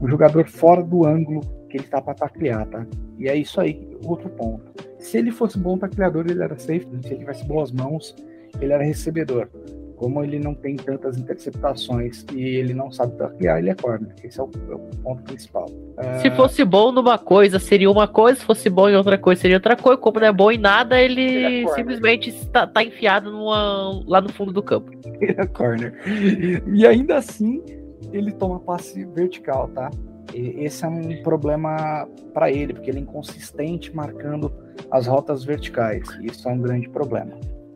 um 0.00 0.08
jogador 0.08 0.48
fora 0.48 0.82
do 0.82 1.04
ângulo 1.04 1.40
que 1.72 1.78
ele 1.78 1.84
está 1.84 2.00
para 2.00 2.14
taclear, 2.14 2.66
tá? 2.66 2.86
E 3.18 3.28
é 3.28 3.34
isso 3.36 3.60
aí, 3.60 3.96
outro 4.04 4.28
ponto. 4.28 4.62
Se 4.98 5.16
ele 5.18 5.30
fosse 5.32 5.58
bom 5.58 5.76
tacleador, 5.78 6.26
ele 6.28 6.42
era 6.42 6.56
safe. 6.58 6.86
Se 7.02 7.08
ele 7.08 7.16
tivesse 7.18 7.44
boas 7.46 7.72
mãos, 7.72 8.14
ele 8.60 8.72
era 8.72 8.84
recebedor. 8.84 9.48
como 9.96 10.22
ele 10.24 10.38
não 10.40 10.52
tem 10.52 10.74
tantas 10.74 11.16
interceptações 11.16 12.26
e 12.34 12.40
ele 12.42 12.74
não 12.74 12.90
sabe 12.90 13.16
taclear, 13.16 13.58
ele 13.60 13.70
é 13.70 13.74
corner. 13.74 14.12
Esse 14.24 14.40
é 14.40 14.42
o, 14.42 14.50
é 14.68 14.74
o 14.74 14.78
ponto 15.02 15.22
principal. 15.22 15.66
Se 16.20 16.28
fosse 16.32 16.64
bom 16.64 16.90
numa 16.90 17.16
coisa, 17.18 17.60
seria 17.60 17.88
uma 17.88 18.08
coisa, 18.08 18.40
se 18.40 18.44
fosse 18.44 18.68
bom 18.68 18.88
em 18.88 18.96
outra 18.96 19.16
coisa, 19.16 19.40
seria 19.40 19.58
outra 19.58 19.76
coisa. 19.76 20.00
Como 20.00 20.18
não 20.18 20.26
é 20.26 20.32
bom 20.32 20.50
em 20.50 20.58
nada, 20.58 21.00
ele, 21.00 21.22
Ele 21.22 21.64
é 21.64 21.74
simplesmente 21.74 22.30
está 22.30 22.66
tá 22.66 22.82
enfiado 22.82 23.30
numa- 23.30 24.02
lá 24.06 24.20
no 24.20 24.28
fundo 24.32 24.52
do 24.52 24.62
campo. 24.62 24.90
ele 25.20 25.36
é 25.38 25.46
corner. 25.46 25.94
E 26.74 26.84
ainda 26.84 27.16
assim, 27.18 27.62
ele 28.12 28.32
toma 28.32 28.58
passe 28.58 29.04
vertical, 29.04 29.68
tá? 29.68 29.88
Esse 30.34 30.84
é 30.84 30.88
um 30.88 31.22
problema 31.22 32.08
para 32.32 32.50
ele, 32.50 32.72
porque 32.72 32.90
ele 32.90 32.98
é 32.98 33.02
inconsistente 33.02 33.94
marcando 33.94 34.52
as 34.90 35.06
rotas 35.06 35.44
verticais. 35.44 36.08
Isso 36.22 36.48
é 36.48 36.52
um 36.52 36.58
grande 36.58 36.88
problema. 36.88 37.32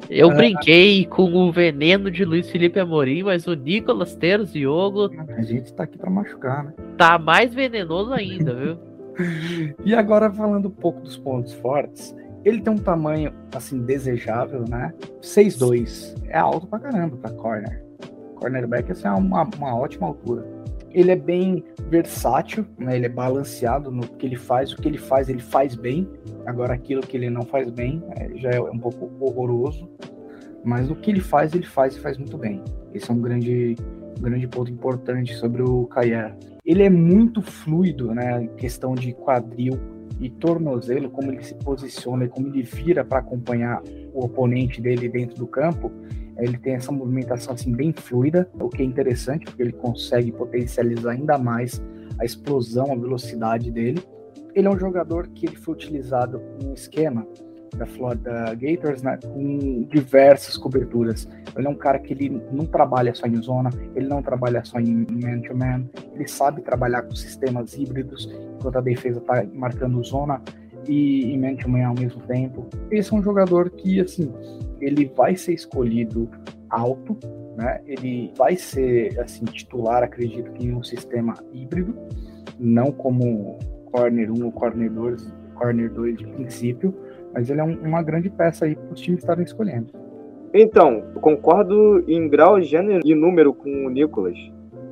Eu 0.09 0.31
brinquei 0.31 1.05
com 1.07 1.33
o 1.33 1.51
veneno 1.51 2.11
de 2.11 2.25
Luiz 2.25 2.49
Felipe 2.51 2.79
Amorim, 2.79 3.25
mas 3.25 3.47
o 3.47 3.55
Nicolas 3.55 4.15
Teros 4.15 4.53
Diogo 4.53 5.11
A 5.29 5.43
gente 5.43 5.73
tá 5.75 5.83
aqui 5.83 5.99
para 5.99 6.11
machucar, 6.11 6.65
né? 6.65 6.75
tá 6.97 7.19
mais 7.19 7.53
venenoso 7.53 8.13
ainda, 8.13 8.55
viu? 8.55 8.79
E 9.83 9.95
agora 9.95 10.31
falando 10.31 10.69
um 10.69 10.71
pouco 10.71 11.01
dos 11.01 11.17
pontos 11.17 11.55
fortes, 11.55 12.15
ele 12.45 12.61
tem 12.61 12.73
um 12.73 12.79
tamanho 12.79 13.33
assim 13.55 13.83
desejável, 13.83 14.65
né? 14.69 14.93
6'2 15.23 16.15
é 16.29 16.39
alto 16.39 16.67
pra 16.67 16.79
caramba 16.79 17.17
pra 17.17 17.31
corner. 17.31 17.83
Cornerback 18.35 18.93
essa 18.93 19.09
é 19.09 19.13
uma, 19.13 19.49
uma 19.57 19.75
ótima 19.75 20.09
altura. 20.09 20.47
Ele 20.97 21.13
é 21.13 21.17
bem 21.17 21.63
versátil, 21.91 22.67
né? 22.79 22.97
Ele 22.97 23.07
é 23.07 23.09
balanceado 23.09 23.91
no 23.91 24.09
que 24.09 24.27
ele 24.27 24.37
faz, 24.37 24.73
o 24.73 24.77
que 24.77 24.89
ele 24.89 24.99
faz, 24.99 25.29
ele 25.29 25.43
faz 25.43 25.75
bem. 25.75 26.09
Agora 26.47 26.75
aquilo 26.75 27.03
que 27.03 27.17
ele 27.17 27.31
não 27.31 27.43
faz 27.43 27.71
bem 27.71 28.03
é, 28.17 28.31
já 28.37 28.51
é 28.51 28.61
um 28.61 28.79
pouco 28.79 29.11
horroroso. 29.21 29.89
Mas 30.65 30.91
o 30.91 30.97
que 30.97 31.11
ele 31.11 31.21
faz, 31.21 31.55
ele 31.55 31.67
faz 31.67 31.95
e 31.95 32.01
faz 32.01 32.17
muito 32.17 32.37
bem. 32.37 32.63
Esse 32.93 33.11
é 33.11 33.15
um 33.15 33.21
grande, 33.21 33.77
grande 34.19 34.49
ponto 34.49 34.73
importante 34.73 35.35
sobre 35.37 35.63
o 35.63 35.85
Kayer 35.87 36.35
ele 36.67 36.83
é 36.83 36.91
muito 36.91 37.41
fluido, 37.41 38.13
né? 38.13 38.43
Em 38.43 38.49
questão 38.57 38.97
de 38.97 39.13
quadril 39.13 39.79
e 40.19 40.29
tornozelo, 40.29 41.09
como 41.09 41.31
ele 41.31 41.45
se 41.45 41.55
posiciona 41.55 42.25
e 42.25 42.29
como 42.29 42.49
ele 42.49 42.65
vira 42.65 43.05
para 43.05 43.21
acompanhar 43.21 43.81
o 44.13 44.25
oponente 44.25 44.81
dele 44.81 45.09
dentro 45.09 45.37
do 45.37 45.47
campo. 45.47 45.93
Ele 46.39 46.57
tem 46.59 46.75
essa 46.75 46.93
movimentação 46.93 47.55
assim 47.55 47.73
bem 47.73 47.93
fluida, 47.93 48.49
o 48.61 48.69
que 48.69 48.83
é 48.83 48.85
interessante 48.85 49.45
porque 49.45 49.63
ele 49.63 49.73
consegue 49.73 50.33
potencializar 50.33 51.13
ainda 51.13 51.39
mais 51.39 51.83
a 52.19 52.25
explosão, 52.25 52.93
a 52.93 52.97
velocidade 52.97 53.71
dele. 53.71 54.03
Ele 54.55 54.67
é 54.67 54.71
um 54.71 54.79
jogador 54.79 55.29
que 55.29 55.47
ele 55.47 55.57
foi 55.57 55.75
utilizado 55.75 56.41
em 56.63 56.69
um 56.69 56.75
esquema 56.75 57.27
da 57.77 57.87
Florida 57.87 58.55
Gators, 58.55 59.03
né, 59.03 59.19
com 59.23 59.83
diversas 59.91 60.57
coberturas. 60.57 61.29
Ele 61.57 61.67
é 61.67 61.71
um 61.71 61.75
cara 61.75 61.99
que 61.99 62.13
ele 62.13 62.43
não 62.51 62.65
trabalha 62.65 63.15
só 63.15 63.27
em 63.27 63.41
zona, 63.43 63.71
ele 63.95 64.09
não 64.09 64.23
trabalha 64.23 64.65
só 64.65 64.79
em 64.79 65.07
man-to-man, 65.11 65.85
ele 66.15 66.27
sabe 66.27 66.63
trabalhar 66.63 67.03
com 67.03 67.15
sistemas 67.15 67.77
híbridos, 67.77 68.31
enquanto 68.57 68.77
a 68.77 68.81
defesa 68.81 69.19
está 69.19 69.45
marcando 69.53 70.03
zona 70.03 70.41
e, 70.89 71.33
e 71.33 71.39
man-to-man 71.39 71.85
ao 71.87 71.95
mesmo 71.95 72.21
tempo. 72.23 72.67
Esse 72.91 73.13
é 73.13 73.17
um 73.17 73.23
jogador 73.23 73.71
que, 73.71 74.01
assim, 74.01 74.33
ele 74.81 75.11
vai 75.17 75.37
ser 75.37 75.55
escolhido 75.55 76.29
alto, 76.71 77.17
né? 77.57 77.81
Ele 77.87 78.33
vai 78.37 78.57
ser, 78.57 79.19
assim, 79.21 79.45
titular, 79.45 80.03
acredito 80.03 80.51
que 80.53 80.67
em 80.67 80.75
um 80.75 80.83
sistema 80.83 81.35
híbrido, 81.53 81.95
não 82.59 82.91
como 82.93 83.59
corner 83.93 84.31
1 84.31 84.45
ou 84.45 84.53
corner 84.53 84.91
2, 84.91 85.33
corner 85.55 85.91
2 85.91 86.19
de 86.19 86.27
princípio, 86.27 86.95
mas 87.33 87.51
ele 87.51 87.61
é 87.61 87.65
um- 87.65 87.81
uma 87.81 88.03
grande 88.03 88.29
peça 88.31 88.65
aí 88.65 88.75
para 88.75 88.93
os 88.93 89.01
times 89.01 89.21
estarem 89.21 89.45
escolhendo. 89.45 89.87
Então, 90.55 91.03
concordo 91.21 92.03
em 92.09 92.29
grau, 92.29 92.61
gênero 92.61 93.01
e 93.05 93.15
número 93.15 93.53
com 93.53 93.87
o 93.87 93.91
Nicolas. 93.91 94.39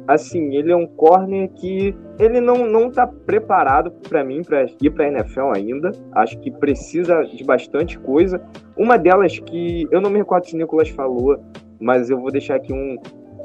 Assim, 0.07 0.55
ele 0.55 0.71
é 0.71 0.77
um 0.77 0.87
corner 0.87 1.49
que 1.51 1.95
ele 2.19 2.41
não, 2.41 2.67
não 2.67 2.91
tá 2.91 3.07
preparado 3.07 3.91
para 4.09 4.23
mim 4.23 4.43
para 4.43 4.67
ir 4.81 4.91
para 4.91 5.09
NFL 5.09 5.53
ainda. 5.55 5.93
Acho 6.13 6.39
que 6.41 6.51
precisa 6.51 7.23
de 7.23 7.43
bastante 7.43 7.99
coisa. 7.99 8.41
Uma 8.77 8.99
delas 8.99 9.39
que 9.39 9.89
eu 9.91 10.01
não 10.01 10.11
me 10.11 10.19
recordo 10.19 10.47
se 10.47 10.55
o 10.55 10.59
Nicolas 10.59 10.91
falou, 10.91 11.39
mas 11.81 12.11
eu 12.11 12.21
vou 12.21 12.31
deixar 12.31 12.57
aqui 12.57 12.73
um 12.73 12.97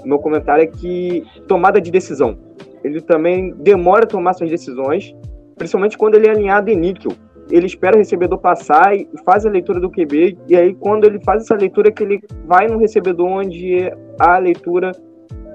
meu 0.06 0.20
comentário 0.20 0.64
é 0.64 0.68
que 0.68 1.24
tomada 1.48 1.82
de 1.82 1.92
decisão. 1.92 2.38
Ele 2.84 3.02
também 3.02 3.54
demora 3.56 4.04
a 4.04 4.08
tomar 4.08 4.34
suas 4.34 4.50
decisões, 4.50 5.14
principalmente 5.58 5.98
quando 5.98 6.16
ele 6.16 6.28
é 6.28 6.32
alinhado 6.32 6.70
em 6.70 6.78
níquel 6.78 7.12
ele 7.52 7.66
espera 7.66 7.96
o 7.96 8.00
recebedor 8.00 8.38
passar 8.38 8.96
e 8.96 9.08
faz 9.26 9.46
a 9.46 9.50
leitura 9.50 9.80
do 9.80 9.90
QB, 9.90 10.38
e 10.48 10.56
aí 10.56 10.74
quando 10.76 11.06
ele 11.06 11.20
faz 11.24 11.44
essa 11.44 11.56
leitura 11.56 11.90
é 11.90 11.92
que 11.92 12.04
ele 12.04 12.22
vai 12.46 12.68
no 12.68 12.78
recebedor 12.78 13.28
onde 13.28 13.92
há 14.20 14.36
a 14.36 14.40
leitura 14.40 14.92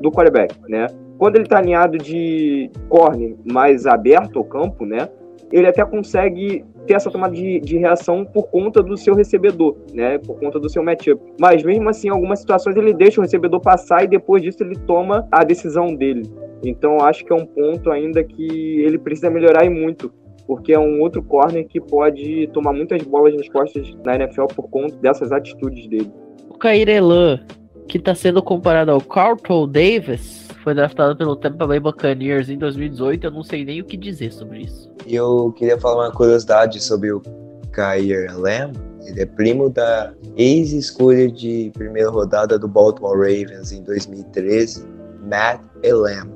do 0.01 0.11
quarterback, 0.11 0.55
né? 0.68 0.86
Quando 1.18 1.36
ele 1.36 1.47
tá 1.47 1.59
alinhado 1.59 1.97
de 1.97 2.70
corner 2.88 3.36
mais 3.45 3.86
aberto 3.86 4.38
ao 4.38 4.45
campo, 4.45 4.84
né? 4.84 5.09
Ele 5.53 5.66
até 5.66 5.84
consegue 5.84 6.64
ter 6.86 6.95
essa 6.95 7.11
tomada 7.11 7.34
de, 7.34 7.61
de 7.61 7.78
reação 7.78 8.24
por 8.24 8.49
conta 8.49 8.82
do 8.82 8.97
seu 8.97 9.14
recebedor, 9.14 9.76
né? 9.92 10.18
Por 10.18 10.38
conta 10.38 10.59
do 10.59 10.68
seu 10.68 10.82
matchup. 10.82 11.20
Mas 11.38 11.62
mesmo 11.62 11.88
assim, 11.88 12.09
em 12.09 12.11
algumas 12.11 12.40
situações 12.40 12.76
ele 12.76 12.92
deixa 12.92 13.20
o 13.20 13.22
recebedor 13.22 13.61
passar 13.61 14.05
e 14.05 14.09
depois 14.09 14.42
disso 14.42 14.62
ele 14.62 14.76
toma 14.86 15.26
a 15.30 15.45
decisão 15.45 15.95
dele. 15.95 16.22
Então 16.64 16.99
acho 17.01 17.24
que 17.24 17.32
é 17.32 17.36
um 17.36 17.47
ponto 17.47 17.90
ainda 17.90 18.22
que 18.24 18.80
ele 18.82 18.99
precisa 18.99 19.30
melhorar 19.30 19.64
e 19.64 19.70
muito 19.70 20.12
porque 20.47 20.72
é 20.72 20.78
um 20.78 21.01
outro 21.01 21.22
corner 21.22 21.66
que 21.66 21.80
pode 21.80 22.49
tomar 22.53 22.72
muitas 22.72 23.03
bolas 23.03 23.34
nas 23.34 23.49
costas 23.49 23.95
na 24.05 24.14
NFL 24.16 24.47
por 24.55 24.68
conta 24.68 24.95
dessas 24.97 25.32
atitudes 25.32 25.86
dele. 25.88 26.11
O 26.49 26.59
Kair 26.59 26.88
Elan, 26.88 27.40
que 27.89 27.99
está 27.99 28.14
sendo 28.14 28.43
comparado 28.43 28.91
ao 28.91 29.01
Carlton 29.01 29.68
Davis, 29.68 30.49
foi 30.62 30.74
draftado 30.74 31.16
pelo 31.16 31.37
Tampa 31.37 31.66
Bay 31.66 31.78
Buccaneers 31.78 32.49
em 32.49 32.57
2018. 32.57 33.24
Eu 33.24 33.30
não 33.30 33.43
sei 33.43 33.64
nem 33.64 33.80
o 33.80 33.85
que 33.85 33.97
dizer 33.97 34.32
sobre 34.32 34.62
isso. 34.62 34.91
E 35.07 35.14
eu 35.14 35.53
queria 35.53 35.78
falar 35.78 36.07
uma 36.07 36.12
curiosidade 36.12 36.82
sobre 36.82 37.12
o 37.12 37.22
Kair 37.70 38.35
Lamb. 38.39 38.74
Ele 39.07 39.20
é 39.20 39.26
primo 39.26 39.68
da 39.68 40.14
ex-escolha 40.37 41.30
de 41.30 41.70
primeira 41.74 42.09
rodada 42.09 42.59
do 42.59 42.66
Baltimore 42.66 43.18
Ravens 43.18 43.70
em 43.70 43.82
2013, 43.82 44.87
Matt 45.28 45.61
Elam, 45.82 46.32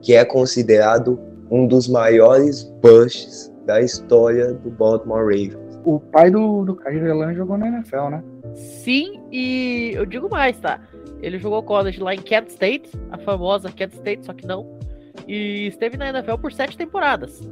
que 0.00 0.14
é 0.14 0.24
considerado 0.24 1.18
um 1.50 1.66
dos 1.66 1.88
maiores 1.88 2.62
busts 2.80 3.52
da 3.66 3.80
história 3.80 4.52
do 4.52 4.70
Baltimore 4.70 5.24
Ravens. 5.24 5.80
O 5.84 5.98
pai 5.98 6.30
do, 6.30 6.64
do 6.64 6.76
Kyrie 6.76 7.08
Elan 7.08 7.34
jogou 7.34 7.58
na 7.58 7.66
NFL, 7.66 8.10
né? 8.10 8.22
Sim, 8.54 9.20
e 9.32 9.92
eu 9.94 10.06
digo 10.06 10.28
mais, 10.30 10.58
tá? 10.60 10.80
Ele 11.22 11.38
jogou 11.38 11.62
college 11.62 12.00
lá 12.00 12.14
em 12.14 12.20
Kent 12.20 12.48
State, 12.48 12.90
a 13.10 13.18
famosa 13.18 13.70
Kent 13.70 13.94
State, 13.94 14.26
só 14.26 14.34
que 14.34 14.44
não. 14.44 14.78
E 15.26 15.68
esteve 15.68 15.96
na 15.96 16.08
NFL 16.08 16.34
por 16.38 16.52
sete 16.52 16.76
temporadas. 16.76 17.48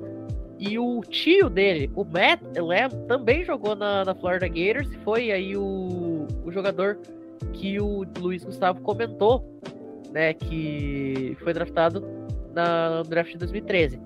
E 0.59 0.79
o 0.79 1.01
tio 1.03 1.49
dele, 1.49 1.91
o 1.95 2.05
Matt 2.05 2.43
Elam, 2.55 2.91
também 3.07 3.45
jogou 3.45 3.75
na, 3.77 4.05
na 4.05 4.14
Florida 4.14 4.49
Gators. 4.49 4.93
e 4.93 4.97
Foi 4.99 5.31
aí 5.31 5.57
o, 5.57 6.27
o 6.45 6.51
jogador 6.51 6.99
que 7.53 7.81
o 7.81 8.05
Luiz 8.18 8.45
Gustavo 8.45 8.81
comentou, 8.83 9.43
né? 10.12 10.35
Que 10.35 11.37
foi 11.43 11.55
draftado 11.55 12.05
na, 12.53 12.99
no 12.99 13.05
draft 13.05 13.31
de 13.31 13.39
2013. 13.39 14.01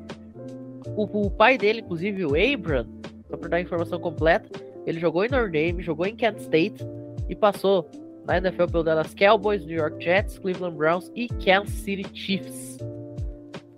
O, 0.97 1.27
o 1.27 1.31
pai 1.31 1.57
dele, 1.57 1.81
inclusive, 1.81 2.25
o 2.25 2.35
Abram, 2.37 2.87
só 3.29 3.37
para 3.37 3.49
dar 3.49 3.57
a 3.57 3.61
informação 3.61 3.99
completa, 3.99 4.49
ele 4.87 5.01
jogou 5.01 5.25
em 5.25 5.29
Notre 5.31 5.51
Dame, 5.51 5.83
jogou 5.83 6.07
em 6.07 6.15
Kent 6.15 6.39
State 6.39 6.85
e 7.29 7.35
passou 7.35 7.89
na 8.27 8.39
NFL 8.39 8.67
pelo 8.71 8.83
Dallas 8.85 9.15
Cowboys, 9.15 9.65
New 9.67 9.77
York 9.77 10.03
Jets, 10.03 10.39
Cleveland 10.39 10.77
Browns 10.77 11.11
e 11.15 11.29
Kansas 11.29 11.71
City 11.71 12.07
Chiefs. 12.13 12.79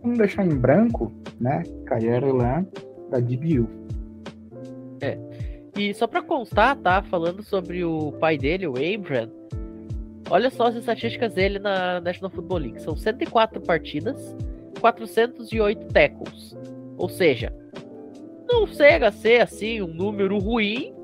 Vamos 0.02 0.18
deixar 0.18 0.46
em 0.46 0.56
branco, 0.56 1.12
né? 1.40 1.62
Kyrie 1.88 2.10
Elan 2.10 2.66
da 3.10 3.18
DBU. 3.18 3.68
E 5.76 5.92
só 5.92 6.06
pra 6.06 6.22
constar, 6.22 6.74
tá? 6.76 7.02
Falando 7.02 7.42
sobre 7.42 7.84
o 7.84 8.12
pai 8.12 8.38
dele, 8.38 8.66
o 8.66 8.74
Abram. 8.76 9.30
Olha 10.30 10.48
só 10.48 10.68
as 10.68 10.74
estatísticas 10.74 11.34
dele 11.34 11.58
na 11.58 12.00
National 12.00 12.30
Football 12.30 12.58
League. 12.58 12.82
São 12.82 12.96
104 12.96 13.60
partidas, 13.60 14.34
408 14.80 15.86
tackles. 15.88 16.56
Ou 16.96 17.10
seja, 17.10 17.54
não 18.50 18.66
chega 18.66 19.08
a 19.08 19.12
ser 19.12 19.42
assim 19.42 19.82
um 19.82 19.86
número 19.86 20.38
ruim. 20.38 20.94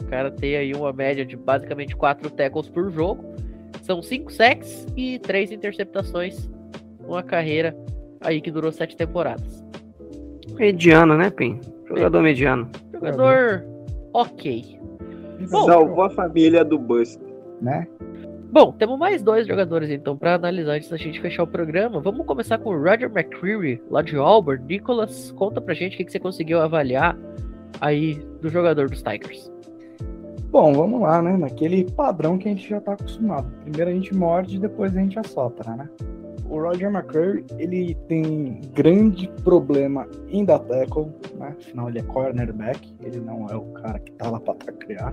O 0.00 0.04
cara 0.06 0.30
tem 0.30 0.56
aí 0.56 0.74
uma 0.74 0.92
média 0.92 1.24
de 1.24 1.36
basicamente 1.36 1.96
4 1.96 2.30
tackles 2.30 2.68
por 2.68 2.90
jogo. 2.90 3.24
São 3.82 4.02
5 4.02 4.32
sacks 4.32 4.86
e 4.96 5.18
3 5.18 5.52
interceptações. 5.52 6.50
Uma 7.06 7.22
carreira 7.22 7.76
aí 8.20 8.40
que 8.40 8.50
durou 8.50 8.72
7 8.72 8.96
temporadas. 8.96 9.64
Mediano, 10.54 11.16
né, 11.16 11.30
Pim? 11.30 11.60
Jogador 11.88 12.22
mediano. 12.22 12.68
Jogador 12.92 13.64
ok. 14.12 14.78
Bom, 15.50 15.66
Salvou 15.66 16.04
a 16.04 16.10
família 16.10 16.64
do 16.64 16.78
Bust. 16.78 17.20
né? 17.60 17.86
Bom, 18.50 18.70
temos 18.70 18.96
mais 18.96 19.20
dois 19.20 19.48
jogadores 19.48 19.90
então 19.90 20.16
para 20.16 20.34
analisar 20.36 20.74
antes 20.74 20.88
da 20.88 20.96
gente 20.96 21.20
fechar 21.20 21.42
o 21.42 21.46
programa. 21.46 22.00
Vamos 22.00 22.24
começar 22.24 22.56
com 22.58 22.70
o 22.70 22.78
Roger 22.80 23.10
McCreary, 23.10 23.82
lá 23.90 24.00
de 24.00 24.16
Auburn. 24.16 24.64
Nicholas, 24.64 25.32
conta 25.32 25.60
pra 25.60 25.74
gente 25.74 25.94
o 25.94 25.96
que, 25.96 26.04
que 26.04 26.12
você 26.12 26.20
conseguiu 26.20 26.60
avaliar 26.60 27.18
aí 27.80 28.14
do 28.40 28.48
jogador 28.48 28.88
dos 28.88 29.02
Tigers. 29.02 29.50
Bom, 30.54 30.72
vamos 30.72 31.00
lá, 31.00 31.20
né? 31.20 31.36
Naquele 31.36 31.82
padrão 31.82 32.38
que 32.38 32.46
a 32.46 32.52
gente 32.52 32.70
já 32.70 32.80
tá 32.80 32.92
acostumado. 32.92 33.50
Primeiro 33.62 33.90
a 33.90 33.92
gente 33.92 34.14
morde, 34.14 34.56
depois 34.56 34.96
a 34.96 35.00
gente 35.00 35.18
assopra, 35.18 35.74
né? 35.74 35.90
O 36.48 36.60
Roger 36.60 36.88
McCurry, 36.88 37.44
ele 37.58 37.96
tem 38.06 38.60
grande 38.72 39.28
problema 39.42 40.06
em 40.28 40.44
dar 40.44 40.60
tackle, 40.60 41.12
né? 41.34 41.56
Afinal, 41.58 41.88
ele 41.88 41.98
é 41.98 42.02
cornerback, 42.04 42.94
ele 43.02 43.18
não 43.18 43.48
é 43.48 43.56
o 43.56 43.64
cara 43.72 43.98
que 43.98 44.12
tá 44.12 44.30
lá 44.30 44.38
pra 44.38 44.54
taclear. 44.54 45.12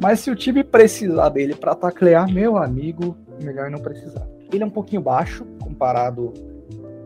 Mas 0.00 0.18
se 0.18 0.32
o 0.32 0.34
time 0.34 0.64
precisar 0.64 1.28
dele 1.28 1.54
para 1.54 1.76
taclear, 1.76 2.28
meu 2.28 2.56
amigo, 2.56 3.16
melhor 3.40 3.70
não 3.70 3.78
precisar. 3.78 4.26
Ele 4.52 4.64
é 4.64 4.66
um 4.66 4.70
pouquinho 4.70 5.00
baixo 5.00 5.46
comparado 5.62 6.32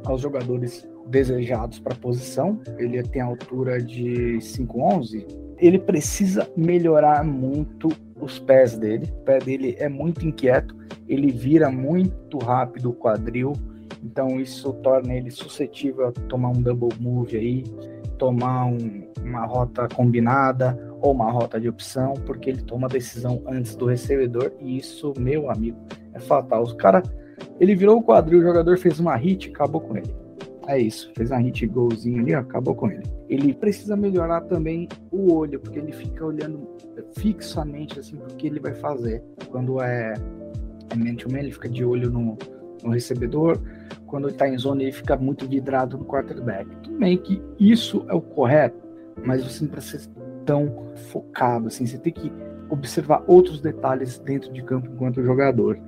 aos 0.07 0.23
jogadores 0.23 0.89
desejados 1.09 1.79
para 1.79 1.93
a 1.93 1.99
posição. 1.99 2.59
Ele 2.79 3.03
tem 3.03 3.21
a 3.21 3.27
altura 3.27 3.83
de 3.83 4.39
5'11". 4.41 5.46
Ele 5.59 5.79
precisa 5.79 6.49
melhorar 6.57 7.25
muito 7.25 7.89
os 8.21 8.39
pés 8.39 8.77
dele. 8.77 9.07
O 9.21 9.25
pé 9.25 9.39
dele 9.39 9.77
é 9.79 9.89
muito 9.89 10.27
inquieto, 10.27 10.75
ele 11.09 11.31
vira 11.31 11.71
muito 11.71 12.39
rápido 12.39 12.91
o 12.91 12.95
quadril, 12.95 13.53
então 14.03 14.41
isso 14.41 14.73
torna 14.75 15.15
ele 15.15 15.31
suscetível 15.31 16.09
a 16.09 16.13
tomar 16.13 16.51
um 16.51 16.61
double 16.61 16.91
move 17.01 17.37
aí, 17.37 17.65
tomar 18.19 18.67
um, 18.67 19.03
uma 19.23 19.45
rota 19.45 19.89
combinada 19.95 20.79
ou 21.01 21.13
uma 21.13 21.31
rota 21.31 21.61
de 21.61 21.69
opção, 21.69 22.15
porque 22.25 22.51
ele 22.51 22.63
toma 22.63 22.87
a 22.87 22.91
decisão 22.91 23.43
antes 23.47 23.77
do 23.77 23.87
recebedor 23.87 24.53
e 24.61 24.79
isso, 24.79 25.13
meu 25.19 25.51
amigo, 25.51 25.79
é 26.15 26.19
fatal. 26.19 26.65
O 26.65 26.75
cara, 26.77 27.03
ele 27.61 27.75
virou 27.75 27.99
o 27.99 28.03
quadril, 28.03 28.41
o 28.41 28.43
jogador 28.43 28.79
fez 28.79 28.99
uma 28.99 29.15
hit, 29.17 29.51
acabou 29.51 29.81
com 29.81 29.97
ele. 29.97 30.26
É 30.67 30.79
isso, 30.79 31.13
fez 31.15 31.31
uma 31.31 31.39
hit 31.39 31.65
golzinho 31.67 32.21
ali, 32.21 32.35
acabou 32.35 32.75
com 32.75 32.91
ele. 32.91 33.05
Ele 33.29 33.55
precisa 33.55 33.97
melhorar 33.97 34.41
também 34.43 34.89
o 35.13 35.33
olho, 35.33 35.61
porque 35.61 35.79
ele 35.79 35.93
fica 35.93 36.25
olhando 36.25 36.67
fixamente 37.17 38.01
assim 38.01 38.17
o 38.17 38.35
que 38.35 38.49
ele 38.49 38.59
vai 38.59 38.75
fazer. 38.75 39.23
Quando 39.49 39.81
é, 39.81 40.15
é 40.91 40.97
man 40.97 41.15
to 41.15 41.31
man, 41.31 41.39
ele 41.39 41.53
fica 41.53 41.69
de 41.69 41.85
olho 41.85 42.11
no, 42.11 42.37
no 42.83 42.91
recebedor. 42.91 43.61
Quando 44.07 44.29
ele 44.29 44.37
tá 44.37 44.49
em 44.49 44.59
zona, 44.59 44.83
ele 44.83 44.93
fica 44.93 45.17
muito 45.17 45.47
vidrado 45.47 45.99
no 45.99 46.05
quarterback. 46.05 46.69
Tudo 46.83 46.99
bem 46.99 47.17
que 47.17 47.41
isso 47.61 48.05
é 48.09 48.15
o 48.15 48.21
correto, 48.21 48.85
mas 49.25 49.45
você 49.45 49.65
não 49.65 49.71
precisa 49.71 50.05
ser 50.05 50.11
tão 50.45 50.93
focado 51.11 51.69
assim. 51.69 51.87
Você 51.87 51.99
tem 51.99 52.13
que 52.13 52.33
observar 52.69 53.23
outros 53.27 53.61
detalhes 53.61 54.19
dentro 54.19 54.53
de 54.53 54.63
campo 54.63 54.89
enquanto 54.93 55.23
jogador. 55.23 55.79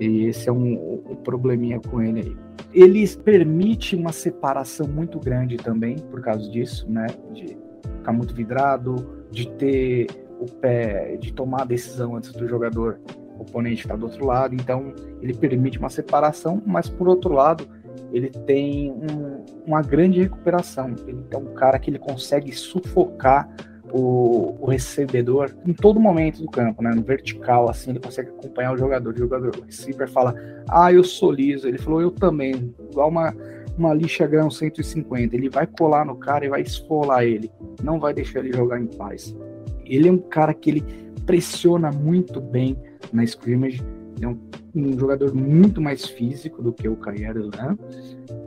E 0.00 0.26
esse 0.26 0.48
é 0.48 0.52
um, 0.52 1.02
um 1.08 1.16
probleminha 1.16 1.80
com 1.80 2.02
ele 2.02 2.20
aí. 2.20 2.36
Ele 2.72 3.06
permite 3.16 3.94
uma 3.94 4.12
separação 4.12 4.86
muito 4.88 5.18
grande 5.20 5.56
também, 5.56 5.96
por 5.96 6.20
causa 6.20 6.50
disso, 6.50 6.90
né? 6.90 7.06
De 7.32 7.56
ficar 7.98 8.12
muito 8.12 8.34
vidrado, 8.34 9.24
de 9.30 9.48
ter 9.52 10.06
o 10.40 10.46
pé, 10.46 11.16
de 11.16 11.32
tomar 11.32 11.62
a 11.62 11.64
decisão 11.64 12.16
antes 12.16 12.32
do 12.32 12.48
jogador 12.48 12.98
oponente 13.38 13.82
estar 13.82 13.96
do 13.96 14.06
outro 14.06 14.26
lado. 14.26 14.54
Então, 14.54 14.92
ele 15.22 15.34
permite 15.34 15.78
uma 15.78 15.90
separação, 15.90 16.62
mas 16.66 16.88
por 16.88 17.08
outro 17.08 17.32
lado, 17.32 17.66
ele 18.12 18.30
tem 18.30 18.92
um, 18.92 19.44
uma 19.66 19.82
grande 19.82 20.20
recuperação. 20.20 20.94
Ele 21.06 21.24
é 21.30 21.36
um 21.36 21.54
cara 21.54 21.78
que 21.78 21.90
ele 21.90 21.98
consegue 21.98 22.52
sufocar 22.52 23.48
o, 23.94 24.56
o, 24.60 24.66
recebedor 24.66 25.54
em 25.64 25.72
todo 25.72 26.00
momento 26.00 26.42
do 26.42 26.50
campo, 26.50 26.82
né? 26.82 26.90
No 26.90 27.02
vertical, 27.02 27.70
assim, 27.70 27.90
ele 27.90 28.00
consegue 28.00 28.28
acompanhar 28.30 28.72
o 28.72 28.76
jogador. 28.76 29.14
O 29.14 29.16
jogador, 29.16 29.54
receiver 29.64 30.10
fala, 30.10 30.34
ah, 30.68 30.92
eu 30.92 31.04
sou 31.04 31.30
liso. 31.30 31.68
Ele 31.68 31.78
falou, 31.78 32.02
eu 32.02 32.10
também. 32.10 32.74
Igual 32.90 33.08
uma, 33.08 33.32
uma 33.78 33.94
lixa 33.94 34.26
grão 34.26 34.50
150. 34.50 35.36
Ele 35.36 35.48
vai 35.48 35.64
colar 35.64 36.04
no 36.04 36.16
cara 36.16 36.44
e 36.44 36.48
vai 36.48 36.62
esfolar 36.62 37.22
ele. 37.22 37.48
Não 37.84 38.00
vai 38.00 38.12
deixar 38.12 38.40
ele 38.40 38.52
jogar 38.52 38.80
em 38.80 38.86
paz. 38.86 39.36
Ele 39.84 40.08
é 40.08 40.12
um 40.12 40.18
cara 40.18 40.52
que 40.52 40.70
ele 40.70 40.84
pressiona 41.24 41.92
muito 41.92 42.40
bem 42.40 42.76
na 43.12 43.22
scrimmage. 43.22 43.80
Ele 44.16 44.24
é 44.24 44.28
um, 44.28 44.38
um 44.74 44.98
jogador 44.98 45.32
muito 45.32 45.80
mais 45.80 46.04
físico 46.04 46.60
do 46.60 46.72
que 46.72 46.88
o 46.88 46.96
Caio 46.96 47.50
né? 47.50 47.78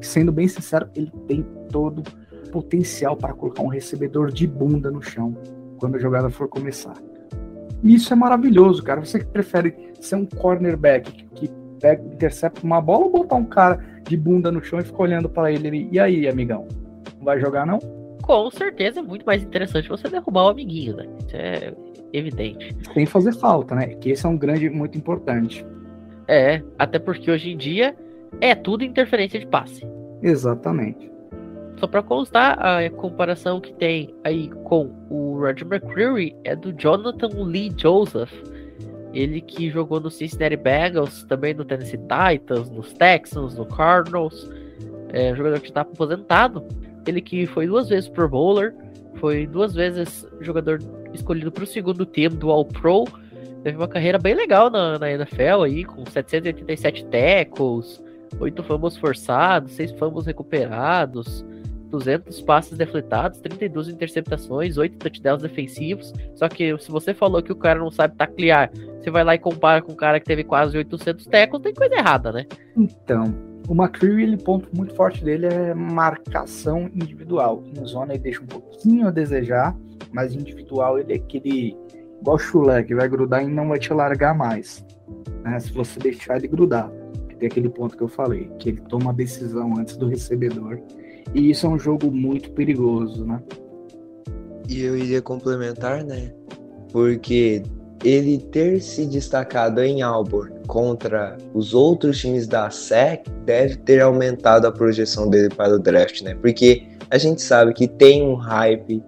Sendo 0.02 0.34
bem 0.34 0.48
sincero, 0.50 0.90
ele 0.94 1.12
tem 1.26 1.46
todo 1.72 2.04
potencial 2.48 3.16
para 3.16 3.34
colocar 3.34 3.64
um 3.64 3.68
recebedor 3.68 4.32
de 4.32 4.48
bunda 4.48 4.90
no 4.90 5.02
chão 5.02 5.36
quando 5.80 5.96
a 5.96 6.00
jogada 6.00 6.30
for 6.30 6.48
começar. 6.48 6.96
E 7.84 7.96
isso 7.96 8.12
é 8.12 8.16
maravilhoso, 8.16 8.84
cara. 8.84 9.04
Você 9.04 9.20
que 9.20 9.26
prefere 9.26 9.76
ser 10.00 10.16
um 10.16 10.26
cornerback 10.26 11.26
que, 11.36 11.50
pega, 11.80 12.04
intercepta 12.04 12.62
uma 12.64 12.82
bola 12.82 13.06
ou 13.06 13.12
botar 13.12 13.36
um 13.36 13.46
cara 13.46 13.80
de 14.04 14.18
bunda 14.18 14.52
no 14.52 14.64
chão 14.64 14.80
e 14.80 14.84
ficar 14.84 15.04
olhando 15.04 15.30
para 15.30 15.52
ele 15.52 15.88
e 15.92 16.00
aí, 16.00 16.28
amigão? 16.28 16.68
Não 17.18 17.26
vai 17.26 17.40
jogar 17.40 17.66
não? 17.66 17.80
Com 18.24 18.50
certeza 18.52 19.00
é 19.00 19.04
muito 19.04 19.26
mais 19.26 19.44
interessante 19.44 19.88
você 19.88 20.10
derrubar 20.10 20.46
o 20.46 20.50
amiguinho, 20.50 20.98
né? 20.98 21.06
Isso 21.26 21.36
é 21.36 21.74
evidente. 22.12 22.76
Sem 22.94 23.06
fazer 23.06 23.34
falta, 23.34 23.76
né? 23.76 23.88
Que 23.96 24.12
esse 24.12 24.26
é 24.26 24.30
um 24.30 24.38
grande 24.38 24.70
muito 24.70 24.98
importante. 24.98 25.66
É, 26.28 26.62
até 26.78 27.00
porque 27.00 27.32
hoje 27.32 27.52
em 27.52 27.58
dia 27.58 27.96
é 28.42 28.54
tudo 28.54 28.84
interferência 28.84 29.40
de 29.40 29.48
passe. 29.48 29.88
Exatamente. 30.22 31.10
Só 31.80 31.86
para 31.86 32.02
constar, 32.02 32.58
a 32.60 32.90
comparação 32.90 33.62
que 33.62 33.72
tem 33.74 34.14
aí 34.24 34.50
com 34.64 34.92
o 35.10 35.38
Roger 35.40 35.68
McCreary 35.68 36.36
é 36.44 36.56
do 36.56 36.74
Jonathan 36.74 37.30
Lee 37.44 37.72
Joseph. 37.78 38.34
Ele 39.14 39.42
que 39.42 39.70
jogou 39.70 40.00
no 40.00 40.10
Cincinnati 40.10 40.56
Bengals, 40.56 41.24
também 41.24 41.54
no 41.54 41.64
Tennessee 41.64 42.00
Titans, 42.00 42.70
nos 42.72 42.94
Texans, 42.94 43.56
no 43.56 43.66
Cardinals. 43.66 44.50
É 45.14 45.32
um 45.32 45.36
jogador 45.36 45.60
que 45.60 45.68
está 45.68 45.82
aposentado. 45.82 46.68
Ele 47.06 47.22
que 47.22 47.46
foi 47.46 47.68
duas 47.68 47.90
vezes 47.90 48.10
Pro 48.10 48.28
Bowler, 48.28 48.76
foi 49.16 49.46
duas 49.46 49.74
vezes 49.74 50.28
jogador 50.42 50.80
escolhido 51.14 51.52
para 51.52 51.64
o 51.64 51.68
segundo 51.68 52.06
time 52.06 52.36
do 52.36 52.50
All 52.50 52.66
Pro. 52.66 53.06
Teve 53.64 53.78
uma 53.78 53.88
carreira 53.88 54.18
bem 54.18 54.34
legal 54.34 54.70
na, 54.70 54.98
na 54.98 55.12
NFL 55.12 55.64
aí, 55.64 55.84
com 55.84 56.06
787 56.06 57.06
tackles, 57.06 58.04
8 58.40 58.64
fumbles 58.64 58.98
forçados, 58.98 59.74
6 59.74 59.92
fumbles 59.94 60.26
recuperados. 60.26 61.46
200 61.88 62.42
passes 62.42 62.78
defletados, 62.78 63.40
32 63.40 63.90
interceptações, 63.90 64.78
8 64.78 64.98
touchdowns 64.98 65.42
defensivos. 65.42 66.14
Só 66.36 66.48
que 66.48 66.78
se 66.78 66.92
você 66.92 67.14
falou 67.14 67.42
que 67.42 67.52
o 67.52 67.56
cara 67.56 67.80
não 67.80 67.92
sabe 67.92 68.16
taclear, 68.16 68.72
você 69.00 69.10
vai 69.10 69.24
lá 69.24 69.36
e 69.36 69.40
compara 69.40 69.82
com 69.82 69.94
um 69.94 69.96
cara 69.96 70.20
que 70.20 70.26
teve 70.26 70.44
quase 70.44 70.78
800 70.78 71.26
tackles, 71.26 71.64
tem 71.64 71.74
coisa 71.74 71.96
errada, 71.96 72.32
né? 72.32 72.46
Então, 72.76 73.34
o 73.68 73.74
McCreary, 73.74 74.24
ele 74.24 74.38
ponto 74.38 74.70
muito 74.76 74.94
forte 74.94 75.24
dele 75.24 75.46
é 75.48 75.74
marcação 75.74 76.90
individual. 76.94 77.64
Em 77.66 77.86
zona 77.86 78.14
ele 78.14 78.24
deixa 78.24 78.42
um 78.42 78.48
pouquinho 78.48 79.08
a 79.08 79.12
desejar, 79.12 79.76
mas 80.12 80.34
individual 80.34 80.98
ele 80.98 81.14
é 81.14 81.16
aquele 81.18 81.76
igual 82.22 82.40
chulé 82.40 82.84
que 82.84 82.96
vai 82.96 83.08
grudar 83.10 83.44
e 83.44 83.48
não 83.48 83.68
vai 83.70 83.80
te 83.80 83.94
largar 83.94 84.34
mais. 84.34 84.86
Né? 85.44 85.60
Se 85.60 85.72
você 85.72 86.00
deixar 86.00 86.38
ele 86.38 86.48
grudar. 86.48 86.92
Tem 87.40 87.48
aquele 87.48 87.70
ponto 87.70 87.96
que 87.96 88.02
eu 88.02 88.08
falei, 88.08 88.50
que 88.58 88.70
ele 88.70 88.82
toma 88.90 89.12
a 89.12 89.14
decisão 89.14 89.76
antes 89.78 89.96
do 89.96 90.08
recebedor 90.08 90.82
e 91.34 91.52
isso 91.52 91.66
é 91.66 91.70
um 91.70 91.80
jogo 91.80 92.12
muito 92.12 92.52
perigoso, 92.52 93.26
né? 93.26 93.42
E 94.70 94.82
eu 94.82 94.98
iria 94.98 95.22
complementar, 95.22 96.04
né? 96.04 96.34
Porque 96.92 97.64
ele 98.04 98.38
ter 98.38 98.82
se 98.82 99.06
destacado 99.06 99.82
em 99.82 100.02
Auburn 100.02 100.54
contra 100.68 101.38
os 101.54 101.74
outros 101.74 102.20
times 102.20 102.48
da 102.48 102.70
SEC 102.70 103.28
deve 103.46 103.78
ter 103.78 104.02
aumentado 104.02 104.68
a 104.68 104.72
projeção 104.72 105.30
dele 105.30 105.50
para 105.50 105.76
o 105.76 105.80
draft, 105.80 106.22
né? 106.22 106.36
Porque 106.36 106.84
a 107.10 107.18
gente 107.18 107.42
sabe 107.42 107.74
que 107.74 107.88
tem 107.88 108.22
um 108.22 108.36
hype 108.36 109.02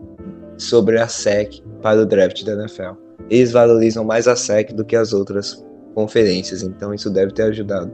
sobre 0.58 1.00
a 1.00 1.08
SEC 1.08 1.62
para 1.82 2.02
o 2.02 2.06
draft 2.06 2.44
da 2.44 2.54
NFL. 2.54 2.94
Eles 3.30 3.52
valorizam 3.52 4.04
mais 4.04 4.28
a 4.28 4.36
SEC 4.36 4.74
do 4.74 4.84
que 4.84 4.96
as 4.96 5.14
outras 5.14 5.64
conferências, 5.94 6.64
então 6.64 6.94
isso 6.94 7.10
deve 7.10 7.34
ter 7.34 7.44
ajudado 7.44 7.92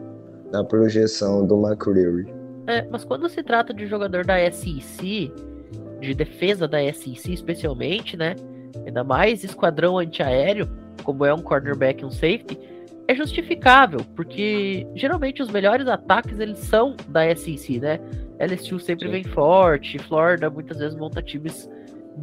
na 0.51 0.63
projeção 0.63 1.45
do 1.45 1.55
McCreary. 1.59 2.27
É, 2.67 2.87
mas 2.89 3.03
quando 3.03 3.29
se 3.29 3.43
trata 3.43 3.73
de 3.73 3.85
jogador 3.87 4.25
da 4.25 4.37
SEC, 4.51 5.31
de 5.99 6.13
defesa 6.13 6.67
da 6.67 6.79
SEC 6.93 7.33
especialmente, 7.33 8.17
né? 8.17 8.35
Ainda 8.85 9.03
mais 9.03 9.43
esquadrão 9.43 9.97
antiaéreo, 9.97 10.67
como 11.03 11.25
é 11.25 11.33
um 11.33 11.41
cornerback 11.41 12.01
e 12.01 12.05
um 12.05 12.11
safety, 12.11 12.57
é 13.07 13.13
justificável, 13.13 13.99
porque 14.15 14.87
geralmente 14.95 15.41
os 15.41 15.49
melhores 15.49 15.87
ataques 15.87 16.39
eles 16.39 16.57
são 16.57 16.95
da 17.07 17.35
SEC, 17.35 17.79
né? 17.79 17.99
LSU 18.39 18.79
sempre 18.79 19.05
Sim. 19.05 19.11
vem 19.11 19.23
forte, 19.23 19.99
Florida 19.99 20.49
muitas 20.49 20.79
vezes 20.79 20.97
monta 20.97 21.21
times 21.21 21.69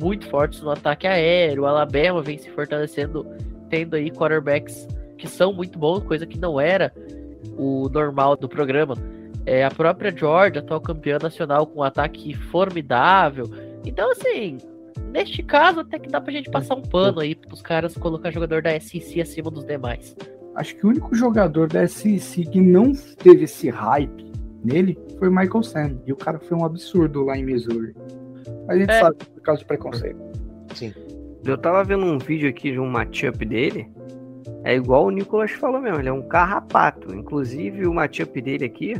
muito 0.00 0.28
fortes 0.28 0.60
no 0.60 0.70
ataque 0.70 1.06
aéreo, 1.06 1.66
Alabama 1.66 2.22
vem 2.22 2.38
se 2.38 2.50
fortalecendo, 2.50 3.26
tendo 3.68 3.94
aí 3.94 4.10
quarterbacks 4.10 4.88
que 5.16 5.28
são 5.28 5.52
muito 5.52 5.78
bons, 5.78 6.02
coisa 6.02 6.26
que 6.26 6.38
não 6.38 6.60
era 6.60 6.92
o 7.56 7.88
normal 7.88 8.36
do 8.36 8.48
programa. 8.48 8.96
É, 9.44 9.64
a 9.64 9.70
própria 9.70 10.14
Georgia, 10.16 10.60
atual 10.60 10.80
campeã 10.80 11.18
nacional, 11.20 11.66
com 11.66 11.80
um 11.80 11.82
ataque 11.82 12.34
formidável. 12.34 13.46
Então, 13.84 14.10
assim, 14.12 14.58
neste 15.10 15.42
caso, 15.42 15.80
até 15.80 15.98
que 15.98 16.08
dá 16.08 16.20
pra 16.20 16.32
gente 16.32 16.50
passar 16.50 16.76
um 16.76 16.82
pano 16.82 17.20
aí 17.20 17.34
pros 17.34 17.60
caras 17.60 17.96
colocar 17.96 18.30
jogador 18.30 18.62
da 18.62 18.78
SEC 18.78 19.20
acima 19.20 19.50
dos 19.50 19.64
demais. 19.64 20.16
Acho 20.54 20.76
que 20.76 20.86
o 20.86 20.90
único 20.90 21.14
jogador 21.14 21.66
da 21.66 21.86
SEC 21.88 22.46
que 22.50 22.60
não 22.60 22.92
teve 22.92 23.44
esse 23.44 23.68
hype 23.68 24.32
nele 24.64 24.98
foi 25.18 25.28
o 25.28 25.32
Michael 25.32 25.62
Sam. 25.62 25.98
E 26.06 26.12
o 26.12 26.16
cara 26.16 26.38
foi 26.38 26.56
um 26.56 26.64
absurdo 26.64 27.24
lá 27.24 27.36
em 27.36 27.44
Missouri. 27.44 27.94
Mas 28.66 28.76
a 28.76 28.78
gente 28.78 28.90
é. 28.90 29.00
sabe 29.00 29.16
por 29.16 29.40
causa 29.42 29.60
de 29.60 29.66
preconceito. 29.66 30.20
Sim. 30.74 30.92
Eu 31.44 31.58
tava 31.58 31.82
vendo 31.82 32.04
um 32.04 32.18
vídeo 32.18 32.48
aqui 32.48 32.70
de 32.70 32.78
um 32.78 32.88
matchup 32.88 33.44
dele. 33.44 33.90
É 34.62 34.76
igual 34.76 35.06
o 35.06 35.10
Nicolas 35.10 35.50
falou 35.50 35.80
mesmo, 35.80 35.98
ele 35.98 36.08
é 36.08 36.12
um 36.12 36.22
carrapato. 36.22 37.12
Inclusive, 37.14 37.86
o 37.86 37.94
matchup 37.94 38.40
dele 38.40 38.64
aqui 38.64 38.94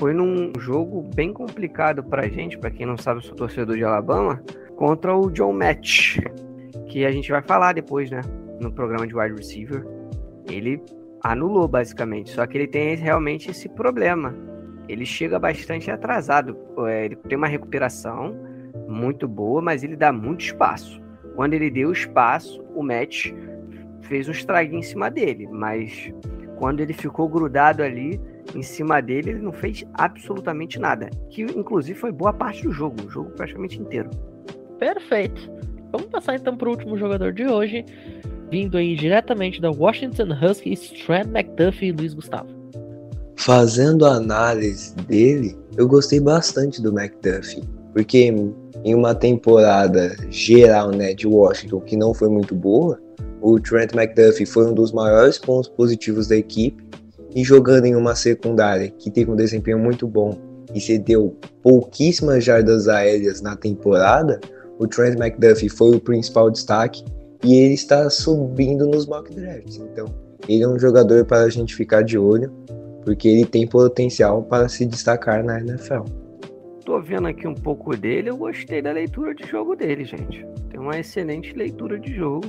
foi 0.00 0.14
num 0.14 0.50
jogo 0.58 1.02
bem 1.14 1.30
complicado 1.30 2.02
pra 2.02 2.26
gente, 2.26 2.56
pra 2.56 2.70
quem 2.70 2.86
não 2.86 2.96
sabe, 2.96 3.18
eu 3.18 3.22
sou 3.22 3.36
torcedor 3.36 3.76
de 3.76 3.84
Alabama, 3.84 4.42
contra 4.74 5.14
o 5.14 5.30
John 5.30 5.52
Match, 5.52 6.16
que 6.88 7.04
a 7.04 7.12
gente 7.12 7.30
vai 7.30 7.42
falar 7.42 7.74
depois, 7.74 8.10
né? 8.10 8.22
No 8.58 8.72
programa 8.72 9.06
de 9.06 9.14
wide 9.14 9.34
receiver. 9.36 9.86
Ele 10.48 10.82
anulou, 11.22 11.68
basicamente. 11.68 12.30
Só 12.30 12.46
que 12.46 12.56
ele 12.56 12.66
tem 12.66 12.96
realmente 12.96 13.50
esse 13.50 13.68
problema. 13.68 14.34
Ele 14.88 15.04
chega 15.04 15.38
bastante 15.38 15.90
atrasado. 15.90 16.56
É, 16.86 17.04
ele 17.04 17.16
tem 17.16 17.36
uma 17.36 17.46
recuperação 17.46 18.34
muito 18.88 19.28
boa, 19.28 19.60
mas 19.60 19.84
ele 19.84 19.96
dá 19.96 20.10
muito 20.10 20.46
espaço. 20.46 20.98
Quando 21.36 21.52
ele 21.52 21.70
deu 21.70 21.92
espaço, 21.92 22.64
o 22.74 22.82
match 22.82 23.34
fez 24.00 24.26
um 24.28 24.32
estrago 24.32 24.74
em 24.74 24.82
cima 24.82 25.10
dele. 25.10 25.46
Mas 25.46 26.10
quando 26.56 26.80
ele 26.80 26.94
ficou 26.94 27.28
grudado 27.28 27.82
ali 27.82 28.18
em 28.54 28.62
cima 28.62 29.00
dele, 29.00 29.30
ele 29.30 29.40
não 29.40 29.52
fez 29.52 29.84
absolutamente 29.94 30.78
nada. 30.78 31.08
Que 31.30 31.42
inclusive 31.42 31.98
foi 31.98 32.12
boa 32.12 32.32
parte 32.32 32.62
do 32.62 32.72
jogo, 32.72 32.96
o 33.06 33.10
jogo 33.10 33.30
praticamente 33.30 33.80
inteiro. 33.80 34.10
Perfeito. 34.78 35.50
Vamos 35.92 36.08
passar 36.08 36.36
então 36.36 36.56
para 36.56 36.68
o 36.68 36.72
último 36.72 36.96
jogador 36.96 37.32
de 37.32 37.46
hoje, 37.46 37.84
vindo 38.50 38.76
aí 38.76 38.94
diretamente 38.96 39.60
da 39.60 39.70
Washington 39.70 40.28
Huskies, 40.40 40.90
Trent 41.04 41.26
McDuffie 41.28 41.88
e 41.88 41.92
Luiz 41.92 42.14
Gustavo. 42.14 42.48
Fazendo 43.36 44.04
a 44.04 44.14
análise 44.14 44.94
dele, 44.94 45.56
eu 45.76 45.88
gostei 45.88 46.20
bastante 46.20 46.80
do 46.80 46.96
McDuffie, 46.96 47.62
porque 47.92 48.32
em 48.84 48.94
uma 48.94 49.14
temporada 49.14 50.14
geral 50.30 50.90
né, 50.90 51.14
de 51.14 51.26
Washington 51.26 51.80
que 51.80 51.96
não 51.96 52.14
foi 52.14 52.28
muito 52.28 52.54
boa, 52.54 53.00
o 53.40 53.58
Trent 53.58 53.94
McDuffie 53.94 54.46
foi 54.46 54.66
um 54.66 54.74
dos 54.74 54.92
maiores 54.92 55.38
pontos 55.38 55.70
positivos 55.70 56.28
da 56.28 56.36
equipe 56.36 56.84
e 57.34 57.44
jogando 57.44 57.86
em 57.86 57.94
uma 57.94 58.14
secundária 58.14 58.90
que 58.90 59.10
teve 59.10 59.30
um 59.30 59.36
desempenho 59.36 59.78
muito 59.78 60.06
bom 60.06 60.36
e 60.74 60.80
cedeu 60.80 61.36
pouquíssimas 61.62 62.44
jardas 62.44 62.88
aéreas 62.88 63.40
na 63.40 63.56
temporada, 63.56 64.40
o 64.78 64.86
Trent 64.86 65.18
McDuffie 65.18 65.68
foi 65.68 65.96
o 65.96 66.00
principal 66.00 66.50
destaque 66.50 67.04
e 67.44 67.54
ele 67.54 67.74
está 67.74 68.08
subindo 68.08 68.86
nos 68.86 69.06
mock 69.06 69.34
drafts. 69.34 69.76
Então, 69.76 70.06
ele 70.48 70.62
é 70.62 70.68
um 70.68 70.78
jogador 70.78 71.24
para 71.24 71.42
a 71.42 71.48
gente 71.48 71.74
ficar 71.74 72.02
de 72.02 72.18
olho, 72.18 72.52
porque 73.04 73.28
ele 73.28 73.44
tem 73.44 73.66
potencial 73.66 74.42
para 74.42 74.68
se 74.68 74.86
destacar 74.86 75.44
na 75.44 75.60
NFL. 75.60 76.04
Tô 76.84 77.00
vendo 77.00 77.28
aqui 77.28 77.46
um 77.46 77.54
pouco 77.54 77.96
dele, 77.96 78.30
eu 78.30 78.36
gostei 78.36 78.82
da 78.82 78.90
leitura 78.90 79.34
de 79.34 79.46
jogo 79.46 79.76
dele, 79.76 80.04
gente. 80.04 80.44
Tem 80.70 80.80
uma 80.80 80.98
excelente 80.98 81.52
leitura 81.52 81.98
de 81.98 82.14
jogo. 82.14 82.46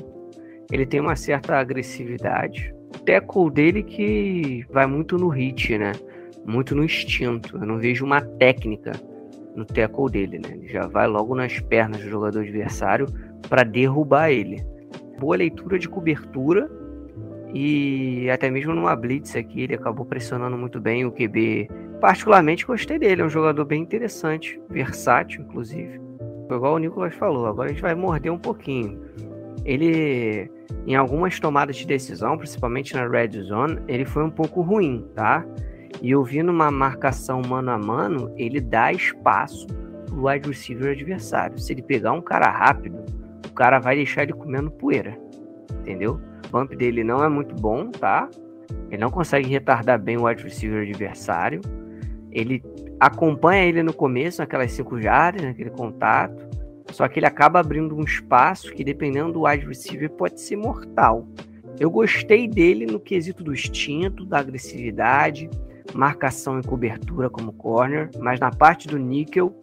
Ele 0.72 0.86
tem 0.86 1.00
uma 1.00 1.16
certa 1.16 1.58
agressividade. 1.58 2.74
Tackle 3.06 3.50
dele 3.52 3.84
que 3.84 4.66
vai 4.70 4.86
muito 4.86 5.18
no 5.18 5.28
hit, 5.30 5.78
né? 5.78 5.94
Muito 6.46 6.76
no 6.76 6.84
instinto. 6.84 7.58
Eu 7.58 7.66
não 7.66 7.78
vejo 7.78 8.06
uma 8.06 8.22
técnica 8.22 8.92
no 9.56 9.66
tackle 9.66 10.10
dele, 10.10 10.40
né? 10.40 10.54
Ele 10.54 10.68
já 10.68 10.88
vai 10.88 11.08
logo 11.08 11.36
nas 11.36 11.60
pernas 11.60 12.02
do 12.02 12.10
jogador 12.10 12.40
adversário 12.40 13.08
para 13.50 13.64
derrubar 13.64 14.30
ele. 14.30 14.64
Boa 15.20 15.36
leitura 15.36 15.78
de 15.78 15.88
cobertura 15.88 16.70
e 17.54 18.30
até 18.30 18.50
mesmo 18.50 18.74
numa 18.74 18.96
blitz 18.96 19.36
aqui 19.36 19.62
ele 19.62 19.76
acabou 19.76 20.06
pressionando 20.06 20.58
muito 20.58 20.80
bem 20.80 21.06
o 21.06 21.12
QB. 21.12 21.70
Particularmente 22.00 22.66
gostei 22.66 22.98
dele, 22.98 23.22
é 23.22 23.26
um 23.26 23.30
jogador 23.30 23.66
bem 23.66 23.82
interessante, 23.82 24.60
versátil 24.70 25.42
inclusive. 25.42 26.00
Foi 26.48 26.58
igual 26.58 26.76
o 26.76 26.80
Nicolas 26.80 27.14
falou, 27.14 27.46
agora 27.46 27.70
a 27.70 27.74
gente 27.74 27.82
vai 27.82 27.94
morder 27.94 28.32
um 28.32 28.40
pouquinho. 28.40 29.00
Ele 29.66 30.50
em 30.86 30.96
algumas 30.96 31.40
tomadas 31.40 31.76
de 31.76 31.86
decisão, 31.86 32.38
principalmente 32.38 32.96
na 32.96 33.08
red 33.08 33.30
zone, 33.44 33.80
ele 33.88 34.06
foi 34.06 34.24
um 34.24 34.30
pouco 34.30 34.62
ruim, 34.62 35.06
tá? 35.14 35.46
E 36.02 36.12
eu 36.12 36.24
vi 36.24 36.42
numa 36.42 36.72
marcação 36.72 37.42
mano 37.48 37.70
a 37.70 37.78
mano, 37.78 38.34
ele 38.36 38.60
dá 38.60 38.92
espaço 38.92 39.68
pro 40.08 40.28
wide 40.28 40.48
receiver 40.48 40.92
adversário. 40.92 41.60
Se 41.60 41.74
ele 41.74 41.84
pegar 41.84 42.14
um 42.14 42.22
cara 42.22 42.50
rápido, 42.50 42.98
o 43.48 43.54
cara 43.54 43.80
vai 43.80 43.96
deixar 43.96 44.24
ele 44.24 44.34
comendo 44.34 44.72
poeira. 44.72 45.18
Entendeu? 45.82 46.20
O 46.48 46.50
bump 46.52 46.76
dele 46.76 47.04
não 47.04 47.24
é 47.24 47.30
muito 47.30 47.54
bom, 47.56 47.92
tá? 47.92 48.28
Ele 48.90 49.02
não 49.02 49.12
consegue 49.12 49.48
retardar 49.48 50.00
bem 50.00 50.18
o 50.18 50.26
wide 50.26 50.44
receiver 50.44 50.82
adversário. 50.82 51.62
Ele 52.32 52.64
acompanha 53.00 53.66
ele 53.66 53.84
no 53.84 53.94
começo, 53.94 54.42
naquelas 54.42 54.72
5 54.72 55.00
jardas, 55.00 55.44
naquele 55.44 55.70
contato. 55.70 56.50
Só 56.92 57.08
que 57.08 57.20
ele 57.20 57.26
acaba 57.26 57.60
abrindo 57.60 57.96
um 57.96 58.04
espaço 58.04 58.74
que, 58.74 58.84
dependendo 58.84 59.34
do 59.34 59.46
wide 59.46 59.66
receiver, 59.66 60.10
pode 60.10 60.42
ser 60.42 60.56
mortal. 60.56 61.28
Eu 61.80 61.90
gostei 61.90 62.48
dele 62.48 62.86
no 62.86 63.00
quesito 63.00 63.44
do 63.44 63.54
instinto, 63.54 64.26
da 64.26 64.40
agressividade, 64.40 65.50
marcação 65.94 66.60
e 66.60 66.64
cobertura 66.64 67.30
como 67.30 67.54
corner, 67.54 68.10
mas 68.20 68.40
na 68.40 68.52
parte 68.52 68.88
do 68.88 68.98
níquel 68.98 69.56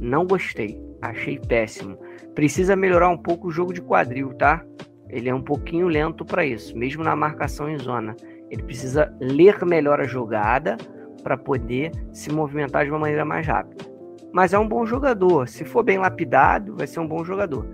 não 0.00 0.26
gostei, 0.26 0.80
achei 1.00 1.38
péssimo. 1.38 1.96
Precisa 2.34 2.74
melhorar 2.74 3.08
um 3.08 3.16
pouco 3.16 3.48
o 3.48 3.50
jogo 3.50 3.72
de 3.72 3.80
quadril, 3.80 4.32
tá? 4.34 4.64
Ele 5.08 5.28
é 5.28 5.34
um 5.34 5.42
pouquinho 5.42 5.88
lento 5.88 6.24
para 6.24 6.44
isso, 6.44 6.76
mesmo 6.76 7.04
na 7.04 7.14
marcação 7.14 7.70
em 7.70 7.78
zona. 7.78 8.16
Ele 8.50 8.62
precisa 8.62 9.14
ler 9.20 9.64
melhor 9.64 10.00
a 10.00 10.06
jogada 10.06 10.76
para 11.22 11.36
poder 11.36 11.92
se 12.12 12.30
movimentar 12.30 12.84
de 12.84 12.90
uma 12.90 12.98
maneira 12.98 13.24
mais 13.24 13.46
rápida. 13.46 13.91
Mas 14.32 14.52
é 14.52 14.58
um 14.58 14.68
bom 14.68 14.86
jogador. 14.86 15.48
Se 15.48 15.64
for 15.64 15.82
bem 15.82 15.98
lapidado, 15.98 16.76
vai 16.76 16.86
ser 16.86 17.00
um 17.00 17.06
bom 17.06 17.24
jogador. 17.24 17.66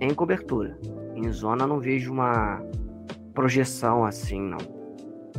Em 0.00 0.12
cobertura. 0.12 0.78
Em 1.14 1.30
zona, 1.30 1.66
não 1.66 1.80
vejo 1.80 2.12
uma 2.12 2.62
projeção 3.34 4.04
assim, 4.04 4.40
não. 4.40 4.58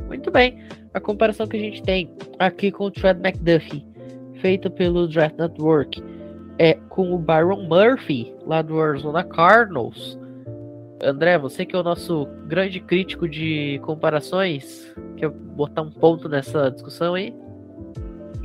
Muito 0.07 0.31
bem 0.31 0.59
a 0.93 0.99
comparação 0.99 1.47
que 1.47 1.57
a 1.57 1.59
gente 1.59 1.81
tem 1.81 2.13
aqui 2.37 2.71
com 2.71 2.87
o 2.87 2.91
Fred 2.91 3.19
McDuffie, 3.19 3.85
feita 4.41 4.69
pelo 4.69 5.07
Draft 5.07 5.37
Network, 5.37 6.03
é 6.59 6.75
com 6.89 7.13
o 7.13 7.17
Byron 7.17 7.67
Murphy, 7.67 8.33
lá 8.45 8.61
do 8.61 8.79
Arizona 8.79 9.23
Cardinals. 9.23 10.19
André, 11.03 11.37
você 11.37 11.65
que 11.65 11.75
é 11.75 11.79
o 11.79 11.83
nosso 11.83 12.27
grande 12.45 12.79
crítico 12.79 13.27
de 13.27 13.79
comparações, 13.83 14.93
quer 15.17 15.29
botar 15.29 15.81
um 15.81 15.89
ponto 15.89 16.29
nessa 16.29 16.69
discussão 16.69 17.15
aí? 17.15 17.33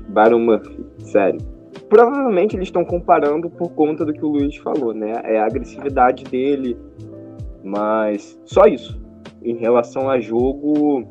Byron 0.08 0.40
Murphy, 0.40 0.86
sério. 1.00 1.57
Provavelmente 1.88 2.56
eles 2.56 2.68
estão 2.68 2.84
comparando 2.84 3.48
por 3.50 3.70
conta 3.70 4.04
do 4.04 4.12
que 4.12 4.24
o 4.24 4.28
Luiz 4.28 4.56
falou, 4.56 4.92
né? 4.92 5.12
É 5.24 5.38
a 5.38 5.46
agressividade 5.46 6.24
dele, 6.24 6.76
mas 7.62 8.40
só 8.44 8.64
isso. 8.66 9.00
Em 9.42 9.56
relação 9.56 10.08
a 10.10 10.20
jogo, 10.20 11.08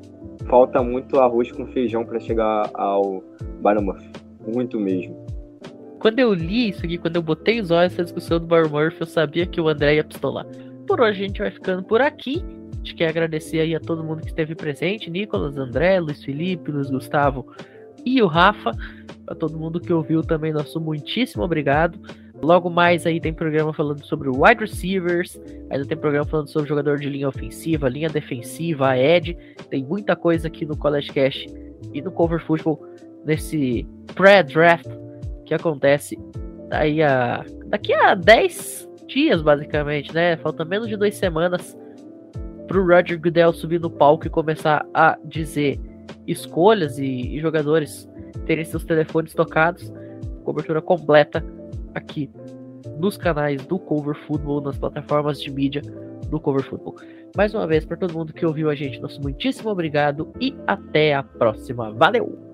falta 0.47 0.82
muito 0.82 1.20
arroz 1.20 1.51
com 1.51 1.65
feijão 1.68 2.05
para 2.05 2.20
chegar 2.20 2.70
ao 2.74 3.24
Murphy. 3.61 4.11
Muito 4.53 4.80
mesmo. 4.80 5.15
Quando 5.99 6.20
eu 6.20 6.34
li 6.34 6.70
isso 6.70 6.86
aqui, 6.86 6.97
quando 6.97 7.15
eu 7.15 7.22
botei 7.22 7.59
os 7.59 7.72
olhos 7.72 7.91
nessa 7.91 8.03
discussão 8.03 8.39
do 8.39 8.47
Murphy, 8.47 9.01
eu 9.01 9.07
sabia 9.07 9.45
que 9.45 9.59
o 9.59 9.68
André 9.68 9.95
ia 9.95 10.03
pistolar. 10.03 10.45
Por 10.88 11.01
hoje 11.01 11.24
a 11.24 11.28
gente 11.28 11.41
vai 11.41 11.51
ficando 11.51 11.84
por 11.84 12.01
aqui. 12.01 12.43
A 12.74 12.78
gente 12.78 12.95
quer 12.95 13.09
agradecer 13.09 13.59
aí 13.59 13.76
a 13.76 13.80
todo 13.80 14.03
mundo 14.03 14.22
que 14.22 14.28
esteve 14.28 14.55
presente: 14.55 15.09
Nicolas, 15.09 15.57
André, 15.57 15.99
Luiz 15.99 16.24
Felipe, 16.24 16.72
Luiz 16.72 16.89
Gustavo 16.89 17.47
e 18.06 18.22
o 18.22 18.28
Rafa. 18.28 18.72
A 19.28 19.36
todo 19.36 19.60
mundo 19.60 19.80
que 19.80 19.91
ouviu 19.91 20.22
também, 20.22 20.54
nosso 20.54 20.80
muitíssimo 20.80 21.43
obrigado. 21.43 22.00
Logo 22.41 22.70
mais 22.70 23.06
aí 23.06 23.20
tem 23.20 23.34
programa 23.34 23.74
falando 23.74 24.06
sobre 24.06 24.30
wide 24.30 24.62
receivers, 24.62 25.39
ainda 25.70 25.86
tem 25.86 25.98
programa 25.98 26.26
falando 26.26 26.48
sobre 26.48 26.70
jogador 26.70 26.98
de 26.98 27.10
linha 27.10 27.28
ofensiva, 27.28 27.89
linha 27.89 28.10
defensiva, 28.10 28.89
a 28.89 28.98
Ed. 28.98 29.36
Tem 29.70 29.84
muita 29.84 30.16
coisa 30.16 30.48
aqui 30.48 30.66
no 30.66 30.78
College 30.78 31.12
Cash 31.12 31.48
e 31.93 32.02
no 32.02 32.12
Cover 32.12 32.39
Football 32.45 32.80
nesse 33.26 33.88
pré-draft 34.14 34.88
que 35.45 35.54
acontece 35.54 36.18
aí 36.70 37.02
a, 37.02 37.43
daqui 37.66 37.93
a 37.93 38.14
10 38.14 38.88
dias, 39.08 39.41
basicamente, 39.41 40.14
né? 40.14 40.38
Falta 40.38 40.64
menos 40.64 40.88
de 40.88 40.95
duas 40.95 41.16
semanas 41.16 41.76
pro 42.68 42.86
Roger 42.86 43.20
Goodell 43.20 43.54
subir 43.54 43.80
no 43.80 43.89
palco 43.89 44.28
e 44.28 44.30
começar 44.30 44.86
a 44.93 45.18
dizer 45.26 45.80
escolhas 46.26 46.97
e, 46.97 47.05
e 47.05 47.39
jogadores 47.39 48.10
terem 48.45 48.66
seus 48.66 48.84
telefones 48.84 49.34
tocados. 49.34 49.91
Cobertura 50.43 50.82
completa 50.82 51.43
aqui 51.93 52.30
nos 52.99 53.18
canais 53.18 53.66
do 53.66 53.78
Cover 53.78 54.16
Football, 54.26 54.62
nas 54.62 54.78
plataformas 54.78 55.41
de 55.41 55.51
mídia 55.51 55.82
do 56.30 56.39
Cover 56.39 56.64
Football. 56.64 56.95
Mais 57.36 57.53
uma 57.53 57.68
vez, 57.68 57.86
para 57.86 57.97
todo 57.97 58.14
mundo 58.14 58.34
que 58.34 58.45
ouviu 58.45 58.70
a 58.70 58.76
gente, 58.76 58.99
nosso 58.99 59.22
muitíssimo 59.22 59.70
obrigado 59.70 60.32
e 60.39 60.55
até 60.66 61.14
a 61.14 61.24
próxima. 61.24 61.91
Valeu! 61.91 62.47